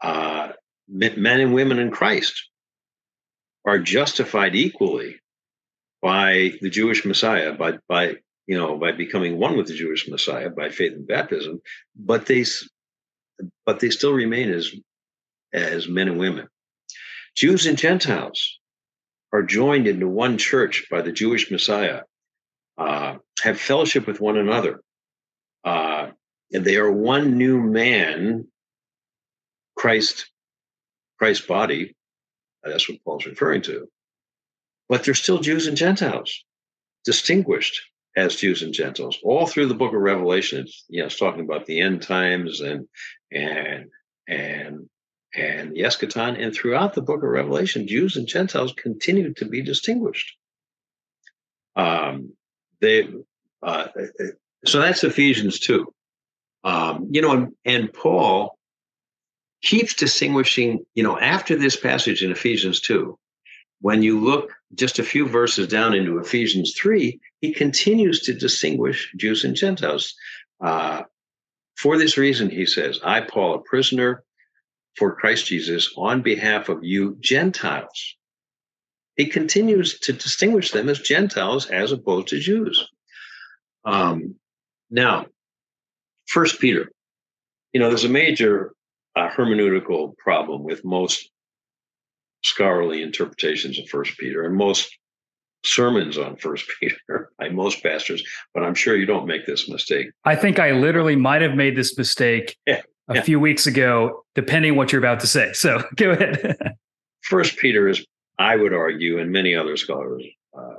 Uh, 0.00 0.52
men 0.88 1.40
and 1.40 1.54
women 1.54 1.78
in 1.78 1.90
Christ 1.90 2.48
are 3.64 3.78
justified 3.78 4.54
equally 4.54 5.20
by 6.02 6.52
the 6.60 6.70
Jewish 6.70 7.04
Messiah, 7.04 7.52
by 7.52 7.78
by 7.88 8.16
you 8.46 8.56
know 8.56 8.78
by 8.78 8.92
becoming 8.92 9.38
one 9.38 9.56
with 9.56 9.66
the 9.66 9.74
Jewish 9.74 10.08
Messiah 10.08 10.50
by 10.50 10.70
faith 10.70 10.92
and 10.92 11.06
baptism, 11.06 11.60
but 11.94 12.26
they 12.26 12.44
but 13.66 13.80
they 13.80 13.90
still 13.90 14.12
remain 14.12 14.50
as 14.50 14.72
as 15.52 15.88
men 15.88 16.08
and 16.08 16.18
women. 16.18 16.48
Jews 17.36 17.66
and 17.66 17.78
Gentiles 17.78 18.59
are 19.32 19.42
joined 19.42 19.86
into 19.86 20.08
one 20.08 20.38
church 20.38 20.86
by 20.90 21.02
the 21.02 21.12
Jewish 21.12 21.50
Messiah, 21.50 22.02
uh, 22.78 23.16
have 23.42 23.60
fellowship 23.60 24.06
with 24.06 24.20
one 24.20 24.36
another, 24.36 24.80
uh, 25.64 26.08
and 26.52 26.64
they 26.64 26.76
are 26.76 26.90
one 26.90 27.38
new 27.38 27.60
man. 27.60 28.46
Christ, 29.76 30.30
Christ's 31.18 31.46
body. 31.46 31.96
That's 32.62 32.88
what 32.88 33.02
Paul's 33.04 33.26
referring 33.26 33.62
to 33.62 33.88
but 34.90 35.04
they're 35.04 35.14
still 35.14 35.38
Jews 35.38 35.68
and 35.68 35.76
Gentiles, 35.76 36.44
distinguished 37.04 37.80
as 38.16 38.36
Jews 38.36 38.62
and 38.62 38.74
Gentiles. 38.74 39.18
All 39.22 39.46
through 39.46 39.66
the 39.66 39.74
book 39.74 39.94
of 39.94 40.00
Revelation, 40.00 40.62
it's 40.66 40.84
you 40.88 41.00
know, 41.00 41.06
it's 41.06 41.16
talking 41.16 41.44
about 41.44 41.64
the 41.64 41.80
end 41.80 42.02
times 42.02 42.60
and 42.60 42.88
and 43.32 43.86
and 44.28 44.89
and 45.34 45.72
the 45.72 45.80
eschaton, 45.80 46.42
and 46.42 46.54
throughout 46.54 46.94
the 46.94 47.02
book 47.02 47.22
of 47.22 47.28
Revelation, 47.28 47.86
Jews 47.86 48.16
and 48.16 48.26
Gentiles 48.26 48.72
continue 48.76 49.32
to 49.34 49.44
be 49.44 49.62
distinguished. 49.62 50.36
Um, 51.76 52.32
they 52.80 53.08
uh, 53.62 53.88
so 54.64 54.80
that's 54.80 55.04
Ephesians 55.04 55.58
two. 55.60 55.92
Um, 56.64 57.08
you 57.10 57.22
know, 57.22 57.32
and, 57.32 57.52
and 57.64 57.92
Paul 57.92 58.58
keeps 59.62 59.94
distinguishing. 59.94 60.84
You 60.94 61.02
know, 61.02 61.18
after 61.18 61.56
this 61.56 61.76
passage 61.76 62.22
in 62.22 62.32
Ephesians 62.32 62.80
two, 62.80 63.18
when 63.80 64.02
you 64.02 64.20
look 64.20 64.52
just 64.74 64.98
a 64.98 65.04
few 65.04 65.26
verses 65.26 65.66
down 65.66 65.94
into 65.94 66.18
Ephesians 66.18 66.74
3, 66.78 67.18
he 67.40 67.52
continues 67.52 68.20
to 68.20 68.34
distinguish 68.34 69.12
Jews 69.16 69.44
and 69.44 69.56
Gentiles. 69.56 70.14
Uh, 70.60 71.02
for 71.76 71.96
this 71.96 72.18
reason, 72.18 72.50
he 72.50 72.66
says, 72.66 73.00
I, 73.02 73.22
Paul, 73.22 73.54
a 73.54 73.60
prisoner 73.60 74.22
for 74.96 75.14
Christ 75.14 75.46
Jesus, 75.46 75.92
on 75.96 76.22
behalf 76.22 76.68
of 76.68 76.82
you 76.82 77.16
Gentiles. 77.20 78.16
He 79.16 79.26
continues 79.26 79.98
to 80.00 80.12
distinguish 80.12 80.70
them 80.70 80.88
as 80.88 80.98
Gentiles 80.98 81.66
as 81.66 81.92
opposed 81.92 82.28
to 82.28 82.38
Jews. 82.38 82.88
Um, 83.84 84.36
now, 84.90 85.26
First 86.28 86.60
Peter, 86.60 86.90
you 87.72 87.80
know, 87.80 87.88
there's 87.88 88.04
a 88.04 88.08
major 88.08 88.72
uh, 89.16 89.28
hermeneutical 89.28 90.16
problem 90.16 90.62
with 90.62 90.84
most 90.84 91.30
scholarly 92.42 93.02
interpretations 93.02 93.78
of 93.78 93.88
First 93.88 94.16
Peter 94.18 94.44
and 94.44 94.56
most 94.56 94.96
sermons 95.64 96.18
on 96.18 96.36
First 96.36 96.70
Peter 96.80 97.30
by 97.38 97.48
most 97.48 97.82
pastors, 97.82 98.22
but 98.54 98.62
I'm 98.62 98.74
sure 98.74 98.96
you 98.96 99.06
don't 99.06 99.26
make 99.26 99.46
this 99.46 99.68
mistake. 99.68 100.10
I 100.24 100.36
think 100.36 100.58
I 100.58 100.72
literally 100.72 101.16
might 101.16 101.42
have 101.42 101.54
made 101.54 101.76
this 101.76 101.98
mistake 101.98 102.56
yeah, 102.66 102.82
a 103.10 103.16
yeah. 103.16 103.22
few 103.22 103.40
weeks 103.40 103.66
ago, 103.66 104.24
depending 104.34 104.76
what 104.76 104.92
you're 104.92 105.00
about 105.00 105.20
to 105.20 105.26
say. 105.26 105.52
So 105.52 105.82
go 105.96 106.10
ahead. 106.10 106.56
First 107.22 107.58
Peter 107.58 107.88
is, 107.88 108.04
I 108.38 108.56
would 108.56 108.72
argue, 108.72 109.18
and 109.18 109.30
many 109.30 109.54
other 109.54 109.76
scholars, 109.76 110.24
uh, 110.56 110.76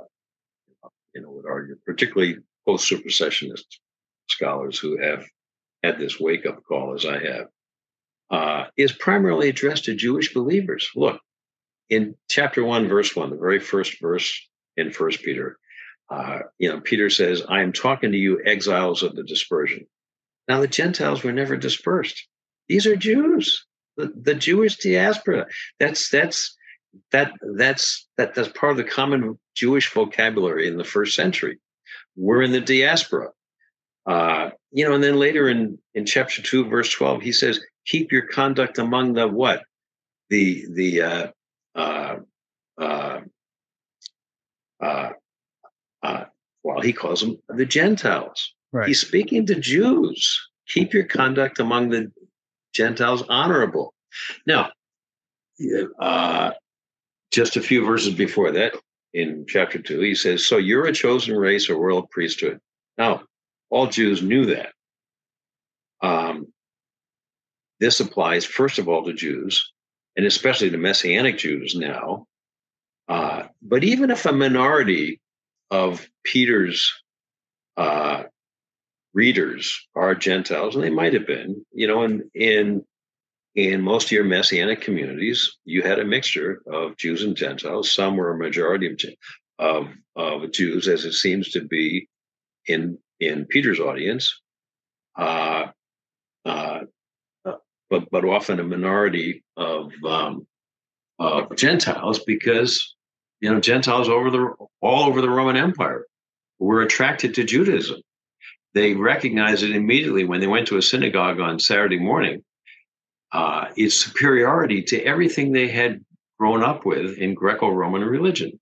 you 1.14 1.20
know, 1.20 1.30
would 1.30 1.46
argue, 1.46 1.76
particularly 1.86 2.38
post 2.66 2.90
supersessionist 2.90 3.64
scholars 4.28 4.78
who 4.78 4.98
have 4.98 5.24
had 5.82 5.98
this 5.98 6.18
wake 6.18 6.46
up 6.46 6.62
call 6.64 6.94
as 6.94 7.04
I 7.04 7.18
have, 7.18 7.46
uh, 8.30 8.64
is 8.76 8.92
primarily 8.92 9.50
addressed 9.50 9.84
to 9.84 9.94
Jewish 9.94 10.32
believers. 10.32 10.90
Look, 10.96 11.20
in 11.90 12.14
chapter 12.30 12.64
one, 12.64 12.88
verse 12.88 13.14
one, 13.14 13.30
the 13.30 13.36
very 13.36 13.60
first 13.60 14.00
verse 14.00 14.32
in 14.76 14.90
First 14.90 15.22
Peter, 15.22 15.58
uh, 16.10 16.40
you 16.58 16.70
know, 16.70 16.80
Peter 16.80 17.10
says, 17.10 17.42
"I 17.46 17.60
am 17.60 17.72
talking 17.72 18.10
to 18.12 18.18
you, 18.18 18.42
exiles 18.44 19.02
of 19.02 19.14
the 19.14 19.22
dispersion." 19.22 19.86
Now, 20.52 20.60
the 20.60 20.68
Gentiles 20.68 21.24
were 21.24 21.32
never 21.32 21.56
dispersed; 21.56 22.28
these 22.68 22.86
are 22.86 22.94
Jews, 22.94 23.64
the, 23.96 24.12
the 24.14 24.34
Jewish 24.34 24.76
diaspora. 24.76 25.46
That's 25.80 26.10
that's 26.10 26.54
that 27.10 27.32
that's 27.56 28.06
that 28.18 28.34
that's 28.34 28.50
part 28.50 28.72
of 28.72 28.76
the 28.76 28.84
common 28.84 29.38
Jewish 29.54 29.90
vocabulary 29.90 30.68
in 30.68 30.76
the 30.76 30.84
first 30.84 31.16
century. 31.16 31.58
We're 32.16 32.42
in 32.42 32.52
the 32.52 32.60
diaspora. 32.60 33.30
Uh, 34.04 34.50
you 34.72 34.86
know, 34.86 34.94
and 34.94 35.02
then 35.02 35.18
later 35.18 35.48
in 35.48 35.78
in 35.94 36.04
chapter 36.04 36.42
two, 36.42 36.68
verse 36.68 36.90
twelve, 36.90 37.22
he 37.22 37.32
says, 37.32 37.58
"Keep 37.86 38.12
your 38.12 38.26
conduct 38.26 38.76
among 38.76 39.14
the 39.14 39.26
what? 39.26 39.62
The 40.28 40.66
the 40.70 41.00
uh, 41.00 41.26
uh, 41.74 42.16
uh, 42.78 43.20
uh, 44.82 45.12
uh, 46.02 46.24
well, 46.62 46.82
he 46.82 46.92
calls 46.92 47.22
them 47.22 47.38
the 47.48 47.64
Gentiles. 47.64 48.52
Right. 48.72 48.88
He's 48.88 49.00
speaking 49.00 49.46
to 49.46 49.54
Jews. 49.54 50.48
Keep 50.68 50.94
your 50.94 51.04
conduct 51.04 51.58
among 51.58 51.90
the 51.90 52.10
Gentiles 52.72 53.22
honorable. 53.28 53.92
Now, 54.46 54.70
uh, 55.98 56.52
just 57.30 57.56
a 57.56 57.62
few 57.62 57.84
verses 57.84 58.14
before 58.14 58.50
that, 58.52 58.74
in 59.12 59.44
chapter 59.46 59.78
two, 59.78 60.00
he 60.00 60.14
says, 60.14 60.46
So 60.46 60.56
you're 60.56 60.86
a 60.86 60.92
chosen 60.92 61.36
race, 61.36 61.68
a 61.68 61.74
royal 61.74 62.06
priesthood. 62.10 62.58
Now, 62.96 63.22
all 63.70 63.86
Jews 63.86 64.22
knew 64.22 64.46
that. 64.46 64.72
Um, 66.02 66.52
this 67.80 68.00
applies, 68.00 68.44
first 68.44 68.78
of 68.78 68.88
all, 68.88 69.04
to 69.04 69.12
Jews, 69.12 69.72
and 70.16 70.26
especially 70.26 70.68
the 70.68 70.78
Messianic 70.78 71.38
Jews 71.38 71.74
now. 71.74 72.26
Uh, 73.08 73.44
but 73.60 73.84
even 73.84 74.10
if 74.10 74.24
a 74.24 74.32
minority 74.32 75.20
of 75.70 76.06
Peter's 76.24 76.92
uh, 77.76 78.24
readers 79.14 79.86
are 79.94 80.14
Gentiles, 80.14 80.74
and 80.74 80.82
they 80.82 80.90
might 80.90 81.14
have 81.14 81.26
been, 81.26 81.64
you 81.72 81.86
know, 81.86 82.02
in 82.02 82.30
in 82.34 82.84
in 83.54 83.82
most 83.82 84.06
of 84.06 84.12
your 84.12 84.24
Messianic 84.24 84.80
communities, 84.80 85.58
you 85.64 85.82
had 85.82 85.98
a 85.98 86.04
mixture 86.04 86.62
of 86.66 86.96
Jews 86.96 87.22
and 87.22 87.36
Gentiles. 87.36 87.90
Some 87.90 88.16
were 88.16 88.32
a 88.32 88.38
majority 88.38 88.90
of 88.90 88.98
of 89.58 89.88
of 90.16 90.52
Jews, 90.52 90.88
as 90.88 91.04
it 91.04 91.12
seems 91.12 91.50
to 91.50 91.60
be 91.60 92.08
in 92.66 92.98
in 93.20 93.46
Peter's 93.46 93.80
audience, 93.80 94.40
uh, 95.16 95.66
uh, 96.44 96.80
but 97.90 98.10
but 98.10 98.24
often 98.24 98.60
a 98.60 98.64
minority 98.64 99.44
of 99.56 99.92
um, 100.04 100.46
of 101.18 101.54
Gentiles, 101.56 102.20
because 102.24 102.94
you 103.40 103.52
know 103.52 103.60
Gentiles 103.60 104.08
over 104.08 104.30
the 104.30 104.54
all 104.80 105.04
over 105.04 105.20
the 105.20 105.30
Roman 105.30 105.56
Empire 105.56 106.06
were 106.58 106.82
attracted 106.82 107.34
to 107.34 107.44
Judaism. 107.44 108.00
They 108.74 108.94
recognized 108.94 109.62
it 109.62 109.76
immediately 109.76 110.24
when 110.24 110.40
they 110.40 110.46
went 110.46 110.68
to 110.68 110.78
a 110.78 110.82
synagogue 110.82 111.40
on 111.40 111.58
Saturday 111.58 111.98
morning. 111.98 112.42
Uh, 113.32 113.66
its 113.76 113.94
superiority 113.94 114.82
to 114.82 115.02
everything 115.02 115.52
they 115.52 115.68
had 115.68 116.04
grown 116.38 116.62
up 116.62 116.84
with 116.84 117.16
in 117.18 117.34
Greco-Roman 117.34 118.02
religion, 118.02 118.58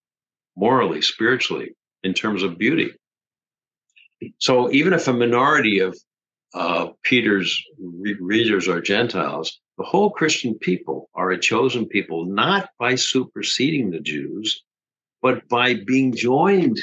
morally, 0.56 1.02
spiritually, 1.02 1.74
in 2.02 2.14
terms 2.14 2.42
of 2.42 2.58
beauty. 2.58 2.92
So 4.38 4.70
even 4.70 4.92
if 4.92 5.08
a 5.08 5.12
minority 5.12 5.80
of 5.80 5.98
uh, 6.54 6.88
Peter's 7.02 7.62
re- 7.78 8.16
readers 8.20 8.68
are 8.68 8.80
Gentiles, 8.80 9.60
the 9.78 9.84
whole 9.84 10.10
Christian 10.10 10.54
people 10.58 11.08
are 11.14 11.30
a 11.30 11.38
chosen 11.38 11.86
people, 11.86 12.26
not 12.26 12.68
by 12.78 12.96
superseding 12.96 13.90
the 13.90 14.00
Jews, 14.00 14.62
but 15.22 15.48
by 15.48 15.74
being 15.86 16.14
joined 16.14 16.78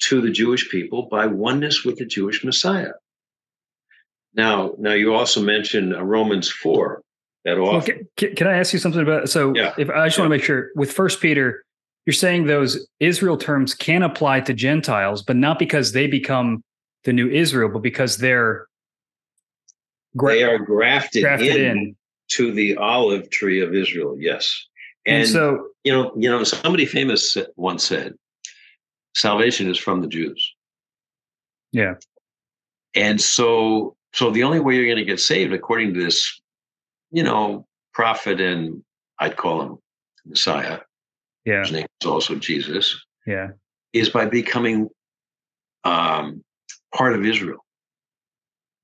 to 0.00 0.20
the 0.20 0.30
Jewish 0.30 0.70
people 0.70 1.08
by 1.10 1.26
oneness 1.26 1.84
with 1.84 1.96
the 1.96 2.06
Jewish 2.06 2.44
Messiah. 2.44 2.92
Now, 4.34 4.72
now 4.78 4.92
you 4.92 5.14
also 5.14 5.42
mentioned 5.42 5.94
uh, 5.94 6.02
Romans 6.02 6.50
four. 6.50 7.02
That 7.44 7.58
often. 7.58 8.08
can, 8.16 8.34
can, 8.34 8.46
I 8.46 8.58
ask 8.58 8.72
you 8.72 8.78
something 8.78 9.00
about? 9.00 9.28
So, 9.30 9.54
yeah. 9.54 9.72
if 9.78 9.88
I 9.88 10.06
just 10.06 10.18
yeah. 10.18 10.22
want 10.22 10.30
to 10.32 10.36
make 10.36 10.42
sure 10.42 10.70
with 10.74 10.92
First 10.92 11.20
Peter, 11.20 11.64
you're 12.04 12.12
saying 12.12 12.46
those 12.46 12.86
Israel 13.00 13.36
terms 13.36 13.74
can 13.74 14.02
apply 14.02 14.40
to 14.40 14.52
Gentiles, 14.54 15.22
but 15.22 15.36
not 15.36 15.58
because 15.58 15.92
they 15.92 16.06
become 16.06 16.62
the 17.04 17.12
new 17.12 17.28
Israel, 17.28 17.70
but 17.70 17.80
because 17.80 18.18
they're 18.18 18.66
gra- 20.16 20.34
they 20.34 20.42
are 20.42 20.58
grafted, 20.58 21.22
grafted 21.22 21.56
in, 21.56 21.78
in, 21.78 21.96
to 22.32 22.52
the 22.52 22.76
olive 22.76 23.30
tree 23.30 23.60
of 23.60 23.74
Israel. 23.74 24.16
Yes, 24.18 24.66
and, 25.06 25.22
and 25.22 25.28
so 25.28 25.68
you 25.84 25.92
know, 25.92 26.12
you 26.16 26.30
know, 26.30 26.44
somebody 26.44 26.84
famous 26.86 27.36
once 27.56 27.84
said, 27.84 28.14
"Salvation 29.14 29.68
is 29.68 29.78
from 29.78 30.00
the 30.00 30.08
Jews." 30.08 30.54
Yeah, 31.72 31.94
and 32.94 33.20
so 33.20 33.96
so 34.12 34.30
the 34.30 34.42
only 34.42 34.60
way 34.60 34.74
you're 34.74 34.86
going 34.86 34.96
to 34.96 35.04
get 35.04 35.20
saved, 35.20 35.52
according 35.52 35.94
to 35.94 36.02
this, 36.02 36.40
you 37.10 37.22
know, 37.22 37.66
prophet 37.92 38.40
and 38.40 38.82
I'd 39.18 39.36
call 39.36 39.62
him 39.62 39.78
Messiah. 40.24 40.80
Yeah. 41.44 41.60
His 41.60 41.72
name 41.72 41.86
is 42.00 42.06
also 42.06 42.34
Jesus. 42.34 42.96
Yeah. 43.26 43.48
Is 43.92 44.10
by 44.10 44.26
becoming 44.26 44.88
um, 45.84 46.42
part 46.94 47.14
of 47.14 47.24
Israel. 47.24 47.64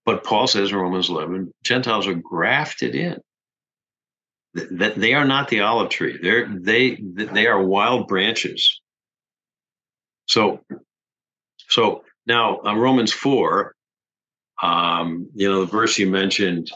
But 0.07 0.25
Paul 0.25 0.47
says 0.47 0.71
in 0.71 0.77
Romans 0.77 1.09
11, 1.09 1.53
Gentiles 1.63 2.07
are 2.07 2.15
grafted 2.15 2.95
in. 2.95 3.19
That 4.55 4.95
they 4.95 5.15
are 5.15 5.25
not 5.25 5.49
the 5.49 5.61
olive 5.61 5.91
tree. 5.91 6.17
They're 6.23 6.47
they 6.49 6.95
they 6.95 7.49
are 7.49 7.61
wild 7.61 8.07
branches. 8.07 8.81
So, 10.27 10.61
so 11.69 12.05
now 12.27 12.61
uh, 12.65 12.75
Romans 12.75 13.13
four 13.13 13.75
um, 14.63 15.29
you 15.35 15.51
know, 15.51 15.61
the 15.61 15.67
verse 15.67 15.99
you 15.99 16.09
mentioned, 16.09 16.71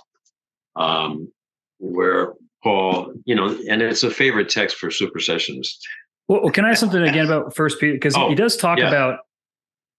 um, 0.76 1.30
where 1.78 2.34
Paul, 2.62 3.12
you 3.24 3.34
know, 3.34 3.56
and 3.68 3.82
it's 3.82 4.02
a 4.02 4.10
favorite 4.10 4.48
text 4.48 4.76
for 4.76 4.88
supersessionists. 4.88 5.78
Well, 6.26 6.50
can 6.50 6.64
I 6.64 6.70
ask 6.70 6.80
something 6.80 7.02
again 7.02 7.24
about 7.24 7.56
First 7.56 7.80
Peter? 7.80 7.94
Because 7.94 8.14
oh, 8.16 8.28
he 8.28 8.34
does 8.34 8.56
talk 8.56 8.78
yeah. 8.78 8.88
about 8.88 9.20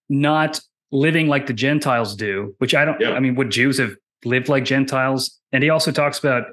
not 0.10 0.62
living 0.92 1.28
like 1.28 1.48
the 1.48 1.54
Gentiles 1.54 2.16
do, 2.16 2.54
which 2.60 2.76
I 2.76 2.86
don't. 2.86 3.00
Yeah. 3.02 3.14
I 3.14 3.20
mean, 3.20 3.36
would 3.36 3.50
Jews 3.50 3.80
have 3.80 3.96
lived 4.26 4.50
like 4.50 4.66
Gentiles? 4.66 5.40
And 5.52 5.64
he 5.64 5.70
also 5.70 5.92
talks 5.92 6.20
about 6.20 6.44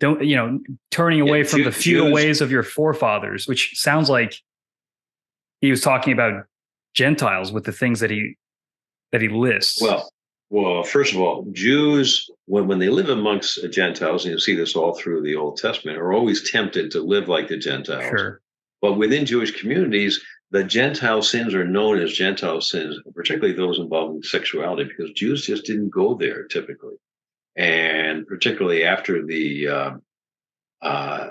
don't 0.00 0.24
you 0.24 0.36
know 0.36 0.58
turning 0.90 1.20
away 1.20 1.38
yeah, 1.38 1.48
from 1.48 1.64
the 1.64 1.72
futile 1.72 2.12
ways 2.12 2.40
of 2.40 2.50
your 2.50 2.62
forefathers, 2.62 3.46
which 3.46 3.72
sounds 3.74 4.08
like 4.08 4.40
he 5.66 5.70
was 5.70 5.80
talking 5.80 6.12
about 6.12 6.44
Gentiles 6.94 7.52
with 7.52 7.64
the 7.64 7.72
things 7.72 8.00
that 8.00 8.10
he 8.10 8.36
that 9.12 9.20
he 9.20 9.28
lists. 9.28 9.82
Well, 9.82 10.08
well, 10.48 10.82
first 10.84 11.12
of 11.12 11.20
all, 11.20 11.46
Jews, 11.52 12.30
when, 12.46 12.68
when 12.68 12.78
they 12.78 12.88
live 12.88 13.08
amongst 13.08 13.58
Gentiles, 13.70 14.24
and 14.24 14.32
you 14.32 14.38
see 14.38 14.54
this 14.54 14.76
all 14.76 14.94
through 14.94 15.22
the 15.22 15.34
Old 15.34 15.56
Testament, 15.56 15.98
are 15.98 16.12
always 16.12 16.50
tempted 16.50 16.90
to 16.92 17.00
live 17.00 17.28
like 17.28 17.48
the 17.48 17.56
Gentiles. 17.56 18.04
Sure. 18.04 18.40
But 18.80 18.94
within 18.94 19.26
Jewish 19.26 19.60
communities, 19.60 20.20
the 20.52 20.62
Gentile 20.62 21.22
sins 21.22 21.52
are 21.54 21.66
known 21.66 21.98
as 21.98 22.12
Gentile 22.12 22.60
sins, 22.60 23.00
particularly 23.14 23.54
those 23.54 23.80
involving 23.80 24.22
sexuality, 24.22 24.84
because 24.84 25.10
Jews 25.12 25.46
just 25.46 25.64
didn't 25.64 25.90
go 25.90 26.14
there 26.14 26.44
typically. 26.44 26.94
And 27.56 28.26
particularly 28.26 28.84
after 28.84 29.26
the 29.26 29.68
uh, 29.68 29.90
uh, 30.82 31.28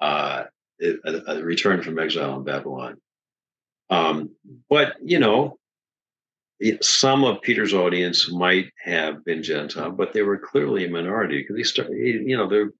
uh, 0.00 0.44
uh, 0.80 1.42
return 1.42 1.82
from 1.82 1.98
exile 1.98 2.36
in 2.36 2.44
Babylon. 2.44 2.96
Um, 3.90 4.30
but, 4.68 4.94
you 5.02 5.18
know, 5.18 5.58
some 6.80 7.24
of 7.24 7.42
Peter's 7.42 7.74
audience 7.74 8.30
might 8.30 8.66
have 8.84 9.24
been 9.24 9.42
Gentile, 9.42 9.90
but 9.90 10.12
they 10.12 10.22
were 10.22 10.38
clearly 10.38 10.84
a 10.84 10.90
minority 10.90 11.40
because 11.40 11.56
he 11.56 11.64
started, 11.64 11.96
you 11.96 12.36
know, 12.36 12.48
there, 12.48 12.70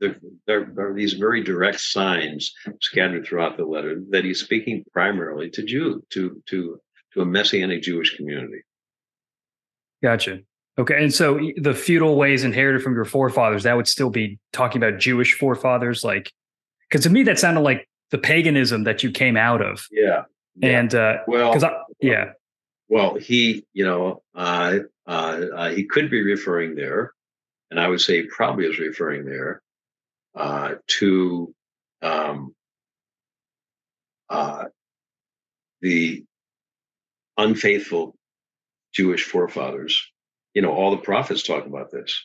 there, 0.00 0.16
there 0.46 0.90
are 0.90 0.94
these 0.94 1.14
very 1.14 1.42
direct 1.42 1.80
signs 1.80 2.52
scattered 2.80 3.26
throughout 3.26 3.56
the 3.56 3.64
letter 3.64 4.00
that 4.10 4.24
he's 4.24 4.40
speaking 4.40 4.84
primarily 4.92 5.50
to 5.50 5.62
Jew, 5.62 6.04
to 6.10 6.42
to 6.46 6.80
to 7.14 7.22
a 7.22 7.24
messianic 7.24 7.82
Jewish 7.82 8.16
community. 8.16 8.62
Gotcha. 10.02 10.40
Okay, 10.78 11.02
and 11.02 11.12
so 11.12 11.40
the 11.56 11.74
futile 11.74 12.16
ways 12.16 12.44
inherited 12.44 12.82
from 12.82 12.94
your 12.94 13.06
forefathers, 13.06 13.64
that 13.64 13.74
would 13.74 13.88
still 13.88 14.10
be 14.10 14.38
talking 14.52 14.80
about 14.80 15.00
Jewish 15.00 15.34
forefathers, 15.34 16.04
like 16.04 16.30
because 16.88 17.02
to 17.04 17.10
me 17.10 17.22
that 17.24 17.38
sounded 17.38 17.62
like 17.62 17.87
the 18.10 18.18
paganism 18.18 18.84
that 18.84 19.02
you 19.02 19.10
came 19.10 19.36
out 19.36 19.62
of. 19.62 19.86
Yeah. 19.90 20.24
yeah. 20.56 20.78
And 20.78 20.94
uh, 20.94 21.18
well, 21.26 21.52
because 21.52 21.70
yeah, 22.00 22.32
well, 22.88 23.16
he, 23.16 23.66
you 23.72 23.84
know, 23.84 24.22
uh, 24.34 24.78
uh, 25.06 25.40
uh, 25.54 25.70
he 25.70 25.84
could 25.84 26.10
be 26.10 26.22
referring 26.22 26.74
there, 26.74 27.12
and 27.70 27.78
I 27.78 27.88
would 27.88 28.00
say 28.00 28.22
probably 28.22 28.66
is 28.66 28.78
referring 28.78 29.26
there 29.26 29.62
uh, 30.34 30.76
to 30.98 31.54
um, 32.00 32.54
uh, 34.30 34.66
the 35.82 36.24
unfaithful 37.36 38.16
Jewish 38.94 39.24
forefathers. 39.24 40.02
You 40.54 40.62
know, 40.62 40.72
all 40.72 40.90
the 40.90 41.02
prophets 41.02 41.42
talk 41.42 41.66
about 41.66 41.90
this. 41.90 42.24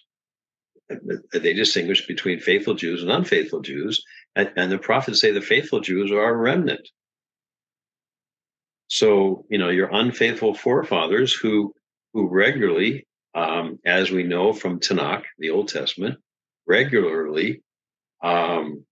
They 1.34 1.54
distinguish 1.54 2.08
between 2.08 2.40
faithful 2.40 2.76
Jews 2.76 3.02
and 3.02 3.12
unfaithful 3.12 3.62
Jews, 3.62 4.04
and, 4.36 4.52
and 4.56 4.72
the 4.72 4.78
prophets 4.78 5.22
say 5.22 5.32
the 5.32 5.42
faithful 5.42 5.80
Jews 5.80 6.12
are 6.12 6.34
a 6.34 6.36
remnant 6.36 6.88
so, 8.94 9.44
you 9.50 9.58
know, 9.58 9.70
your 9.70 9.90
unfaithful 9.92 10.54
forefathers 10.54 11.34
who 11.34 11.74
who 12.14 12.28
regularly, 12.28 13.08
um, 13.34 13.80
as 13.88 14.12
we 14.12 14.22
know 14.22 14.54
from 14.54 14.80
Tanakh, 14.80 15.24
the 15.40 15.50
Old 15.50 15.70
Testament, 15.70 16.20
regularly 16.68 17.64
um, 18.24 18.86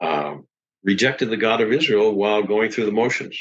um, 0.00 0.46
rejected 0.82 1.28
the 1.28 1.36
God 1.36 1.60
of 1.60 1.70
Israel 1.70 2.14
while 2.14 2.44
going 2.44 2.70
through 2.70 2.86
the 2.86 2.92
motions. 2.92 3.38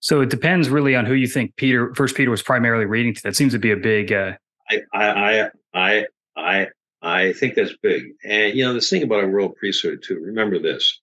So 0.00 0.22
it 0.22 0.30
depends 0.30 0.70
really 0.70 0.96
on 0.96 1.04
who 1.04 1.12
you 1.12 1.26
think 1.26 1.56
Peter, 1.56 1.94
First 1.94 2.16
Peter, 2.16 2.30
was 2.30 2.42
primarily 2.42 2.86
reading 2.86 3.14
to. 3.14 3.22
That 3.22 3.36
seems 3.36 3.52
to 3.52 3.58
be 3.58 3.70
a 3.70 3.76
big. 3.76 4.14
Uh... 4.14 4.32
I, 4.70 4.80
I, 4.94 5.50
I, 5.74 6.06
I, 6.38 6.68
I 7.02 7.32
think 7.32 7.54
that's 7.54 7.76
big. 7.82 8.12
And 8.24 8.56
you 8.56 8.64
know, 8.64 8.74
this 8.74 8.88
thing 8.88 9.02
about 9.02 9.24
a 9.24 9.28
royal 9.28 9.48
priesthood 9.50 10.02
too. 10.02 10.20
Remember 10.20 10.58
this: 10.58 11.00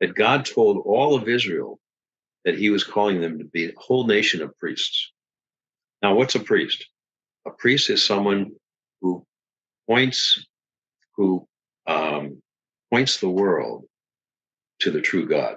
that 0.00 0.14
God 0.14 0.44
told 0.44 0.82
all 0.84 1.14
of 1.14 1.28
Israel 1.28 1.80
that 2.44 2.58
he 2.58 2.70
was 2.70 2.84
calling 2.84 3.20
them 3.20 3.38
to 3.38 3.44
be 3.44 3.66
a 3.66 3.72
whole 3.76 4.06
nation 4.06 4.42
of 4.42 4.56
priests. 4.58 5.12
Now, 6.02 6.14
what's 6.14 6.34
a 6.34 6.40
priest? 6.40 6.86
A 7.46 7.50
priest 7.50 7.88
is 7.88 8.04
someone 8.04 8.52
who 9.00 9.24
points, 9.88 10.44
who 11.16 11.46
um, 11.86 12.42
points 12.92 13.18
the 13.18 13.28
world 13.28 13.84
to 14.80 14.90
the 14.90 15.00
true 15.00 15.28
God. 15.28 15.56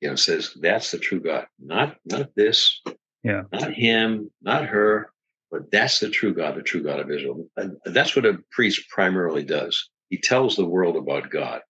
You 0.00 0.10
know, 0.10 0.16
says 0.16 0.54
that's 0.60 0.90
the 0.90 0.98
true 0.98 1.20
God, 1.20 1.46
not 1.58 1.96
not 2.04 2.30
this, 2.36 2.80
yeah, 3.22 3.42
not 3.52 3.74
him, 3.74 4.30
not 4.40 4.66
her, 4.66 5.12
but 5.50 5.70
that's 5.70 5.98
the 5.98 6.10
true 6.10 6.34
God, 6.34 6.56
the 6.56 6.62
true 6.62 6.82
God 6.82 7.00
of 7.00 7.10
Israel. 7.10 7.46
And 7.56 7.76
that's 7.84 8.14
what 8.14 8.26
a 8.26 8.38
priest 8.50 8.88
primarily 8.90 9.44
does. 9.44 9.88
He 10.10 10.18
tells 10.18 10.56
the 10.56 10.66
world 10.66 10.96
about 10.96 11.30
God. 11.30 11.60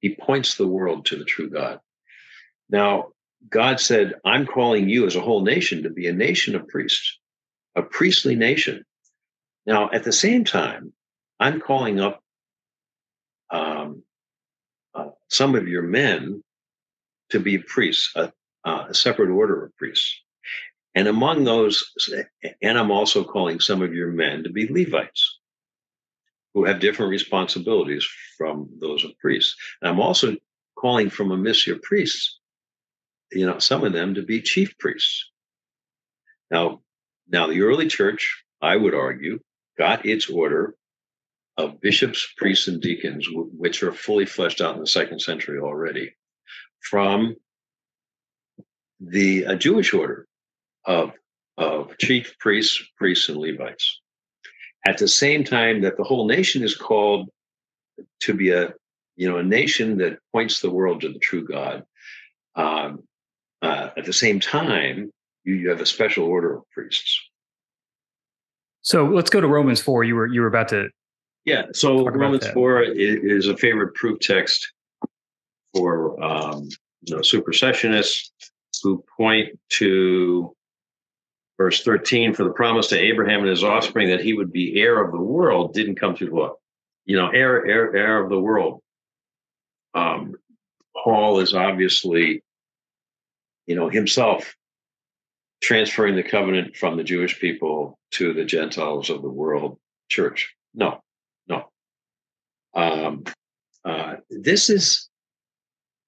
He 0.00 0.16
points 0.16 0.56
the 0.56 0.68
world 0.68 1.06
to 1.06 1.16
the 1.16 1.24
true 1.24 1.50
God. 1.50 1.80
Now, 2.68 3.08
God 3.48 3.80
said, 3.80 4.14
I'm 4.24 4.46
calling 4.46 4.88
you 4.88 5.06
as 5.06 5.16
a 5.16 5.20
whole 5.20 5.42
nation 5.42 5.82
to 5.82 5.90
be 5.90 6.06
a 6.06 6.12
nation 6.12 6.54
of 6.54 6.68
priests, 6.68 7.18
a 7.74 7.82
priestly 7.82 8.36
nation. 8.36 8.84
Now, 9.66 9.90
at 9.92 10.04
the 10.04 10.12
same 10.12 10.44
time, 10.44 10.92
I'm 11.38 11.60
calling 11.60 12.00
up 12.00 12.20
um, 13.50 14.02
uh, 14.94 15.08
some 15.28 15.54
of 15.54 15.68
your 15.68 15.82
men 15.82 16.42
to 17.30 17.40
be 17.40 17.58
priests, 17.58 18.14
a, 18.14 18.32
a 18.64 18.94
separate 18.94 19.30
order 19.30 19.64
of 19.64 19.76
priests. 19.76 20.20
And 20.94 21.06
among 21.06 21.44
those, 21.44 21.82
and 22.62 22.78
I'm 22.78 22.90
also 22.90 23.22
calling 23.22 23.60
some 23.60 23.80
of 23.82 23.94
your 23.94 24.10
men 24.10 24.42
to 24.42 24.50
be 24.50 24.66
Levites 24.66 25.38
who 26.52 26.64
have 26.64 26.80
different 26.80 27.10
responsibilities 27.10 28.06
from 28.36 28.68
those 28.80 29.04
of 29.04 29.16
priests. 29.18 29.54
And 29.80 29.88
I'm 29.88 30.00
also 30.00 30.36
calling 30.76 31.08
from 31.08 31.30
amidst 31.30 31.66
your 31.66 31.78
priests, 31.82 32.40
you 33.30 33.46
know, 33.46 33.58
some 33.58 33.84
of 33.84 33.92
them 33.92 34.14
to 34.14 34.22
be 34.22 34.42
chief 34.42 34.76
priests. 34.78 35.30
Now, 36.50 36.80
now 37.28 37.46
the 37.46 37.62
early 37.62 37.86
church, 37.86 38.42
I 38.60 38.76
would 38.76 38.94
argue, 38.94 39.38
got 39.78 40.04
its 40.04 40.28
order 40.28 40.74
of 41.56 41.80
bishops, 41.80 42.26
priests, 42.36 42.66
and 42.66 42.80
deacons, 42.80 43.28
which 43.30 43.82
are 43.84 43.92
fully 43.92 44.26
fleshed 44.26 44.60
out 44.60 44.74
in 44.74 44.80
the 44.80 44.86
second 44.88 45.20
century 45.20 45.60
already, 45.60 46.14
from 46.80 47.36
the 48.98 49.46
uh, 49.46 49.54
Jewish 49.54 49.94
order 49.94 50.26
of, 50.90 51.12
of 51.56 51.96
chief 51.98 52.36
priests, 52.38 52.82
priests, 52.96 53.28
and 53.28 53.38
Levites. 53.38 54.00
At 54.86 54.98
the 54.98 55.08
same 55.08 55.44
time 55.44 55.82
that 55.82 55.96
the 55.96 56.04
whole 56.04 56.26
nation 56.26 56.62
is 56.62 56.76
called 56.76 57.28
to 58.20 58.34
be 58.34 58.50
a 58.50 58.72
you 59.16 59.28
know 59.28 59.36
a 59.36 59.42
nation 59.42 59.98
that 59.98 60.18
points 60.32 60.60
the 60.60 60.70
world 60.70 61.02
to 61.02 61.12
the 61.12 61.18
true 61.18 61.46
God. 61.46 61.84
Um, 62.56 63.04
uh, 63.62 63.90
at 63.96 64.06
the 64.06 64.12
same 64.12 64.40
time, 64.40 65.12
you, 65.44 65.54
you 65.54 65.68
have 65.68 65.82
a 65.82 65.86
special 65.86 66.24
order 66.24 66.56
of 66.56 66.62
priests. 66.70 67.20
So 68.80 69.04
let's 69.04 69.28
go 69.28 69.40
to 69.40 69.46
Romans 69.46 69.82
four. 69.82 70.04
You 70.04 70.14
were 70.14 70.26
you 70.26 70.40
were 70.40 70.46
about 70.46 70.68
to. 70.68 70.88
Yeah. 71.44 71.64
So 71.72 72.08
Romans 72.08 72.48
four 72.48 72.82
is, 72.82 73.44
is, 73.44 73.48
a 73.48 73.56
favorite 73.56 73.94
proof 73.94 74.18
text 74.20 74.72
for 75.74 76.22
um, 76.22 76.68
you 77.02 77.14
know, 77.14 77.20
supersessionists 77.20 78.30
who 78.82 79.04
point 79.16 79.58
to 79.70 80.54
verse 81.60 81.82
13 81.82 82.32
for 82.32 82.44
the 82.44 82.52
promise 82.52 82.86
to 82.86 82.98
abraham 82.98 83.40
and 83.40 83.50
his 83.50 83.62
offspring 83.62 84.08
that 84.08 84.22
he 84.22 84.32
would 84.32 84.50
be 84.50 84.80
heir 84.80 85.04
of 85.04 85.12
the 85.12 85.20
world 85.20 85.74
didn't 85.74 86.00
come 86.00 86.16
through 86.16 86.32
what? 86.32 86.54
You 87.04 87.18
know 87.18 87.28
heir 87.28 87.66
heir 87.66 87.94
heir 87.94 88.24
of 88.24 88.30
the 88.30 88.40
world. 88.40 88.80
Um 89.94 90.36
paul 91.04 91.40
is 91.40 91.52
obviously 91.52 92.42
you 93.66 93.74
know 93.74 93.90
himself 93.90 94.54
transferring 95.62 96.16
the 96.16 96.22
covenant 96.22 96.76
from 96.76 96.96
the 96.96 97.04
jewish 97.04 97.38
people 97.38 97.98
to 98.12 98.32
the 98.32 98.46
gentiles 98.46 99.10
of 99.10 99.20
the 99.20 99.28
world 99.28 99.78
church. 100.08 100.54
No 100.72 101.02
no. 101.46 101.68
Um 102.74 103.24
uh 103.84 104.14
this 104.30 104.70
is 104.70 105.10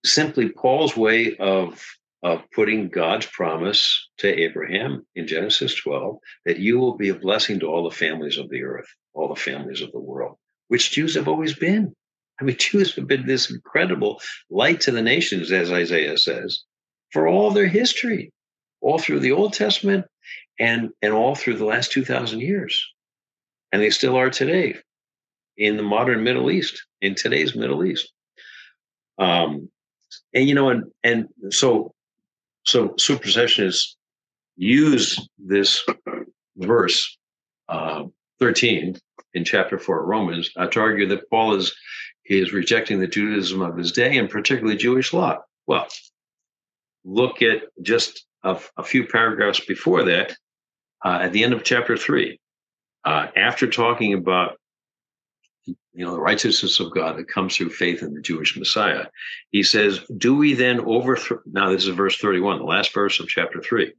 simply 0.03 0.49
paul's 0.49 0.97
way 0.97 1.37
of 1.37 1.85
of 2.23 2.43
putting 2.55 2.89
God's 2.89 3.27
promise 3.27 4.09
to 4.19 4.29
Abraham 4.29 5.05
in 5.15 5.27
Genesis 5.27 5.75
12 5.75 6.19
that 6.47 6.59
you 6.59 6.79
will 6.79 6.97
be 6.97 7.09
a 7.09 7.15
blessing 7.15 7.59
to 7.61 7.67
all 7.67 7.89
the 7.89 7.95
families 7.95 8.39
of 8.39 8.49
the 8.49 8.63
earth, 8.63 8.87
all 9.13 9.29
the 9.29 9.41
families 9.41 9.81
of 9.81 9.91
the 9.93 10.01
world, 10.01 10.37
which 10.69 10.93
Jews 10.93 11.17
have 11.17 11.27
always 11.27 11.55
been. 11.55 11.95
I 12.41 12.45
mean, 12.45 12.57
Jews 12.59 12.95
have 12.95 13.09
been 13.09 13.27
this 13.27 13.51
incredible 13.51 14.21
light 14.51 14.81
to 14.83 14.93
the 14.93 15.03
nations, 15.03 15.51
as 15.51 15.73
Isaiah 15.73 16.17
says, 16.17 16.63
for 17.11 17.27
all 17.27 17.51
their 17.51 17.67
history, 17.67 18.33
all 18.81 18.99
through 18.99 19.21
the 19.21 19.33
Old 19.33 19.53
Testament 19.53 20.07
and, 20.61 20.91
and 21.03 21.13
all 21.13 21.35
through 21.35 21.57
the 21.57 21.65
last 21.65 21.91
2,000 21.93 22.41
years. 22.41 22.87
And 23.73 23.83
they 23.83 23.91
still 23.91 24.17
are 24.17 24.31
today 24.31 24.77
in 25.57 25.77
the 25.77 25.83
modern 25.83 26.23
Middle 26.23 26.51
East, 26.51 26.85
in 27.01 27.15
today's 27.15 27.57
Middle 27.57 27.85
East. 27.85 28.13
Um, 29.19 29.71
and 30.35 30.49
you 30.49 30.55
know, 30.55 30.71
and 30.71 30.85
and 31.05 31.29
so 31.51 31.93
so 32.65 32.89
supersessionists 32.91 33.95
use 34.57 35.29
this 35.39 35.85
verse 36.57 37.17
uh, 37.69 38.05
13 38.41 38.97
in 39.35 39.45
chapter 39.45 39.79
4 39.79 40.01
of 40.01 40.07
Romans 40.07 40.51
uh, 40.57 40.67
to 40.67 40.81
argue 40.81 41.07
that 41.09 41.29
Paul 41.31 41.55
is 41.55 41.75
is 42.27 42.53
rejecting 42.53 43.01
the 43.01 43.09
Judaism 43.09 43.63
of 43.63 43.77
his 43.77 43.91
day 43.91 44.17
and 44.17 44.31
particularly 44.31 44.77
Jewish 44.77 45.13
law. 45.13 45.39
Well, 45.67 45.89
look 47.05 47.43
at 47.43 47.63
just 47.83 48.27
a, 48.45 48.59
a 48.77 48.85
few 48.85 49.07
paragraphs 49.07 49.61
before 49.61 50.05
that, 50.05 50.37
uh, 51.05 51.19
at 51.23 51.33
the 51.33 51.43
end 51.43 51.53
of 51.53 51.65
chapter 51.65 51.97
3, 51.97 52.39
uh, 53.05 53.27
after 53.37 53.67
talking 53.69 54.15
about 54.15 54.57
you 55.95 56.05
know, 56.05 56.13
the 56.13 56.21
righteousness 56.21 56.81
of 56.81 56.93
God 56.93 57.17
that 57.19 57.29
comes 57.29 57.57
through 57.57 57.71
faith 57.71 58.03
in 58.03 58.15
the 58.15 58.21
Jewish 58.21 58.57
Messiah. 58.57 59.07
He 59.51 59.63
says, 59.63 60.01
Do 60.17 60.35
we 60.35 60.55
then 60.55 60.81
overthrow? 60.81 61.41
Now, 61.47 61.71
this 61.71 61.87
is 61.87 61.95
verse 61.95 62.17
31, 62.17 62.59
the 62.59 62.65
last 62.65 62.95
verse 62.95 63.21
of 63.21 63.29
chapter 63.29 63.61
3. 63.61 63.93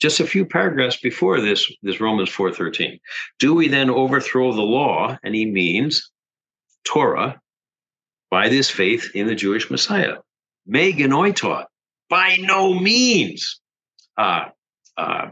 Just 0.00 0.20
a 0.20 0.26
few 0.26 0.46
paragraphs 0.46 0.98
before 0.98 1.40
this, 1.40 1.70
this 1.82 2.00
Romans 2.00 2.30
4:13. 2.30 3.00
Do 3.38 3.54
we 3.54 3.66
then 3.68 3.90
overthrow 3.90 4.52
the 4.52 4.62
law? 4.62 5.18
And 5.24 5.34
he 5.34 5.44
means 5.44 6.10
Torah 6.84 7.40
by 8.30 8.48
this 8.48 8.70
faith 8.70 9.10
in 9.14 9.26
the 9.26 9.34
Jewish 9.34 9.70
Messiah. 9.70 10.18
Me 10.66 10.92
genoito, 10.92 11.64
by 12.08 12.36
no 12.40 12.74
means. 12.74 13.60
Uh, 14.16 14.46
uh, 14.96 15.30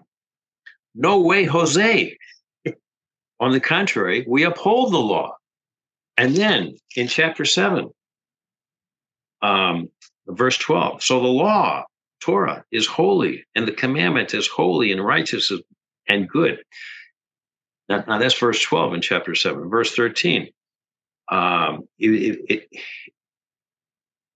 no 0.94 1.20
way, 1.20 1.44
Jose. 1.44 2.16
On 3.40 3.52
the 3.52 3.60
contrary, 3.60 4.24
we 4.28 4.42
uphold 4.44 4.92
the 4.92 4.98
law. 4.98 5.35
And 6.16 6.34
then 6.34 6.76
in 6.96 7.08
chapter 7.08 7.44
7, 7.44 7.90
um, 9.42 9.88
verse 10.26 10.56
12, 10.58 11.02
so 11.02 11.20
the 11.20 11.26
law, 11.26 11.84
Torah, 12.20 12.64
is 12.72 12.86
holy, 12.86 13.44
and 13.54 13.68
the 13.68 13.72
commandment 13.72 14.34
is 14.34 14.48
holy 14.48 14.92
and 14.92 15.04
righteous 15.04 15.52
and 16.08 16.28
good. 16.28 16.58
Now, 17.88 18.04
now 18.08 18.18
that's 18.18 18.38
verse 18.38 18.60
12 18.60 18.94
in 18.94 19.00
chapter 19.00 19.34
7. 19.34 19.68
Verse 19.68 19.94
13, 19.94 20.48
um, 21.30 21.86
it, 21.98 22.40
it, 22.48 22.68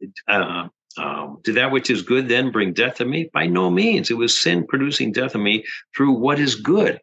it, 0.00 0.10
uh, 0.28 0.68
um, 0.96 1.38
did 1.42 1.54
that 1.54 1.70
which 1.70 1.90
is 1.90 2.02
good 2.02 2.28
then 2.28 2.50
bring 2.50 2.72
death 2.72 2.96
to 2.96 3.04
me? 3.04 3.30
By 3.32 3.46
no 3.46 3.70
means. 3.70 4.10
It 4.10 4.14
was 4.18 4.38
sin 4.38 4.66
producing 4.66 5.12
death 5.12 5.34
in 5.34 5.42
me 5.42 5.64
through 5.96 6.12
what 6.12 6.38
is 6.38 6.56
good, 6.56 7.00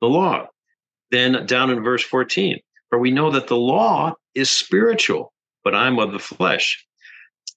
the 0.00 0.08
law. 0.08 0.46
Then 1.10 1.46
down 1.46 1.70
in 1.70 1.82
verse 1.82 2.02
14, 2.02 2.58
for 2.88 2.98
we 2.98 3.10
know 3.10 3.30
that 3.30 3.48
the 3.48 3.56
law 3.56 4.14
is 4.34 4.50
spiritual, 4.50 5.32
but 5.64 5.74
I'm 5.74 5.98
of 5.98 6.12
the 6.12 6.18
flesh. 6.18 6.84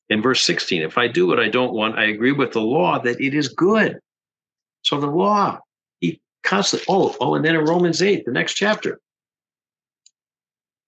In 0.10 0.22
verse 0.22 0.44
16, 0.44 0.82
if 0.82 0.98
I 0.98 1.08
do 1.08 1.26
what 1.28 1.40
I 1.40 1.48
don't 1.48 1.74
want, 1.74 1.98
I 1.98 2.06
agree 2.06 2.34
with 2.34 2.52
the 2.52 2.62
law 2.62 3.00
that 3.00 3.22
it 3.22 3.34
is 3.34 3.48
good. 3.48 3.98
So 4.82 5.00
the 5.00 5.08
law, 5.08 5.60
he 6.00 6.20
constantly, 6.44 6.86
oh, 6.90 7.16
oh, 7.22 7.36
and 7.36 7.46
then 7.46 7.56
in 7.56 7.64
Romans 7.64 8.02
8, 8.02 8.26
the 8.26 8.32
next 8.32 8.56
chapter, 8.56 9.00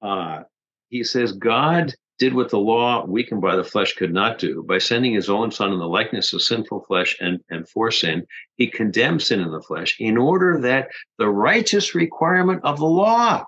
uh, 0.02 0.42
he 0.90 1.04
says, 1.04 1.32
God 1.32 1.94
did 2.20 2.34
what 2.34 2.50
the 2.50 2.60
law, 2.60 3.06
weakened 3.06 3.42
by 3.42 3.56
the 3.56 3.64
flesh, 3.64 3.94
could 3.96 4.14
not 4.14 4.38
do. 4.38 4.64
By 4.64 4.78
sending 4.78 5.14
his 5.14 5.30
own 5.30 5.52
son 5.52 5.72
in 5.72 5.80
the 5.80 5.88
likeness 5.88 6.34
of 6.34 6.42
sinful 6.42 6.86
flesh 6.88 7.16
and, 7.20 7.40
and 7.50 7.68
for 7.68 7.92
sin, 7.92 8.26
he 8.58 8.68
condemned 8.68 9.22
sin 9.22 9.40
in 9.40 9.52
the 9.52 9.62
flesh 9.62 9.96
in 10.00 10.18
order 10.18 10.60
that 10.62 10.90
the 11.18 11.30
righteous 11.30 11.96
requirement 11.96 12.62
of 12.64 12.78
the 12.78 12.86
law 12.86 13.46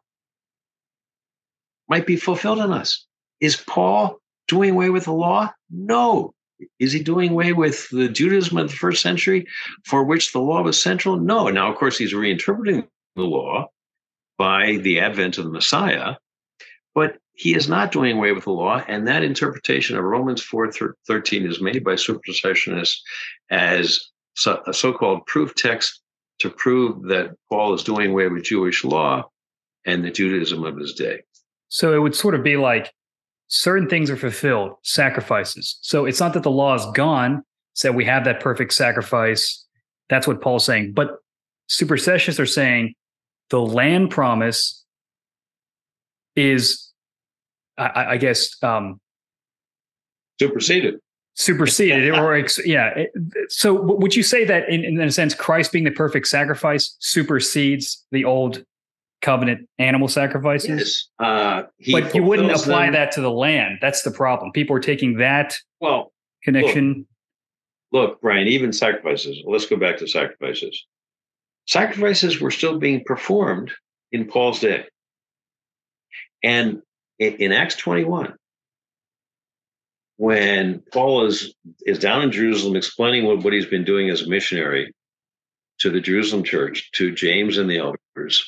might 1.87 2.05
be 2.05 2.15
fulfilled 2.15 2.59
in 2.59 2.71
us. 2.71 3.05
Is 3.39 3.55
Paul 3.55 4.19
doing 4.47 4.71
away 4.71 4.89
with 4.89 5.05
the 5.05 5.13
law? 5.13 5.51
No. 5.69 6.33
Is 6.79 6.93
he 6.93 7.03
doing 7.03 7.31
away 7.31 7.53
with 7.53 7.89
the 7.89 8.07
Judaism 8.07 8.57
of 8.57 8.69
the 8.69 8.75
first 8.75 9.01
century 9.01 9.47
for 9.83 10.03
which 10.03 10.31
the 10.31 10.39
law 10.39 10.61
was 10.61 10.81
central? 10.81 11.17
No. 11.17 11.49
Now, 11.49 11.71
of 11.71 11.77
course, 11.77 11.97
he's 11.97 12.13
reinterpreting 12.13 12.87
the 13.15 13.23
law 13.23 13.67
by 14.37 14.77
the 14.77 14.99
advent 14.99 15.37
of 15.37 15.45
the 15.45 15.51
Messiah, 15.51 16.15
but 16.93 17.17
he 17.33 17.53
is 17.55 17.67
not 17.67 17.91
doing 17.91 18.17
away 18.17 18.31
with 18.31 18.45
the 18.45 18.51
law. 18.51 18.81
And 18.87 19.07
that 19.07 19.23
interpretation 19.23 19.97
of 19.97 20.03
Romans 20.03 20.41
4 20.41 20.71
13 21.07 21.45
is 21.45 21.61
made 21.61 21.83
by 21.83 21.93
supersessionists 21.93 22.97
as 23.49 23.99
a 24.45 24.73
so 24.73 24.93
called 24.93 25.25
proof 25.25 25.53
text 25.55 26.01
to 26.39 26.49
prove 26.49 27.03
that 27.03 27.35
Paul 27.49 27.73
is 27.73 27.83
doing 27.83 28.11
away 28.11 28.27
with 28.27 28.43
Jewish 28.43 28.83
law 28.83 29.29
and 29.85 30.03
the 30.03 30.11
Judaism 30.11 30.63
of 30.63 30.77
his 30.77 30.93
day. 30.93 31.21
So 31.69 31.93
it 31.93 31.99
would 31.99 32.15
sort 32.15 32.35
of 32.35 32.43
be 32.43 32.57
like 32.57 32.93
certain 33.47 33.89
things 33.89 34.09
are 34.09 34.17
fulfilled, 34.17 34.73
sacrifices. 34.83 35.77
So 35.81 36.05
it's 36.05 36.19
not 36.19 36.33
that 36.33 36.43
the 36.43 36.51
law 36.51 36.75
is 36.75 36.85
gone, 36.93 37.43
it's 37.73 37.81
that 37.81 37.95
we 37.95 38.05
have 38.05 38.25
that 38.25 38.39
perfect 38.39 38.73
sacrifice. 38.73 39.65
That's 40.09 40.27
what 40.27 40.41
Paul's 40.41 40.65
saying. 40.65 40.93
But 40.93 41.17
supersessionists 41.69 42.39
are 42.39 42.45
saying 42.45 42.93
the 43.49 43.61
land 43.61 44.11
promise 44.11 44.83
is, 46.35 46.91
I, 47.77 48.05
I 48.09 48.17
guess, 48.17 48.61
um, 48.63 48.99
superseded. 50.39 50.99
Superseded, 51.37 52.13
or 52.13 52.37
yeah. 52.65 53.03
So, 53.49 53.73
would 53.73 54.15
you 54.15 54.23
say 54.23 54.45
that, 54.45 54.69
in, 54.69 54.85
in 54.85 55.01
a 55.01 55.11
sense, 55.11 55.33
Christ 55.33 55.73
being 55.73 55.83
the 55.83 55.91
perfect 55.91 56.27
sacrifice 56.27 56.95
supersedes 56.99 58.05
the 58.11 58.23
old 58.23 58.63
covenant 59.25 59.67
animal 59.79 60.07
sacrifices. 60.07 61.09
Yes. 61.19 61.27
Uh, 61.27 61.63
but 61.91 62.13
you 62.13 62.23
wouldn't 62.23 62.51
apply 62.51 62.85
them. 62.85 62.93
that 62.93 63.11
to 63.13 63.21
the 63.21 63.31
land. 63.31 63.79
That's 63.81 64.03
the 64.03 64.11
problem. 64.11 64.51
People 64.51 64.75
are 64.75 64.81
taking 64.81 65.17
that 65.17 65.57
well 65.81 66.13
connection? 66.43 67.07
Look, 67.91 68.09
look, 68.09 68.21
Brian, 68.21 68.47
even 68.47 68.71
sacrifices. 68.71 69.41
Let's 69.45 69.65
go 69.65 69.77
back 69.77 69.97
to 69.97 70.07
sacrifices. 70.07 70.85
Sacrifices 71.67 72.39
were 72.39 72.51
still 72.51 72.77
being 72.77 73.03
performed 73.03 73.71
in 74.11 74.25
Paul's 74.25 74.59
day. 74.59 74.85
And 76.43 76.83
in 77.17 77.51
Acts 77.51 77.75
21, 77.75 78.35
when 80.17 80.83
Paul 80.93 81.25
is 81.25 81.55
is 81.81 81.97
down 81.97 82.21
in 82.21 82.31
Jerusalem 82.31 82.75
explaining 82.75 83.25
what, 83.25 83.43
what 83.43 83.53
he's 83.53 83.65
been 83.65 83.83
doing 83.83 84.09
as 84.09 84.21
a 84.21 84.29
missionary 84.29 84.93
to 85.79 85.89
the 85.89 85.99
Jerusalem 85.99 86.43
church, 86.43 86.91
to 86.93 87.13
James 87.13 87.57
and 87.57 87.69
the 87.69 87.79
elders, 87.79 88.45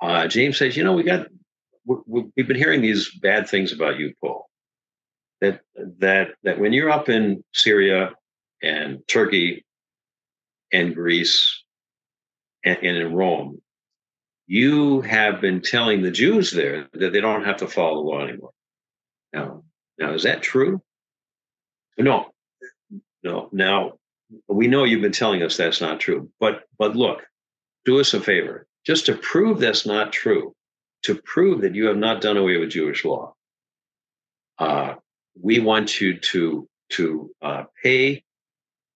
uh, 0.00 0.28
James 0.28 0.58
says, 0.58 0.76
"You 0.76 0.84
know, 0.84 0.92
we 0.92 1.02
got 1.02 1.26
we, 1.84 2.24
we've 2.36 2.48
been 2.48 2.56
hearing 2.56 2.82
these 2.82 3.10
bad 3.20 3.48
things 3.48 3.72
about 3.72 3.98
you, 3.98 4.14
Paul. 4.22 4.48
That 5.40 5.60
that 5.98 6.28
that 6.44 6.58
when 6.58 6.72
you're 6.72 6.90
up 6.90 7.08
in 7.08 7.42
Syria 7.52 8.12
and 8.62 9.00
Turkey 9.08 9.64
and 10.72 10.94
Greece 10.94 11.62
and, 12.64 12.78
and 12.82 12.96
in 12.96 13.14
Rome, 13.14 13.60
you 14.46 15.00
have 15.02 15.40
been 15.40 15.60
telling 15.60 16.02
the 16.02 16.10
Jews 16.10 16.50
there 16.52 16.88
that 16.94 17.12
they 17.12 17.20
don't 17.20 17.44
have 17.44 17.58
to 17.58 17.68
follow 17.68 18.02
the 18.02 18.10
law 18.10 18.22
anymore. 18.26 18.50
Now, 19.32 19.62
now 19.98 20.14
is 20.14 20.22
that 20.24 20.42
true? 20.42 20.80
No, 21.98 22.30
no. 23.22 23.48
Now 23.52 23.94
we 24.48 24.68
know 24.68 24.84
you've 24.84 25.02
been 25.02 25.12
telling 25.12 25.42
us 25.42 25.56
that's 25.56 25.80
not 25.80 26.00
true. 26.00 26.30
But 26.40 26.62
but 26.78 26.96
look, 26.96 27.24
do 27.84 28.00
us 28.00 28.14
a 28.14 28.20
favor, 28.20 28.66
just 28.88 29.06
to 29.06 29.14
prove 29.14 29.60
that's 29.60 29.86
not 29.86 30.12
true, 30.12 30.52
to 31.02 31.14
prove 31.14 31.60
that 31.60 31.76
you 31.76 31.86
have 31.86 31.96
not 31.96 32.20
done 32.20 32.36
away 32.36 32.56
with 32.56 32.70
Jewish 32.70 33.04
law. 33.04 33.34
Uh, 34.58 34.94
we 35.40 35.60
want 35.60 36.00
you 36.00 36.18
to 36.18 36.68
to 36.90 37.30
uh, 37.42 37.64
pay 37.82 38.24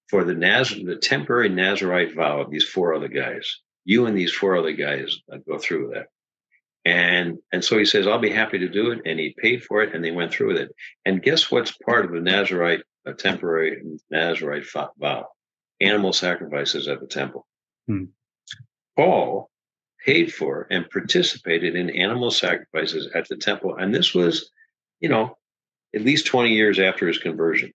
for 0.08 0.24
the 0.24 0.34
Naz- 0.34 0.82
the 0.82 0.96
temporary 0.96 1.50
Nazarite 1.50 2.14
vow 2.14 2.40
of 2.40 2.50
these 2.50 2.64
four 2.64 2.94
other 2.94 3.08
guys 3.08 3.60
you 3.84 4.06
and 4.06 4.16
these 4.16 4.32
four 4.32 4.56
other 4.56 4.72
guys 4.72 5.18
uh, 5.32 5.38
go 5.48 5.58
through 5.58 5.88
with 5.88 5.94
that. 5.94 6.06
And 6.84 7.38
and 7.52 7.64
so 7.64 7.78
he 7.78 7.84
says, 7.84 8.06
I'll 8.06 8.18
be 8.18 8.32
happy 8.32 8.58
to 8.58 8.68
do 8.68 8.90
it. 8.90 9.00
And 9.06 9.18
he 9.18 9.34
paid 9.38 9.64
for 9.64 9.82
it 9.82 9.94
and 9.94 10.04
they 10.04 10.10
went 10.10 10.32
through 10.32 10.48
with 10.48 10.56
it. 10.56 10.74
And 11.04 11.22
guess 11.22 11.50
what's 11.50 11.72
part 11.72 12.04
of 12.04 12.12
the 12.12 12.20
Nazarite, 12.20 12.82
a 13.06 13.12
temporary 13.12 13.80
Nazarite 14.10 14.64
vow? 14.98 15.28
Animal 15.80 16.12
sacrifices 16.12 16.88
at 16.88 17.00
the 17.00 17.06
temple. 17.06 17.46
Hmm. 17.86 18.04
Paul 18.96 19.48
paid 20.04 20.32
for 20.32 20.66
and 20.70 20.88
participated 20.90 21.76
in 21.76 21.90
animal 21.90 22.30
sacrifices 22.30 23.08
at 23.14 23.28
the 23.28 23.36
temple. 23.36 23.76
And 23.76 23.94
this 23.94 24.14
was, 24.14 24.50
you 25.00 25.08
know, 25.08 25.36
at 25.94 26.02
least 26.02 26.26
20 26.26 26.50
years 26.50 26.78
after 26.78 27.06
his 27.06 27.18
conversion. 27.18 27.72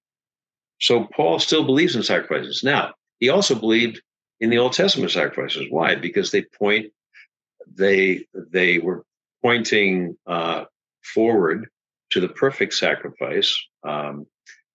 So 0.80 1.06
Paul 1.06 1.40
still 1.40 1.64
believes 1.64 1.96
in 1.96 2.04
sacrifices. 2.04 2.64
Now, 2.64 2.94
he 3.20 3.30
also 3.30 3.56
believed 3.56 4.02
in 4.40 4.50
the 4.50 4.60
Old 4.60 4.74
Testament 4.74 5.12
sacrifices. 5.12 5.66
Why? 5.70 5.96
Because 5.96 6.32
they 6.32 6.44
point 6.44 6.92
they 7.76 8.26
they 8.34 8.78
were 8.78 9.04
pointing 9.42 10.18
uh, 10.26 10.66
forward 11.04 11.68
to 12.12 12.20
the 12.20 12.30
perfect 12.30 12.74
sacrifice. 12.74 13.56
Um, 13.84 14.26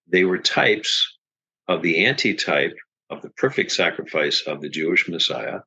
they 0.09 0.25
were 0.25 0.39
types 0.39 1.17
of 1.69 1.83
the 1.83 2.05
antitype 2.07 2.75
of 3.11 3.23
the 3.23 3.31
perfect 3.31 3.73
sacrifice 3.73 4.43
of 4.47 4.61
the 4.61 4.69
Jewish 4.69 5.09
Messiah, 5.09 5.61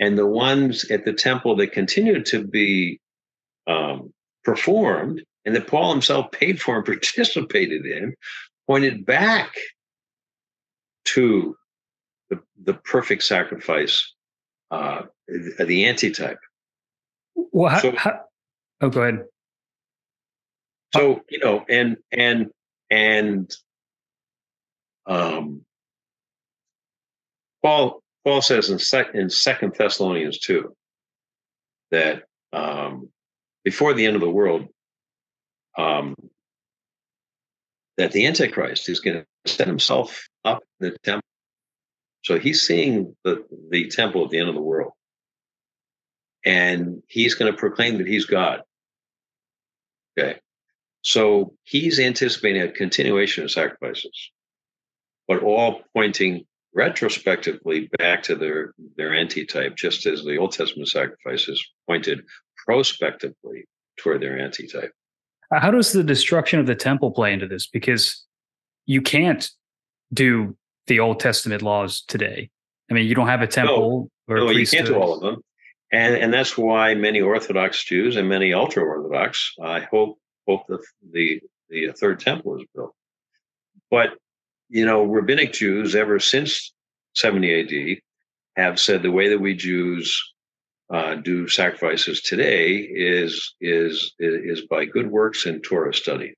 and 0.00 0.18
the 0.18 0.26
ones 0.26 0.90
at 0.90 1.04
the 1.04 1.12
temple 1.12 1.56
that 1.56 1.72
continued 1.72 2.26
to 2.26 2.44
be 2.44 3.00
um, 3.66 4.12
performed 4.44 5.22
and 5.44 5.54
that 5.54 5.66
Paul 5.66 5.92
himself 5.92 6.30
paid 6.32 6.60
for 6.60 6.76
and 6.76 6.84
participated 6.86 7.84
in 7.86 8.14
pointed 8.66 9.04
back 9.04 9.54
to 11.06 11.56
the, 12.30 12.40
the 12.62 12.74
perfect 12.74 13.22
sacrifice, 13.22 14.12
uh, 14.70 15.02
the 15.28 15.84
antitype. 15.84 16.38
Well, 17.34 17.70
how, 17.70 17.80
so, 17.80 17.96
how, 17.96 18.20
oh, 18.80 18.88
go 18.88 19.02
ahead. 19.02 19.24
So 20.94 21.22
you 21.28 21.40
know, 21.40 21.64
and 21.68 21.96
and 22.12 22.50
and 22.88 23.52
um, 25.06 25.62
Paul 27.62 28.03
Paul 28.24 28.42
says 28.42 28.70
in 28.70 28.78
sec, 28.78 29.14
in 29.14 29.30
Second 29.30 29.74
Thessalonians 29.76 30.38
two 30.38 30.74
that 31.90 32.24
um, 32.52 33.10
before 33.64 33.94
the 33.94 34.06
end 34.06 34.16
of 34.16 34.22
the 34.22 34.30
world, 34.30 34.68
um, 35.76 36.14
that 37.96 38.12
the 38.12 38.26
Antichrist 38.26 38.88
is 38.88 39.00
going 39.00 39.18
to 39.18 39.52
set 39.52 39.66
himself 39.66 40.26
up 40.44 40.62
in 40.80 40.90
the 40.90 40.98
temple 41.04 41.24
so 42.24 42.38
he's 42.38 42.62
seeing 42.62 43.14
the, 43.22 43.44
the 43.70 43.88
temple 43.88 44.24
at 44.24 44.30
the 44.30 44.38
end 44.38 44.48
of 44.48 44.54
the 44.54 44.60
world. 44.60 44.92
And 46.44 47.02
he's 47.06 47.34
going 47.34 47.52
to 47.52 47.58
proclaim 47.58 47.98
that 47.98 48.06
he's 48.06 48.24
God. 48.24 48.62
Okay. 50.18 50.38
So 51.02 51.54
he's 51.64 52.00
anticipating 52.00 52.62
a 52.62 52.72
continuation 52.72 53.44
of 53.44 53.50
sacrifices, 53.50 54.30
but 55.28 55.42
all 55.42 55.82
pointing 55.94 56.46
retrospectively 56.74 57.88
back 57.98 58.22
to 58.24 58.34
their, 58.34 58.74
their 58.96 59.14
antitype, 59.14 59.76
just 59.76 60.06
as 60.06 60.24
the 60.24 60.36
Old 60.36 60.52
Testament 60.52 60.88
sacrifices 60.88 61.64
pointed 61.86 62.24
prospectively 62.66 63.64
toward 63.96 64.20
their 64.20 64.38
antitype. 64.38 64.92
How 65.52 65.70
does 65.70 65.92
the 65.92 66.02
destruction 66.02 66.58
of 66.58 66.66
the 66.66 66.74
temple 66.74 67.12
play 67.12 67.32
into 67.32 67.46
this? 67.46 67.66
Because 67.66 68.24
you 68.86 69.00
can't 69.00 69.48
do 70.12 70.56
the 70.86 71.00
Old 71.00 71.20
Testament 71.20 71.62
laws 71.62 72.02
today. 72.02 72.50
I 72.90 72.94
mean, 72.94 73.06
you 73.06 73.14
don't 73.14 73.28
have 73.28 73.42
a 73.42 73.46
temple 73.46 74.10
no, 74.28 74.34
or 74.34 74.38
no, 74.38 74.50
you 74.50 74.66
can't 74.66 74.86
do 74.86 74.96
all 74.96 75.14
of 75.14 75.20
them, 75.20 75.42
and 75.90 76.14
and 76.14 76.34
that's 76.34 76.58
why 76.58 76.94
many 76.94 77.20
Orthodox 77.20 77.82
Jews 77.82 78.16
and 78.16 78.28
many 78.28 78.52
ultra 78.52 78.82
Orthodox, 78.82 79.54
I 79.62 79.80
hope 79.80 80.18
hope 80.46 80.66
the 80.68 80.78
the 81.12 81.40
the 81.70 81.92
third 81.92 82.20
temple 82.20 82.58
is 82.58 82.66
built. 82.74 82.94
But 83.90 84.10
you 84.68 84.84
know, 84.84 85.04
rabbinic 85.04 85.52
Jews 85.52 85.94
ever 85.94 86.18
since 86.18 86.72
70 87.14 87.96
AD 87.96 87.98
have 88.56 88.78
said 88.78 89.02
the 89.02 89.10
way 89.10 89.28
that 89.28 89.40
we 89.40 89.54
Jews 89.54 90.20
uh, 90.90 91.16
do 91.16 91.48
sacrifices 91.48 92.20
today 92.22 92.76
is 92.76 93.54
is 93.60 94.12
is 94.18 94.62
by 94.62 94.84
good 94.84 95.10
works 95.10 95.46
and 95.46 95.62
Torah 95.62 95.94
study. 95.94 96.34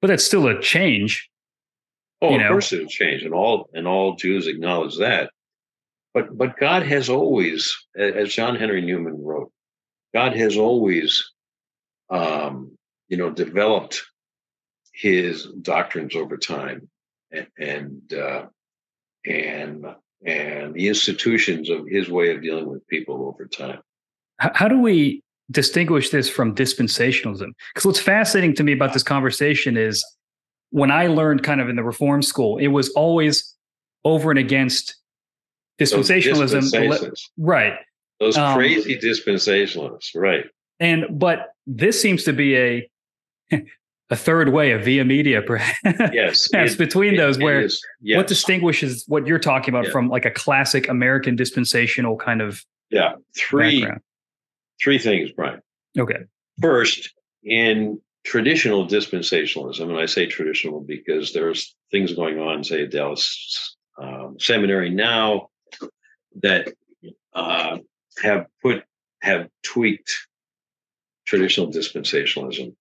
But 0.00 0.08
that's 0.08 0.24
still 0.24 0.46
a 0.46 0.60
change 0.60 1.28
Oh, 2.22 2.34
of 2.34 2.40
know? 2.40 2.48
course 2.48 2.72
it'll 2.72 2.86
change, 2.86 3.22
and 3.22 3.34
all 3.34 3.68
and 3.74 3.86
all 3.86 4.16
Jews 4.16 4.46
acknowledge 4.46 4.98
that. 4.98 5.30
But 6.14 6.36
but 6.36 6.58
God 6.58 6.82
has 6.84 7.10
always, 7.10 7.76
as 7.96 8.32
John 8.32 8.56
Henry 8.56 8.80
Newman 8.80 9.22
wrote, 9.22 9.52
God 10.14 10.34
has 10.34 10.56
always, 10.56 11.30
um, 12.10 12.76
you 13.08 13.18
know, 13.18 13.30
developed 13.30 14.02
his 14.96 15.46
doctrines 15.62 16.16
over 16.16 16.36
time, 16.36 16.88
and 17.30 17.46
and 17.58 18.14
uh, 18.14 18.46
and 19.24 19.86
and 20.24 20.74
the 20.74 20.88
institutions 20.88 21.70
of 21.70 21.86
his 21.86 22.08
way 22.08 22.34
of 22.34 22.42
dealing 22.42 22.66
with 22.66 22.86
people 22.88 23.26
over 23.26 23.46
time. 23.46 23.80
How 24.38 24.68
do 24.68 24.78
we 24.78 25.22
distinguish 25.50 26.10
this 26.10 26.28
from 26.28 26.54
dispensationalism? 26.54 27.52
Because 27.74 27.86
what's 27.86 28.00
fascinating 28.00 28.54
to 28.56 28.64
me 28.64 28.72
about 28.72 28.92
this 28.92 29.02
conversation 29.02 29.76
is 29.76 30.04
when 30.70 30.90
I 30.90 31.06
learned 31.06 31.42
kind 31.42 31.60
of 31.60 31.68
in 31.68 31.76
the 31.76 31.82
reform 31.82 32.22
school, 32.22 32.58
it 32.58 32.68
was 32.68 32.90
always 32.90 33.54
over 34.04 34.30
and 34.30 34.38
against 34.38 34.96
dispensationalism. 35.80 37.12
Right. 37.38 37.74
Those 38.20 38.36
um, 38.36 38.56
crazy 38.56 38.98
dispensationalists, 38.98 40.14
right. 40.14 40.44
And 40.80 41.18
but 41.18 41.50
this 41.66 42.00
seems 42.00 42.24
to 42.24 42.32
be 42.32 42.56
a 42.56 42.90
a 44.10 44.16
third 44.16 44.50
way, 44.50 44.72
a 44.72 44.78
via 44.78 45.04
media, 45.04 45.42
perhaps. 45.42 45.78
Yes, 46.12 46.48
it, 46.52 46.78
between 46.78 47.14
it, 47.14 47.16
those, 47.16 47.38
where 47.38 47.62
yes. 48.00 48.16
what 48.16 48.26
distinguishes 48.26 49.04
what 49.08 49.26
you're 49.26 49.38
talking 49.38 49.74
about 49.74 49.86
yeah. 49.86 49.92
from 49.92 50.08
like 50.08 50.24
a 50.24 50.30
classic 50.30 50.88
American 50.88 51.36
dispensational 51.36 52.16
kind 52.16 52.40
of 52.40 52.64
yeah 52.90 53.14
three 53.36 53.80
background. 53.80 54.02
three 54.80 54.98
things, 54.98 55.32
Brian. 55.32 55.60
Okay. 55.98 56.18
First, 56.60 57.12
in 57.42 58.00
traditional 58.24 58.86
dispensationalism, 58.86 59.82
and 59.82 59.98
I 59.98 60.06
say 60.06 60.26
traditional 60.26 60.80
because 60.80 61.32
there's 61.32 61.74
things 61.90 62.12
going 62.12 62.38
on, 62.38 62.64
say 62.64 62.82
at 62.82 62.90
Dallas 62.90 63.76
um, 63.98 64.36
Seminary 64.38 64.90
now 64.90 65.48
that 66.42 66.72
uh, 67.34 67.78
have 68.22 68.46
put 68.62 68.84
have 69.22 69.48
tweaked 69.62 70.12
traditional 71.26 71.70
dispensationalism. 71.70 72.74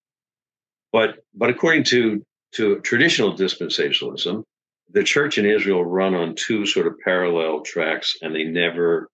But 0.96 1.10
but 1.34 1.50
according 1.50 1.84
to 1.86 2.26
to 2.54 2.80
traditional 2.80 3.36
dispensationalism, 3.36 4.44
the 4.90 5.04
church 5.04 5.38
in 5.38 5.46
Israel 5.46 5.84
run 5.84 6.16
on 6.16 6.36
two 6.36 6.66
sort 6.66 6.88
of 6.88 6.94
parallel 7.04 7.62
tracks, 7.62 8.16
and 8.22 8.34
they 8.34 8.46
never 8.46 9.10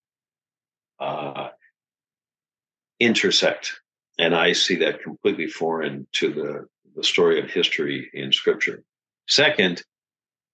uh, 1.00 1.50
intersect 3.00 3.82
and 4.22 4.36
I 4.36 4.54
see 4.54 4.76
that 4.78 5.02
completely 5.02 5.48
foreign 5.48 6.08
to 6.14 6.32
the, 6.32 6.68
the 6.96 7.04
story 7.04 7.40
of 7.40 7.50
history 7.50 8.10
in 8.14 8.32
Scripture. 8.32 8.84
Second, 9.28 9.82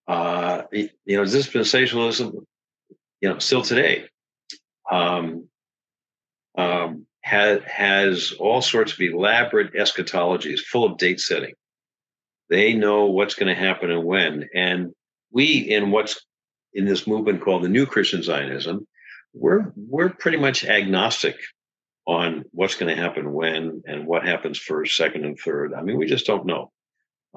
uh, 0.08 0.64
you 0.72 0.90
know, 1.08 1.24
dispensationalism, 1.24 2.46
you 3.20 3.30
know, 3.30 3.40
still 3.40 3.62
today, 3.62 4.06
um, 4.90 5.50
um, 6.58 7.07
has 7.28 7.62
has 7.66 8.34
all 8.40 8.62
sorts 8.62 8.94
of 8.94 9.02
elaborate 9.02 9.74
eschatologies 9.74 10.62
full 10.62 10.86
of 10.86 10.98
date 10.98 11.20
setting. 11.20 11.54
They 12.50 12.74
know 12.74 13.08
what's 13.08 13.36
going 13.36 13.54
to 13.54 13.62
happen 13.62 13.92
and 13.92 14.06
when. 14.06 14.48
And 14.56 14.94
we, 15.32 15.46
in 15.58 15.92
what's 15.92 16.26
in 16.74 16.86
this 16.86 17.06
movement 17.06 17.42
called 17.42 17.64
the 17.64 17.70
New 17.70 17.86
Christian 17.86 18.24
Zionism, 18.24 18.88
we're 19.34 19.74
we're 19.76 20.10
pretty 20.10 20.38
much 20.38 20.64
agnostic 20.64 21.36
on 22.06 22.46
what's 22.52 22.76
going 22.76 22.96
to 22.96 23.02
happen 23.02 23.34
when 23.34 23.84
and 23.86 24.08
what 24.08 24.26
happens 24.26 24.58
first, 24.58 24.96
second, 24.96 25.26
and 25.26 25.38
third. 25.38 25.74
I 25.74 25.82
mean, 25.82 25.98
we 25.98 26.06
just 26.06 26.26
don't 26.26 26.46
know, 26.46 26.72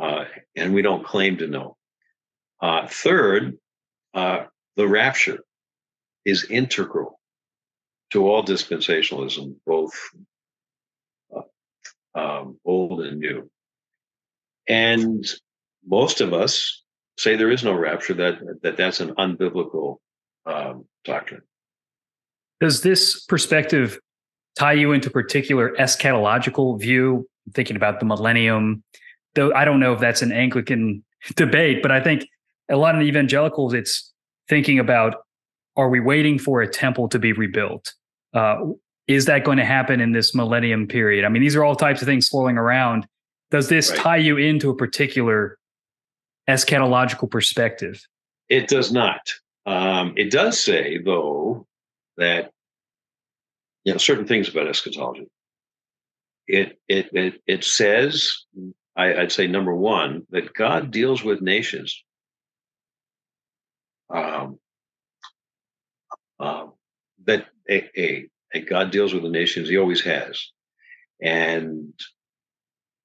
uh, 0.00 0.26
and 0.54 0.72
we 0.72 0.82
don't 0.82 1.04
claim 1.04 1.38
to 1.38 1.48
know. 1.48 1.76
Uh, 2.62 2.86
third, 2.86 3.58
uh, 4.14 4.44
the 4.76 4.86
rapture 4.86 5.40
is 6.24 6.44
integral 6.44 7.19
to 8.10 8.28
all 8.28 8.44
dispensationalism, 8.44 9.56
both 9.66 9.92
uh, 11.34 12.18
um, 12.18 12.58
old 12.64 13.00
and 13.02 13.18
new. 13.18 13.50
And 14.68 15.26
most 15.86 16.20
of 16.20 16.32
us 16.32 16.82
say 17.16 17.36
there 17.36 17.50
is 17.50 17.64
no 17.64 17.74
rapture; 17.74 18.14
that 18.14 18.38
that 18.62 18.76
that's 18.76 19.00
an 19.00 19.14
unbiblical 19.14 19.96
um, 20.46 20.84
doctrine. 21.04 21.42
Does 22.60 22.82
this 22.82 23.24
perspective 23.24 23.98
tie 24.58 24.74
you 24.74 24.92
into 24.92 25.10
particular 25.10 25.74
eschatological 25.78 26.78
view? 26.78 27.26
Thinking 27.54 27.76
about 27.76 28.00
the 28.00 28.06
millennium, 28.06 28.84
though 29.34 29.52
I 29.54 29.64
don't 29.64 29.80
know 29.80 29.92
if 29.92 30.00
that's 30.00 30.22
an 30.22 30.30
Anglican 30.30 31.02
debate, 31.36 31.82
but 31.82 31.90
I 31.90 32.00
think 32.00 32.26
a 32.68 32.76
lot 32.76 32.94
of 32.94 33.00
the 33.00 33.06
evangelicals, 33.06 33.74
it's 33.74 34.12
thinking 34.48 34.78
about: 34.78 35.16
Are 35.76 35.88
we 35.88 36.00
waiting 36.00 36.38
for 36.38 36.60
a 36.60 36.68
temple 36.68 37.08
to 37.08 37.18
be 37.18 37.32
rebuilt? 37.32 37.94
Uh, 38.32 38.72
is 39.06 39.26
that 39.26 39.44
going 39.44 39.58
to 39.58 39.64
happen 39.64 40.00
in 40.00 40.12
this 40.12 40.34
millennium 40.34 40.86
period? 40.86 41.24
I 41.24 41.28
mean, 41.28 41.42
these 41.42 41.56
are 41.56 41.64
all 41.64 41.74
types 41.74 42.00
of 42.00 42.06
things 42.06 42.28
swirling 42.28 42.58
around. 42.58 43.06
Does 43.50 43.68
this 43.68 43.90
right. 43.90 43.98
tie 43.98 44.16
you 44.18 44.36
into 44.36 44.70
a 44.70 44.76
particular 44.76 45.58
eschatological 46.48 47.30
perspective? 47.30 48.00
It 48.48 48.68
does 48.68 48.92
not. 48.92 49.32
Um, 49.66 50.14
it 50.16 50.30
does 50.30 50.60
say, 50.60 50.98
though, 51.04 51.66
that 52.16 52.52
you 53.84 53.92
know 53.92 53.98
certain 53.98 54.26
things 54.26 54.48
about 54.48 54.68
eschatology. 54.68 55.26
It 56.46 56.78
it 56.88 57.10
it 57.12 57.42
it 57.46 57.64
says, 57.64 58.30
I, 58.96 59.14
would 59.14 59.32
say 59.32 59.46
number 59.46 59.74
one, 59.74 60.26
that 60.30 60.52
God 60.54 60.90
deals 60.90 61.22
with 61.22 61.40
nations. 61.40 62.02
Um, 64.12 64.58
um, 66.40 66.72
that 67.26 67.46
a, 67.70 68.28
a, 68.54 68.60
God 68.60 68.90
deals 68.90 69.14
with 69.14 69.22
the 69.22 69.30
nations. 69.30 69.68
He 69.68 69.78
always 69.78 70.02
has, 70.02 70.50
and 71.22 71.92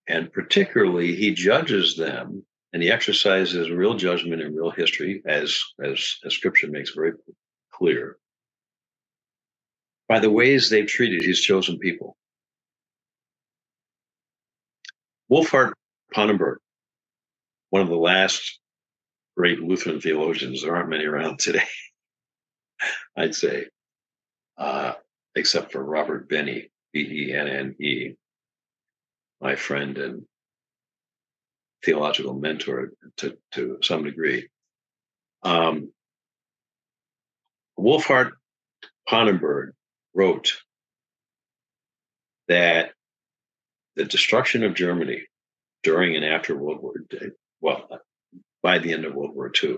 and 0.08 0.32
particularly 0.32 1.16
he 1.16 1.34
judges 1.34 1.96
them 1.96 2.46
and 2.74 2.84
he 2.84 2.92
exercises 2.92 3.70
real 3.70 3.94
judgment 3.94 4.42
in 4.42 4.56
real 4.56 4.72
history, 4.72 5.22
as 5.26 5.58
as 5.84 6.18
as 6.26 6.34
Scripture 6.34 6.68
makes 6.68 6.92
very 6.92 7.14
clear, 7.74 8.18
by 10.10 10.20
the 10.20 10.30
ways 10.30 10.70
they've 10.70 10.88
treated 10.88 11.24
his 11.24 11.40
chosen 11.42 11.80
people. 11.80 12.18
Wolfhart 15.32 15.74
Pannenberg, 16.14 16.58
one 17.70 17.82
of 17.82 17.90
the 17.90 17.96
last 17.96 18.60
great 19.36 19.60
Lutheran 19.60 20.00
theologians, 20.00 20.62
there 20.62 20.76
aren't 20.76 20.90
many 20.90 21.06
around 21.06 21.40
today, 21.40 21.68
I'd 23.18 23.36
say, 23.36 23.68
uh, 24.58 24.94
except 25.36 25.72
for 25.72 25.84
Robert 25.84 26.30
Benne, 26.30 26.64
B 26.94 27.00
E 27.00 27.34
N 27.34 27.48
N 27.48 27.76
E, 27.80 28.16
my 29.42 29.56
friend 29.56 29.98
and 29.98 30.26
theological 31.84 32.34
mentor 32.34 32.92
to, 33.18 33.38
to 33.52 33.78
some 33.84 34.04
degree. 34.04 34.48
Um, 35.44 35.92
Wolfhart 37.78 38.32
Pannenberg 39.08 39.72
wrote 40.14 40.54
that 42.48 42.92
the 43.96 44.06
destruction 44.06 44.64
of 44.64 44.74
Germany 44.74 45.24
during 45.84 46.16
and 46.16 46.26
after 46.26 46.56
World 46.56 46.82
War 46.82 46.94
well 47.62 47.88
by 48.64 48.80
the 48.80 48.94
end 48.94 49.06
of 49.06 49.14
World 49.14 49.36
War 49.36 49.52
II 49.64 49.78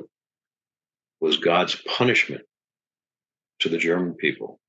was 1.19 1.37
God's 1.37 1.75
punishment 1.75 2.43
to 3.59 3.69
the 3.69 3.77
German 3.77 4.13
people. 4.13 4.59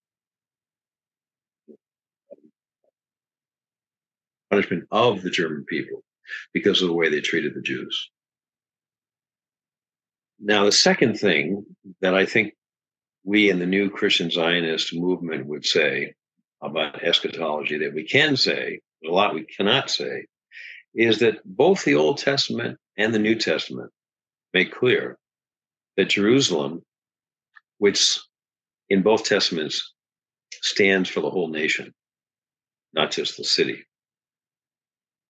Punishment 4.50 4.84
of 4.90 5.22
the 5.22 5.30
German 5.30 5.64
people 5.64 6.02
because 6.52 6.82
of 6.82 6.88
the 6.88 6.94
way 6.94 7.08
they 7.08 7.20
treated 7.20 7.54
the 7.54 7.62
Jews. 7.62 8.10
Now, 10.40 10.64
the 10.64 10.72
second 10.72 11.18
thing 11.18 11.64
that 12.00 12.14
I 12.14 12.24
think 12.24 12.54
we 13.24 13.50
in 13.50 13.58
the 13.58 13.66
new 13.66 13.90
Christian 13.90 14.30
Zionist 14.30 14.94
movement 14.94 15.46
would 15.46 15.66
say 15.66 16.14
about 16.62 17.02
eschatology 17.02 17.78
that 17.78 17.94
we 17.94 18.04
can 18.04 18.36
say, 18.36 18.80
a 19.06 19.10
lot 19.10 19.34
we 19.34 19.44
cannot 19.44 19.90
say, 19.90 20.26
is 20.94 21.18
that 21.20 21.38
both 21.44 21.84
the 21.84 21.94
Old 21.94 22.18
Testament 22.18 22.78
and 22.96 23.12
the 23.12 23.18
New 23.18 23.34
Testament 23.34 23.90
make 24.54 24.72
clear 24.72 25.18
that 25.96 26.08
Jerusalem, 26.08 26.82
which 27.78 28.18
in 28.88 29.02
both 29.02 29.24
testaments 29.24 29.92
stands 30.62 31.08
for 31.08 31.20
the 31.20 31.30
whole 31.30 31.48
nation, 31.48 31.92
not 32.94 33.10
just 33.10 33.36
the 33.36 33.44
city, 33.44 33.84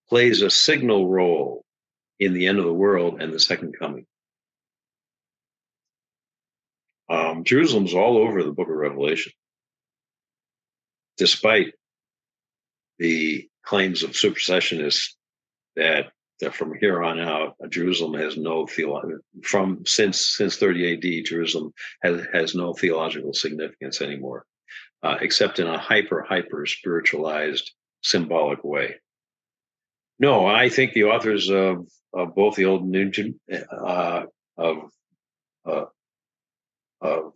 plays 0.09 0.41
a 0.41 0.49
signal 0.49 1.07
role 1.07 1.63
in 2.19 2.33
the 2.33 2.47
end 2.47 2.59
of 2.59 2.65
the 2.65 2.73
world 2.73 3.21
and 3.21 3.31
the 3.31 3.39
second 3.39 3.75
coming. 3.77 4.05
Um, 7.09 7.43
Jerusalem's 7.43 7.93
all 7.93 8.17
over 8.17 8.43
the 8.43 8.51
book 8.51 8.69
of 8.69 8.75
Revelation, 8.75 9.31
despite 11.17 11.73
the 12.99 13.47
claims 13.63 14.03
of 14.03 14.11
supersessionists 14.11 15.13
that, 15.75 16.11
that 16.39 16.53
from 16.53 16.73
here 16.79 17.01
on 17.03 17.19
out, 17.19 17.55
Jerusalem 17.69 18.13
has 18.19 18.37
no 18.37 18.67
theological 18.67 19.19
from 19.43 19.83
since 19.85 20.35
since 20.37 20.57
30 20.57 20.93
AD, 20.93 21.25
Jerusalem 21.25 21.73
has, 22.03 22.21
has 22.31 22.55
no 22.55 22.73
theological 22.73 23.33
significance 23.33 24.01
anymore, 24.01 24.45
uh, 25.01 25.17
except 25.21 25.59
in 25.59 25.67
a 25.67 25.79
hyper 25.79 26.21
hyper 26.27 26.65
spiritualized 26.65 27.71
symbolic 28.01 28.63
way. 28.63 28.95
No, 30.19 30.45
I 30.45 30.69
think 30.69 30.93
the 30.93 31.05
authors 31.05 31.49
of, 31.49 31.87
of 32.13 32.35
both 32.35 32.55
the 32.55 32.65
Old 32.65 32.83
and 32.83 32.91
New, 32.91 33.39
uh, 33.71 34.23
of, 34.57 34.77
uh, 35.65 35.85
of 37.01 37.33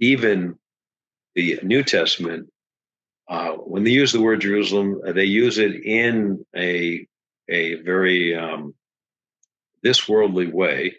even 0.00 0.58
the 1.34 1.58
New 1.62 1.82
Testament, 1.82 2.50
uh, 3.28 3.52
when 3.52 3.84
they 3.84 3.90
use 3.90 4.12
the 4.12 4.20
word 4.20 4.40
Jerusalem, 4.40 5.00
they 5.14 5.24
use 5.24 5.58
it 5.58 5.74
in 5.84 6.44
a 6.56 7.06
a 7.48 7.74
very 7.82 8.34
um, 8.34 8.74
this 9.82 10.08
worldly 10.08 10.48
way, 10.48 10.96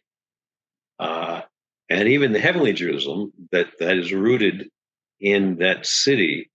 uh, 1.00 1.42
and 1.90 2.08
even 2.10 2.34
the 2.34 2.40
heavenly 2.40 2.74
Jerusalem 2.74 3.32
that 3.52 3.68
that 3.80 3.98
is 3.98 4.12
rooted 4.14 4.70
in 5.20 5.58
that 5.58 5.86
city 5.86 6.50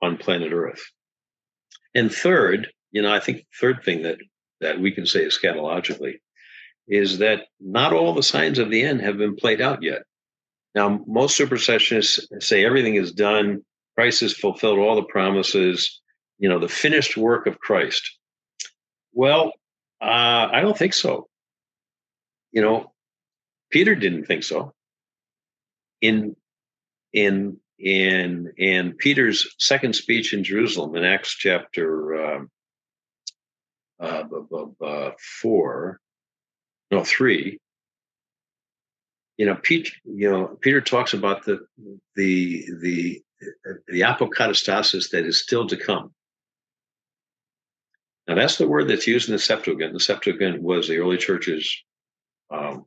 on 0.00 0.16
planet 0.16 0.52
Earth. 0.52 0.82
And 1.94 2.12
third, 2.12 2.72
you 2.92 3.02
know, 3.02 3.12
I 3.12 3.20
think 3.20 3.38
the 3.38 3.44
third 3.60 3.82
thing 3.84 4.02
that 4.02 4.18
that 4.60 4.78
we 4.78 4.92
can 4.92 5.06
say 5.06 5.24
eschatologically 5.24 6.20
is 6.86 7.18
that 7.18 7.46
not 7.60 7.92
all 7.92 8.14
the 8.14 8.22
signs 8.22 8.58
of 8.58 8.70
the 8.70 8.82
end 8.82 9.00
have 9.00 9.18
been 9.18 9.34
played 9.34 9.60
out 9.60 9.82
yet. 9.82 10.02
Now, 10.74 11.02
most 11.06 11.38
supersessionists 11.38 12.42
say 12.42 12.64
everything 12.64 12.94
is 12.94 13.12
done, 13.12 13.62
Christ 13.96 14.20
has 14.20 14.32
fulfilled 14.32 14.78
all 14.78 14.96
the 14.96 15.02
promises, 15.02 16.00
you 16.38 16.48
know, 16.48 16.58
the 16.58 16.68
finished 16.68 17.16
work 17.16 17.46
of 17.46 17.58
Christ. 17.58 18.18
Well, 19.12 19.52
uh, 20.00 20.48
I 20.52 20.60
don't 20.60 20.76
think 20.76 20.94
so. 20.94 21.28
You 22.52 22.62
know, 22.62 22.92
Peter 23.70 23.94
didn't 23.94 24.26
think 24.26 24.44
so. 24.44 24.72
In 26.00 26.36
in 27.12 27.58
in 27.78 28.52
in 28.56 28.94
Peter's 28.94 29.54
second 29.58 29.94
speech 29.94 30.32
in 30.32 30.44
Jerusalem 30.44 30.96
in 30.96 31.04
Acts 31.04 31.34
chapter 31.34 32.24
um, 32.24 32.50
uh, 34.02 34.24
uh, 34.84 35.10
four, 35.40 36.00
no 36.90 37.04
three. 37.04 37.58
You 39.38 39.46
know, 39.46 39.54
Peter. 39.54 39.90
You 40.04 40.30
know, 40.30 40.58
Peter 40.60 40.80
talks 40.80 41.14
about 41.14 41.44
the 41.44 41.60
the 42.16 42.66
the 42.80 43.22
the 43.88 44.00
apokatastasis 44.00 45.10
that 45.10 45.24
is 45.24 45.40
still 45.40 45.66
to 45.68 45.76
come. 45.76 46.12
Now, 48.28 48.34
that's 48.36 48.56
the 48.56 48.68
word 48.68 48.88
that's 48.88 49.06
used 49.06 49.28
in 49.28 49.32
the 49.32 49.38
Septuagint. 49.38 49.92
The 49.92 50.00
Septuagint 50.00 50.62
was 50.62 50.86
the 50.88 50.98
early 50.98 51.16
church's 51.16 51.82
um, 52.50 52.86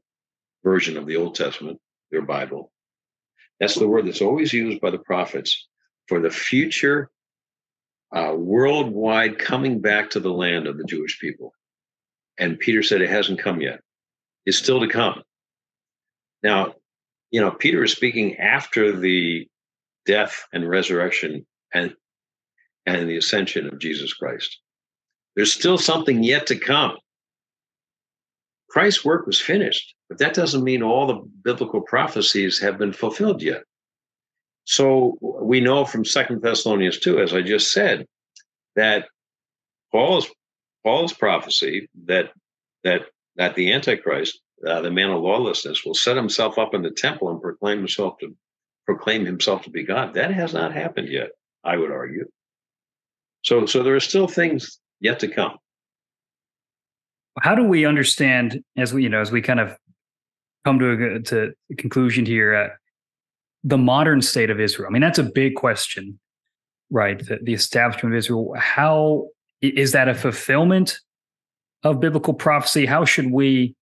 version 0.63 0.97
of 0.97 1.05
the 1.05 1.17
Old 1.17 1.35
Testament, 1.35 1.79
their 2.11 2.21
Bible. 2.21 2.71
That's 3.59 3.75
the 3.75 3.87
word 3.87 4.07
that's 4.07 4.21
always 4.21 4.53
used 4.53 4.79
by 4.79 4.91
the 4.91 4.97
prophets 4.97 5.67
for 6.07 6.21
the 6.21 6.29
future 6.29 7.09
uh, 8.15 8.33
worldwide 8.33 9.37
coming 9.37 9.81
back 9.81 10.09
to 10.09 10.19
the 10.19 10.31
land 10.31 10.67
of 10.67 10.77
the 10.77 10.85
Jewish 10.85 11.19
people. 11.19 11.53
And 12.39 12.57
Peter 12.57 12.81
said 12.81 13.01
it 13.01 13.09
hasn't 13.09 13.39
come 13.39 13.61
yet. 13.61 13.81
It's 14.45 14.57
still 14.57 14.79
to 14.79 14.87
come. 14.87 15.21
Now, 16.41 16.75
you 17.31 17.41
know, 17.41 17.51
Peter 17.51 17.83
is 17.83 17.91
speaking 17.91 18.37
after 18.37 18.97
the 18.97 19.47
death 20.05 20.45
and 20.53 20.67
resurrection 20.67 21.45
and 21.73 21.93
and 22.85 23.09
the 23.09 23.17
ascension 23.17 23.67
of 23.67 23.79
Jesus 23.79 24.13
Christ. 24.13 24.59
There's 25.35 25.53
still 25.53 25.77
something 25.77 26.23
yet 26.23 26.47
to 26.47 26.55
come. 26.55 26.97
Christ's 28.69 29.03
work 29.03 29.25
was 29.25 29.41
finished, 29.41 29.95
but 30.07 30.19
that 30.19 30.35
doesn't 30.35 30.63
mean 30.63 30.83
all 30.83 31.07
the 31.07 31.27
biblical 31.43 31.81
prophecies 31.81 32.59
have 32.59 32.77
been 32.77 32.93
fulfilled 32.93 33.41
yet. 33.41 33.63
So 34.65 35.17
we 35.21 35.61
know 35.61 35.85
from 35.85 36.03
Second 36.03 36.41
Thessalonians 36.41 36.99
2, 36.99 37.19
as 37.19 37.33
I 37.33 37.41
just 37.41 37.71
said, 37.71 38.07
that 38.75 39.07
Paul's 39.91 40.27
Paul's 40.83 41.13
prophecy 41.13 41.87
that 42.05 42.31
that 42.83 43.03
that 43.37 43.55
the 43.55 43.71
Antichrist, 43.73 44.39
uh, 44.67 44.81
the 44.81 44.91
man 44.91 45.11
of 45.11 45.21
lawlessness, 45.21 45.85
will 45.85 45.93
set 45.93 46.17
himself 46.17 46.57
up 46.57 46.73
in 46.73 46.81
the 46.81 46.91
temple 46.91 47.29
and 47.29 47.41
proclaim 47.41 47.77
himself 47.77 48.17
to 48.19 48.35
proclaim 48.85 49.25
himself 49.25 49.63
to 49.63 49.69
be 49.69 49.83
God. 49.83 50.15
That 50.15 50.31
has 50.31 50.53
not 50.53 50.73
happened 50.73 51.09
yet, 51.09 51.29
I 51.63 51.77
would 51.77 51.91
argue. 51.91 52.25
So 53.43 53.67
so 53.67 53.83
there 53.83 53.95
are 53.95 54.01
still 54.01 54.27
things 54.27 54.79
yet 54.99 55.19
to 55.19 55.27
come. 55.27 55.57
How 57.39 57.53
do 57.53 57.63
we 57.63 57.85
understand 57.85 58.63
as 58.75 58.93
we 58.93 59.03
you 59.03 59.09
know 59.09 59.21
as 59.21 59.31
we 59.31 59.41
kind 59.41 59.59
of 59.59 59.77
come 60.65 60.79
to 60.79 61.15
a, 61.15 61.19
to 61.19 61.53
conclusion 61.77 62.25
here? 62.25 62.55
Uh, 62.55 62.69
the 63.65 63.77
modern 63.77 64.21
state 64.21 64.49
of 64.49 64.61
Israel? 64.61 64.87
I 64.87 64.93
mean, 64.93 65.01
that's 65.01 65.19
a 65.19 65.23
big 65.23 65.55
question, 65.55 66.17
right? 66.89 67.19
The, 67.19 67.39
the 67.41 67.53
establishment 67.53 68.13
of 68.13 68.17
Israel. 68.17 68.53
How 68.57 69.27
is 69.61 69.91
that 69.91 70.07
a 70.07 70.13
fulfillment 70.13 70.99
of 71.83 71.99
biblical 71.99 72.33
prophecy? 72.33 72.85
How 72.85 73.03
should 73.03 73.31
we? 73.31 73.75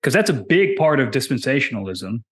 Because 0.00 0.14
that's 0.14 0.30
a 0.30 0.34
big 0.34 0.76
part 0.76 1.00
of 1.00 1.10
dispensationalism. 1.10 2.22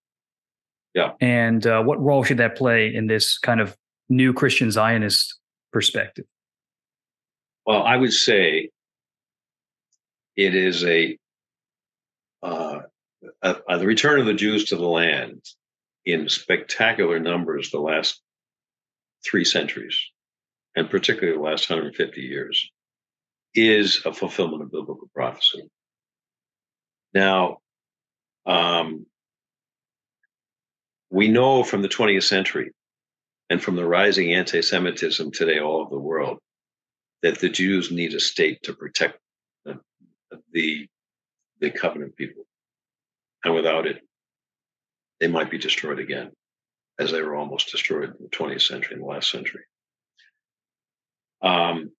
Yeah. 0.94 1.12
And 1.20 1.66
uh, 1.66 1.82
what 1.82 2.00
role 2.00 2.22
should 2.24 2.38
that 2.38 2.56
play 2.56 2.94
in 2.94 3.08
this 3.08 3.36
kind 3.38 3.60
of 3.60 3.76
new 4.08 4.32
Christian 4.32 4.70
Zionist 4.70 5.38
perspective? 5.72 6.24
Well, 7.66 7.82
I 7.82 7.96
would 7.96 8.12
say 8.12 8.70
it 10.36 10.54
is 10.54 10.84
a, 10.84 11.18
uh, 12.42 12.82
a, 13.42 13.56
a 13.68 13.78
the 13.78 13.86
return 13.86 14.20
of 14.20 14.26
the 14.26 14.34
Jews 14.34 14.64
to 14.66 14.76
the 14.76 14.86
land 14.86 15.42
in 16.06 16.28
spectacular 16.28 17.18
numbers 17.18 17.70
the 17.70 17.80
last 17.80 18.22
three 19.28 19.44
centuries, 19.44 19.98
and 20.76 20.88
particularly 20.88 21.36
the 21.36 21.42
last 21.42 21.68
150 21.68 22.20
years, 22.20 22.70
is 23.54 24.02
a 24.06 24.12
fulfillment 24.12 24.62
of 24.62 24.70
biblical 24.70 25.10
prophecy. 25.12 25.68
Now, 27.12 27.58
um, 28.46 29.06
we 31.10 31.28
know 31.28 31.64
from 31.64 31.82
the 31.82 31.88
20th 31.88 32.24
century 32.24 32.72
and 33.50 33.62
from 33.62 33.76
the 33.76 33.84
rising 33.84 34.32
anti 34.32 34.60
Semitism 34.60 35.32
today 35.32 35.58
all 35.58 35.80
over 35.80 35.94
the 35.94 36.00
world 36.00 36.38
that 37.22 37.40
the 37.40 37.48
Jews 37.48 37.90
need 37.90 38.14
a 38.14 38.20
state 38.20 38.62
to 38.64 38.74
protect 38.74 39.18
the, 39.64 39.80
the, 40.52 40.86
the 41.60 41.70
covenant 41.70 42.16
people. 42.16 42.44
And 43.44 43.54
without 43.54 43.86
it, 43.86 44.02
they 45.20 45.28
might 45.28 45.50
be 45.50 45.58
destroyed 45.58 45.98
again, 45.98 46.30
as 46.98 47.10
they 47.10 47.22
were 47.22 47.34
almost 47.34 47.70
destroyed 47.70 48.10
in 48.10 48.16
the 48.20 48.28
20th 48.28 48.62
century 48.62 48.94
and 48.94 49.02
the 49.02 49.08
last 49.08 49.30
century. 49.30 49.62
Um, 51.42 51.92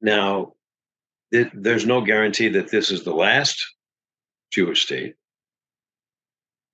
now, 0.00 0.52
it, 1.32 1.50
there's 1.54 1.86
no 1.86 2.00
guarantee 2.02 2.48
that 2.50 2.70
this 2.70 2.90
is 2.90 3.04
the 3.04 3.14
last 3.14 3.74
Jewish 4.52 4.82
state. 4.82 5.14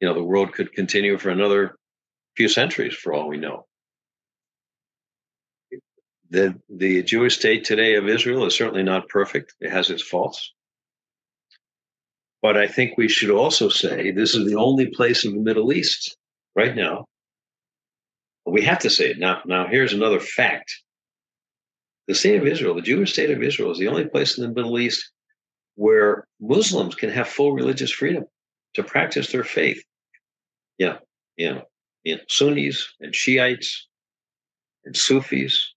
You 0.00 0.08
know, 0.08 0.14
the 0.14 0.22
world 0.22 0.52
could 0.52 0.72
continue 0.72 1.16
for 1.18 1.30
another 1.30 1.76
few 2.36 2.48
centuries, 2.48 2.94
for 2.94 3.12
all 3.12 3.28
we 3.28 3.38
know. 3.38 3.66
The, 6.30 6.58
the 6.68 7.02
Jewish 7.02 7.36
state 7.36 7.64
today 7.64 7.94
of 7.94 8.08
Israel 8.08 8.46
is 8.46 8.56
certainly 8.56 8.82
not 8.82 9.08
perfect. 9.08 9.54
It 9.60 9.70
has 9.70 9.90
its 9.90 10.02
faults. 10.02 10.52
But 12.42 12.56
I 12.56 12.66
think 12.66 12.98
we 12.98 13.08
should 13.08 13.30
also 13.30 13.68
say 13.68 14.10
this 14.10 14.34
is 14.34 14.46
the 14.46 14.56
only 14.56 14.88
place 14.88 15.24
in 15.24 15.32
the 15.32 15.40
Middle 15.42 15.72
East 15.72 16.16
right 16.56 16.74
now. 16.74 17.06
We 18.44 18.62
have 18.62 18.80
to 18.80 18.90
say 18.90 19.10
it 19.10 19.18
now. 19.18 19.40
Now, 19.46 19.68
here's 19.68 19.92
another 19.92 20.18
fact: 20.18 20.74
the 22.08 22.14
state 22.14 22.40
of 22.40 22.46
Israel, 22.46 22.74
the 22.74 22.82
Jewish 22.82 23.12
state 23.12 23.30
of 23.30 23.42
Israel, 23.42 23.70
is 23.70 23.78
the 23.78 23.88
only 23.88 24.06
place 24.06 24.36
in 24.36 24.42
the 24.44 24.52
Middle 24.52 24.78
East 24.80 25.10
where 25.76 26.26
Muslims 26.40 26.96
can 26.96 27.10
have 27.10 27.28
full 27.28 27.52
religious 27.52 27.92
freedom 27.92 28.24
to 28.74 28.82
practice 28.82 29.30
their 29.30 29.44
faith. 29.44 29.82
Yeah, 30.78 30.98
yeah, 31.36 31.60
yeah. 32.04 32.16
Sunnis 32.28 32.92
and 33.00 33.14
Shiites 33.14 33.86
and 34.84 34.96
Sufis 34.96 35.74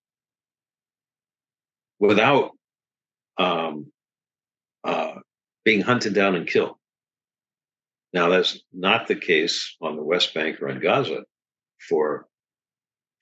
without 1.99 2.51
um, 3.38 3.91
uh, 4.84 5.16
being 5.66 5.82
hunted 5.82 6.13
down 6.13 6.36
and 6.36 6.47
killed. 6.47 6.76
Now, 8.13 8.30
that's 8.30 8.57
not 8.72 9.07
the 9.07 9.16
case 9.16 9.76
on 9.82 9.97
the 9.97 10.03
West 10.03 10.34
Bank 10.34 10.61
or 10.61 10.70
in 10.70 10.80
Gaza 10.80 11.24
for, 11.89 12.28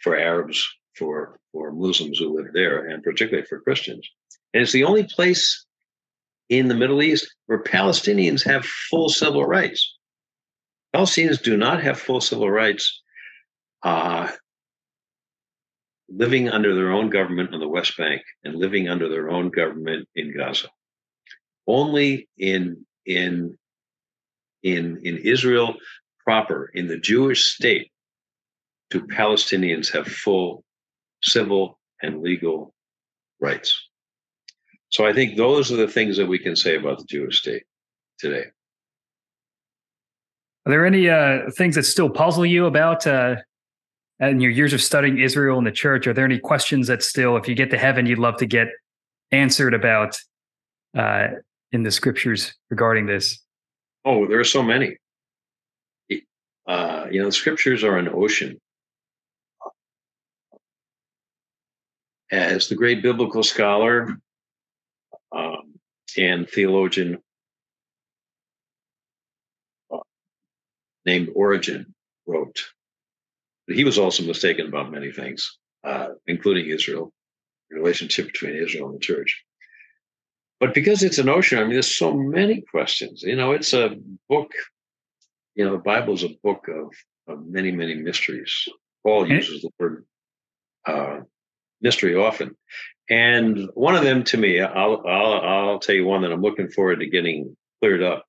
for 0.02 0.16
Arabs, 0.16 0.64
for, 0.96 1.40
for 1.52 1.72
Muslims 1.72 2.20
who 2.20 2.38
live 2.38 2.54
there, 2.54 2.86
and 2.86 3.02
particularly 3.02 3.48
for 3.48 3.62
Christians. 3.62 4.08
And 4.54 4.62
it's 4.62 4.74
the 4.74 4.84
only 4.84 5.06
place 5.06 5.66
in 6.50 6.68
the 6.68 6.76
Middle 6.76 7.02
East 7.02 7.34
where 7.48 7.64
Palestinians 7.64 8.46
have 8.46 8.66
full 8.66 9.10
civil 9.10 9.46
rights. 9.46 9.98
Palestinians 10.94 11.42
do 11.42 11.58
not 11.58 11.82
have 11.82 12.00
full 12.00 12.22
civil 12.22 12.52
rights 12.52 13.02
uh, 13.82 14.30
living 16.08 16.50
under 16.50 16.76
their 16.76 16.92
own 16.92 17.10
government 17.10 17.54
on 17.54 17.60
the 17.60 17.68
West 17.68 17.98
Bank 17.98 18.22
and 18.44 18.56
living 18.56 18.90
under 18.90 19.10
their 19.10 19.32
own 19.32 19.50
government 19.50 20.08
in 20.16 20.36
Gaza 20.38 20.70
only 21.68 22.28
in 22.38 22.86
in 23.06 23.58
in 24.64 25.00
in 25.04 25.18
Israel 25.18 25.76
proper, 26.24 26.72
in 26.74 26.88
the 26.88 26.98
Jewish 26.98 27.54
state, 27.54 27.92
do 28.90 29.02
Palestinians 29.02 29.92
have 29.92 30.08
full 30.08 30.64
civil 31.22 31.80
and 32.02 32.22
legal 32.22 32.74
rights. 33.40 33.90
So 34.90 35.06
I 35.06 35.14
think 35.14 35.36
those 35.36 35.72
are 35.72 35.76
the 35.76 35.88
things 35.88 36.18
that 36.18 36.28
we 36.28 36.40
can 36.40 36.56
say 36.56 36.76
about 36.76 37.00
the 37.00 37.06
Jewish 37.06 37.40
state 37.40 37.64
today. 38.20 38.46
Are 40.66 40.70
there 40.70 40.86
any 40.86 41.10
uh, 41.10 41.50
things 41.58 41.76
that 41.76 41.84
still 41.84 42.10
puzzle 42.10 42.46
you 42.46 42.68
about 42.68 43.06
uh, 43.06 43.36
in 44.20 44.40
your 44.40 44.52
years 44.52 44.72
of 44.72 44.82
studying 44.82 45.20
Israel 45.20 45.58
and 45.58 45.68
the 45.68 45.72
church? 45.72 46.08
Are 46.08 46.14
there 46.14 46.26
any 46.26 46.40
questions 46.40 46.88
that 46.88 47.04
still, 47.04 47.36
if 47.36 47.50
you 47.50 47.56
get 47.56 47.70
to 47.72 47.78
heaven, 47.78 48.06
you'd 48.06 48.20
love 48.20 48.38
to 48.38 48.46
get 48.46 48.68
answered 49.32 49.74
about 49.74 50.18
uh, 50.98 51.28
in 51.74 51.84
the 51.84 51.92
scriptures 51.92 52.54
regarding 52.70 53.08
this? 53.08 53.40
Oh, 54.06 54.28
there 54.28 54.40
are 54.40 54.46
so 54.46 54.64
many. 54.64 54.98
Uh, 56.66 57.08
you 57.12 57.20
know, 57.20 57.26
the 57.26 57.32
scriptures 57.32 57.84
are 57.84 57.98
an 57.98 58.08
ocean. 58.08 58.62
As 62.32 62.70
the 62.70 62.76
great 62.76 63.04
biblical 63.04 63.44
scholar 63.44 64.18
um, 65.36 65.74
and 66.18 66.50
theologian 66.50 67.18
uh, 69.94 69.98
named 71.06 71.30
Origen 71.36 71.94
wrote, 72.26 72.64
but 73.68 73.76
he 73.76 73.84
was 73.84 74.00
also 74.00 74.24
mistaken 74.24 74.68
about 74.68 74.92
many 74.92 75.12
things, 75.12 75.58
uh, 75.84 76.10
including 76.28 76.70
Israel, 76.70 77.12
the 77.70 77.76
relationship 77.76 78.28
between 78.28 78.56
Israel 78.56 78.88
and 78.88 78.96
the 78.96 79.00
church. 79.00 79.44
But 80.64 80.74
because 80.74 81.04
it's 81.04 81.18
an 81.18 81.28
ocean, 81.28 81.60
I 81.60 81.64
mean, 81.64 81.74
there's 81.74 81.94
so 81.94 82.14
many 82.14 82.62
questions. 82.62 83.22
You 83.22 83.36
know, 83.36 83.52
it's 83.52 83.74
a 83.74 83.98
book. 84.30 84.50
You 85.56 85.66
know, 85.66 85.74
the 85.74 85.84
Bible 85.84 86.14
is 86.14 86.24
a 86.24 86.38
book 86.42 86.70
of, 86.70 86.94
of 87.28 87.46
many, 87.46 87.70
many 87.70 87.96
mysteries. 87.96 88.70
Paul 89.04 89.28
uses 89.30 89.62
the 89.62 89.70
word 89.78 90.06
uh, 90.88 91.20
mystery 91.82 92.16
often, 92.16 92.56
and 93.10 93.70
one 93.74 93.98
of 93.98 94.06
them 94.06 94.24
to 94.24 94.38
me, 94.38 94.62
I'll, 94.62 95.04
I'll 95.06 95.34
I'll 95.34 95.80
tell 95.80 95.96
you 95.96 96.06
one 96.06 96.22
that 96.22 96.32
I'm 96.32 96.42
looking 96.42 96.70
forward 96.70 97.02
to 97.02 97.10
getting 97.10 97.58
cleared 97.82 98.02
up, 98.02 98.24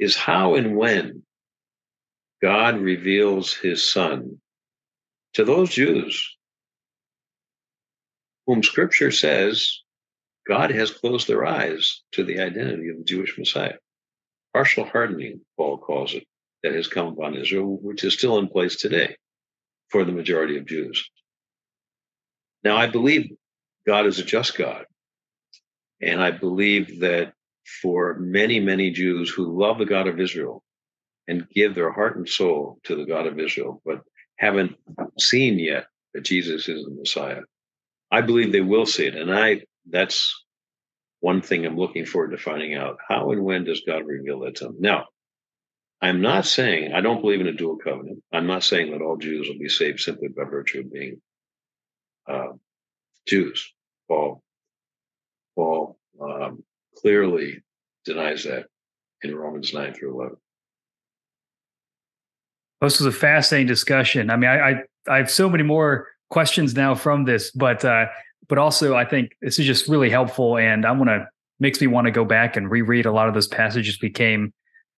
is 0.00 0.16
how 0.16 0.56
and 0.56 0.76
when 0.76 1.22
God 2.42 2.78
reveals 2.78 3.54
His 3.54 3.88
Son 3.88 4.40
to 5.34 5.44
those 5.44 5.70
Jews 5.70 6.36
whom 8.48 8.64
Scripture 8.64 9.12
says 9.12 9.78
God 10.48 10.70
has 10.72 10.90
closed 10.90 11.28
their 11.28 11.46
eyes 11.46 12.02
to 12.12 12.24
the 12.24 12.40
identity 12.40 12.88
of 12.90 12.98
the 12.98 13.04
Jewish 13.04 13.38
Messiah. 13.38 13.76
partial 14.54 14.84
hardening, 14.84 15.42
Paul 15.56 15.78
calls 15.78 16.14
it, 16.14 16.26
that 16.62 16.74
has 16.74 16.88
come 16.88 17.08
upon 17.08 17.36
Israel, 17.36 17.78
which 17.82 18.04
is 18.04 18.14
still 18.14 18.38
in 18.38 18.48
place 18.48 18.76
today 18.76 19.16
for 19.90 20.04
the 20.04 20.12
majority 20.12 20.58
of 20.58 20.66
Jews. 20.66 21.08
Now, 22.64 22.76
I 22.76 22.88
believe 22.88 23.32
God 23.86 24.06
is 24.06 24.18
a 24.18 24.24
just 24.24 24.56
God. 24.58 24.86
And 26.02 26.22
I 26.22 26.32
believe 26.32 27.00
that 27.00 27.34
for 27.82 28.16
many, 28.18 28.60
many 28.60 28.90
Jews 28.90 29.30
who 29.30 29.58
love 29.60 29.78
the 29.78 29.86
God 29.86 30.08
of 30.08 30.20
Israel 30.20 30.62
and 31.28 31.48
give 31.50 31.74
their 31.74 31.92
heart 31.92 32.16
and 32.16 32.28
soul 32.28 32.78
to 32.84 32.96
the 32.96 33.04
God 33.06 33.26
of 33.26 33.38
Israel, 33.38 33.82
but 33.84 34.02
haven't 34.38 34.76
seen 35.18 35.58
yet 35.58 35.86
that 36.14 36.24
Jesus 36.24 36.68
is 36.68 36.84
the 36.84 36.90
Messiah, 36.90 37.42
I 38.10 38.22
believe 38.22 38.52
they 38.52 38.60
will 38.60 38.86
see 38.86 39.06
it. 39.06 39.16
And 39.16 39.32
I 39.32 39.62
that's 39.88 40.44
one 41.20 41.40
thing 41.40 41.64
I'm 41.64 41.76
looking 41.76 42.04
forward 42.04 42.32
to 42.32 42.36
finding 42.36 42.74
out. 42.74 42.98
How 43.08 43.30
and 43.30 43.44
when 43.44 43.64
does 43.64 43.82
God 43.86 44.06
reveal 44.06 44.40
that 44.40 44.56
to 44.56 44.64
them? 44.64 44.76
Now, 44.80 45.06
I'm 46.00 46.20
not 46.20 46.46
saying 46.46 46.92
I 46.92 47.00
don't 47.00 47.20
believe 47.20 47.40
in 47.40 47.46
a 47.46 47.52
dual 47.52 47.76
covenant. 47.76 48.22
I'm 48.32 48.46
not 48.46 48.64
saying 48.64 48.90
that 48.90 49.02
all 49.02 49.16
Jews 49.16 49.48
will 49.48 49.58
be 49.58 49.68
saved 49.68 50.00
simply 50.00 50.28
by 50.28 50.44
virtue 50.44 50.80
of 50.80 50.92
being 50.92 51.20
uh, 52.28 52.52
Jews. 53.26 53.72
Paul, 54.08 54.42
Paul 55.54 55.96
um, 56.20 56.64
clearly 56.96 57.62
denies 58.04 58.44
that 58.44 58.66
in 59.22 59.34
Romans 59.34 59.72
9 59.72 59.94
through 59.94 60.20
11. 60.20 60.36
This 62.80 62.98
was 62.98 63.14
a 63.14 63.16
fascinating 63.16 63.68
discussion. 63.68 64.28
I 64.28 64.36
mean, 64.36 64.50
I, 64.50 64.70
I, 64.70 64.74
I 65.08 65.16
have 65.18 65.30
so 65.30 65.48
many 65.48 65.62
more 65.62 66.08
questions 66.30 66.74
now 66.74 66.96
from 66.96 67.24
this, 67.24 67.52
but 67.52 67.84
uh, 67.84 68.06
but 68.48 68.58
also 68.58 68.94
I 68.94 69.04
think 69.04 69.36
this 69.40 69.58
is 69.58 69.66
just 69.66 69.88
really 69.88 70.10
helpful, 70.10 70.58
and 70.58 70.84
I 70.84 70.92
want 70.92 71.08
to 71.08 71.26
makes 71.60 71.80
me 71.80 71.86
want 71.86 72.06
to 72.06 72.10
go 72.10 72.24
back 72.24 72.56
and 72.56 72.70
reread 72.70 73.06
a 73.06 73.12
lot 73.12 73.28
of 73.28 73.34
those 73.34 73.46
passages 73.46 73.98
we 74.02 74.10
came 74.10 74.52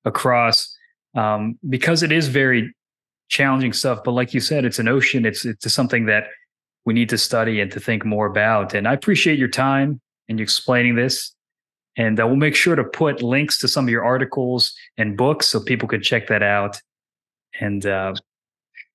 across 0.05 0.75
um, 1.15 1.59
because 1.69 2.03
it 2.03 2.11
is 2.11 2.29
very 2.29 2.75
challenging 3.29 3.73
stuff. 3.73 4.01
But 4.05 4.13
like 4.13 4.35
you 4.35 4.41
said, 4.41 4.65
it's 4.65 4.79
an 4.79 4.89
ocean. 4.89 5.25
It's 5.27 5.45
it's 5.45 5.73
something 5.73 6.07
that 6.07 6.25
we 6.85 6.95
need 6.95 7.09
to 7.11 7.19
study 7.19 7.61
and 7.61 7.71
to 7.73 7.81
think 7.81 8.05
more 8.05 8.27
about. 8.27 8.75
And 8.75 8.87
I 8.87 8.93
appreciate 8.93 9.39
your 9.39 9.49
time 9.49 10.01
and 10.29 10.39
you 10.39 10.43
explaining 10.43 10.97
this. 10.97 11.35
And 11.97 12.21
uh, 12.21 12.27
we'll 12.27 12.37
make 12.37 12.57
sure 12.57 12.75
to 12.75 12.85
put 12.85 13.23
links 13.23 13.59
to 13.61 13.69
some 13.69 13.85
of 13.85 13.91
your 13.91 14.05
articles 14.05 14.75
and 14.97 15.17
books 15.17 15.47
so 15.47 15.61
people 15.61 15.89
could 15.89 16.03
check 16.03 16.27
that 16.27 16.43
out. 16.43 16.81
And 17.61 17.87
uh, 17.87 18.15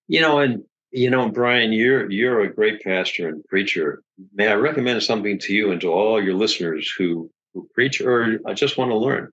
you 0.07 0.21
know, 0.21 0.39
and 0.39 0.63
you 0.91 1.09
know, 1.09 1.29
Brian, 1.29 1.71
you're 1.71 2.09
you're 2.09 2.41
a 2.41 2.53
great 2.53 2.81
pastor 2.81 3.27
and 3.27 3.43
preacher. 3.45 4.01
May 4.33 4.47
I 4.47 4.55
recommend 4.55 5.03
something 5.03 5.37
to 5.39 5.53
you 5.53 5.71
and 5.71 5.81
to 5.81 5.91
all 5.91 6.21
your 6.21 6.33
listeners 6.33 6.91
who 6.97 7.29
who 7.53 7.69
preach 7.73 8.01
or 8.01 8.39
just 8.53 8.77
want 8.77 8.91
to 8.91 8.97
learn? 8.97 9.31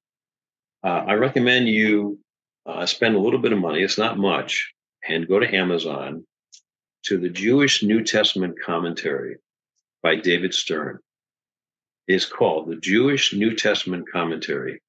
Uh, 0.85 1.05
I 1.07 1.15
recommend 1.15 1.69
you 1.69 2.19
uh, 2.67 2.85
spend 2.87 3.17
a 3.17 3.21
little 3.21 3.39
bit 3.39 3.53
of 3.53 3.59
money. 3.59 3.83
It's 3.83 3.99
not 3.99 4.19
much, 4.19 4.73
and 5.09 5.29
go 5.29 5.39
to 5.39 5.55
Amazon 5.55 6.27
to 7.05 7.19
the 7.19 7.31
Jewish 7.31 7.83
New 7.83 8.03
Testament 8.03 8.57
commentary 8.61 9.37
by 10.03 10.17
David 10.17 10.53
Stern. 10.53 10.99
It's 12.07 12.27
called 12.27 12.69
the 12.69 12.77
Jewish 12.77 13.33
New 13.33 13.55
Testament 13.55 14.07
Commentary. 14.13 14.81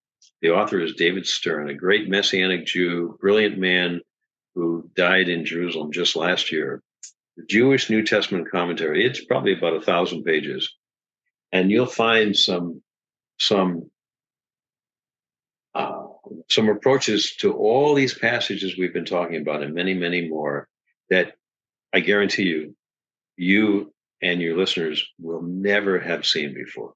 The 0.42 0.50
author 0.50 0.80
is 0.80 0.94
David 0.94 1.26
Stern, 1.26 1.70
a 1.70 1.74
great 1.74 2.10
Messianic 2.10 2.66
Jew, 2.66 3.18
brilliant 3.20 3.58
man 3.58 4.02
who 4.58 4.90
died 4.96 5.30
in 5.30 5.46
Jerusalem 5.46 5.92
just 5.92 6.16
last 6.16 6.52
year. 6.52 6.82
The 7.38 7.46
Jewish 7.46 7.92
New 7.92 8.04
Testament 8.04 8.50
Commentary. 8.50 9.06
It's 9.06 9.24
probably 9.24 9.54
about 9.54 9.76
a 9.76 9.82
thousand 9.82 10.24
pages, 10.24 10.74
and 11.52 11.70
you'll 11.70 11.86
find 11.86 12.36
some 12.36 12.82
some 13.38 13.92
uh, 15.76 16.06
some 16.50 16.70
approaches 16.70 17.36
to 17.36 17.54
all 17.54 17.94
these 17.94 18.18
passages 18.18 18.76
we've 18.76 18.94
been 18.94 19.06
talking 19.06 19.40
about, 19.40 19.62
and 19.62 19.76
many, 19.76 19.94
many 19.94 20.28
more 20.28 20.68
that 21.12 21.36
I 21.94 22.00
guarantee 22.00 22.44
you, 22.44 22.76
you 23.36 23.94
and 24.24 24.42
your 24.42 24.58
listeners 24.58 25.08
will 25.20 25.44
never 25.44 26.00
have 26.00 26.26
seen 26.26 26.56
before. 26.56 26.94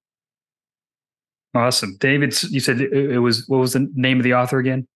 Awesome. 1.53 1.97
David, 1.99 2.33
you 2.49 2.59
said 2.59 2.81
it 2.81 3.19
was, 3.19 3.47
what 3.47 3.59
was 3.59 3.73
the 3.73 3.87
name 3.93 4.17
of 4.17 4.23
the 4.23 4.33
author 4.33 4.57
again? 4.57 4.87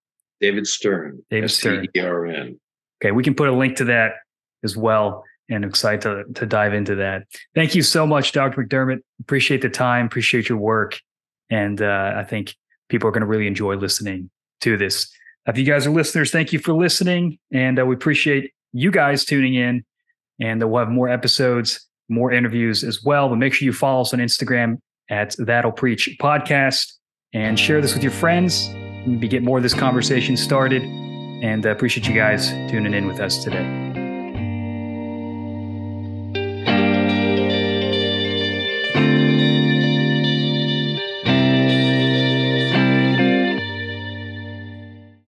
David 0.42 0.68
Stern. 0.68 1.24
David 1.30 1.52
Stern. 1.52 1.86
S-T-E-R-N. 1.86 2.60
Okay. 3.02 3.12
We 3.12 3.24
can 3.24 3.36
put 3.36 3.50
a 3.50 3.54
link 3.54 3.78
to 3.78 3.86
that 3.86 4.14
as 4.64 4.76
well. 4.76 5.24
And 5.50 5.64
I'm 5.64 5.70
excited 5.70 6.02
to, 6.02 6.24
to 6.40 6.46
dive 6.46 6.74
into 6.74 6.96
that. 6.96 7.24
Thank 7.54 7.76
you 7.76 7.84
so 7.84 8.08
much, 8.08 8.32
Dr. 8.32 8.64
McDermott. 8.64 9.00
Appreciate 9.22 9.62
the 9.62 9.70
time. 9.70 10.08
Appreciate 10.08 10.50
your 10.50 10.58
work. 10.58 11.00
And 11.50 11.82
uh, 11.82 12.14
I 12.16 12.24
think 12.24 12.56
people 12.90 13.08
are 13.08 13.12
going 13.12 13.22
to 13.22 13.28
really 13.28 13.48
enjoy 13.48 13.76
listening 13.76 14.30
to 14.62 14.78
this. 14.78 15.08
If 15.46 15.58
you 15.58 15.66
guys 15.66 15.86
are 15.86 15.92
listeners, 15.92 16.32
thank 16.32 16.52
you 16.52 16.60
for 16.60 16.74
listening. 16.74 17.38
And 17.54 17.80
uh, 17.80 17.86
we 17.86 17.94
appreciate 17.94 18.52
you 18.74 18.90
guys 18.90 19.24
tuning 19.24 19.54
in. 19.54 19.86
And 20.42 20.62
we'll 20.64 20.80
have 20.80 20.90
more 20.90 21.08
episodes, 21.08 21.88
more 22.10 22.32
interviews 22.32 22.84
as 22.84 23.04
well. 23.04 23.30
But 23.30 23.36
make 23.36 23.54
sure 23.54 23.66
you 23.66 23.74
follow 23.74 24.02
us 24.02 24.14
on 24.14 24.20
Instagram 24.20 24.80
at 25.10 25.36
That'll 25.38 25.72
Preach 25.72 26.10
Podcast 26.20 26.94
and 27.34 27.60
share 27.60 27.82
this 27.82 27.94
with 27.94 28.04
your 28.04 28.12
friends. 28.12 28.70
Get 29.06 29.44
more 29.44 29.58
of 29.58 29.64
this 29.64 29.74
conversation 29.74 30.36
started. 30.36 30.84
And 30.84 31.66
I 31.66 31.70
uh, 31.70 31.72
appreciate 31.74 32.08
you 32.08 32.16
guys 32.16 32.50
tuning 32.72 32.94
in 32.94 33.08
with 33.08 33.20
us 33.20 33.44
today. 33.44 34.05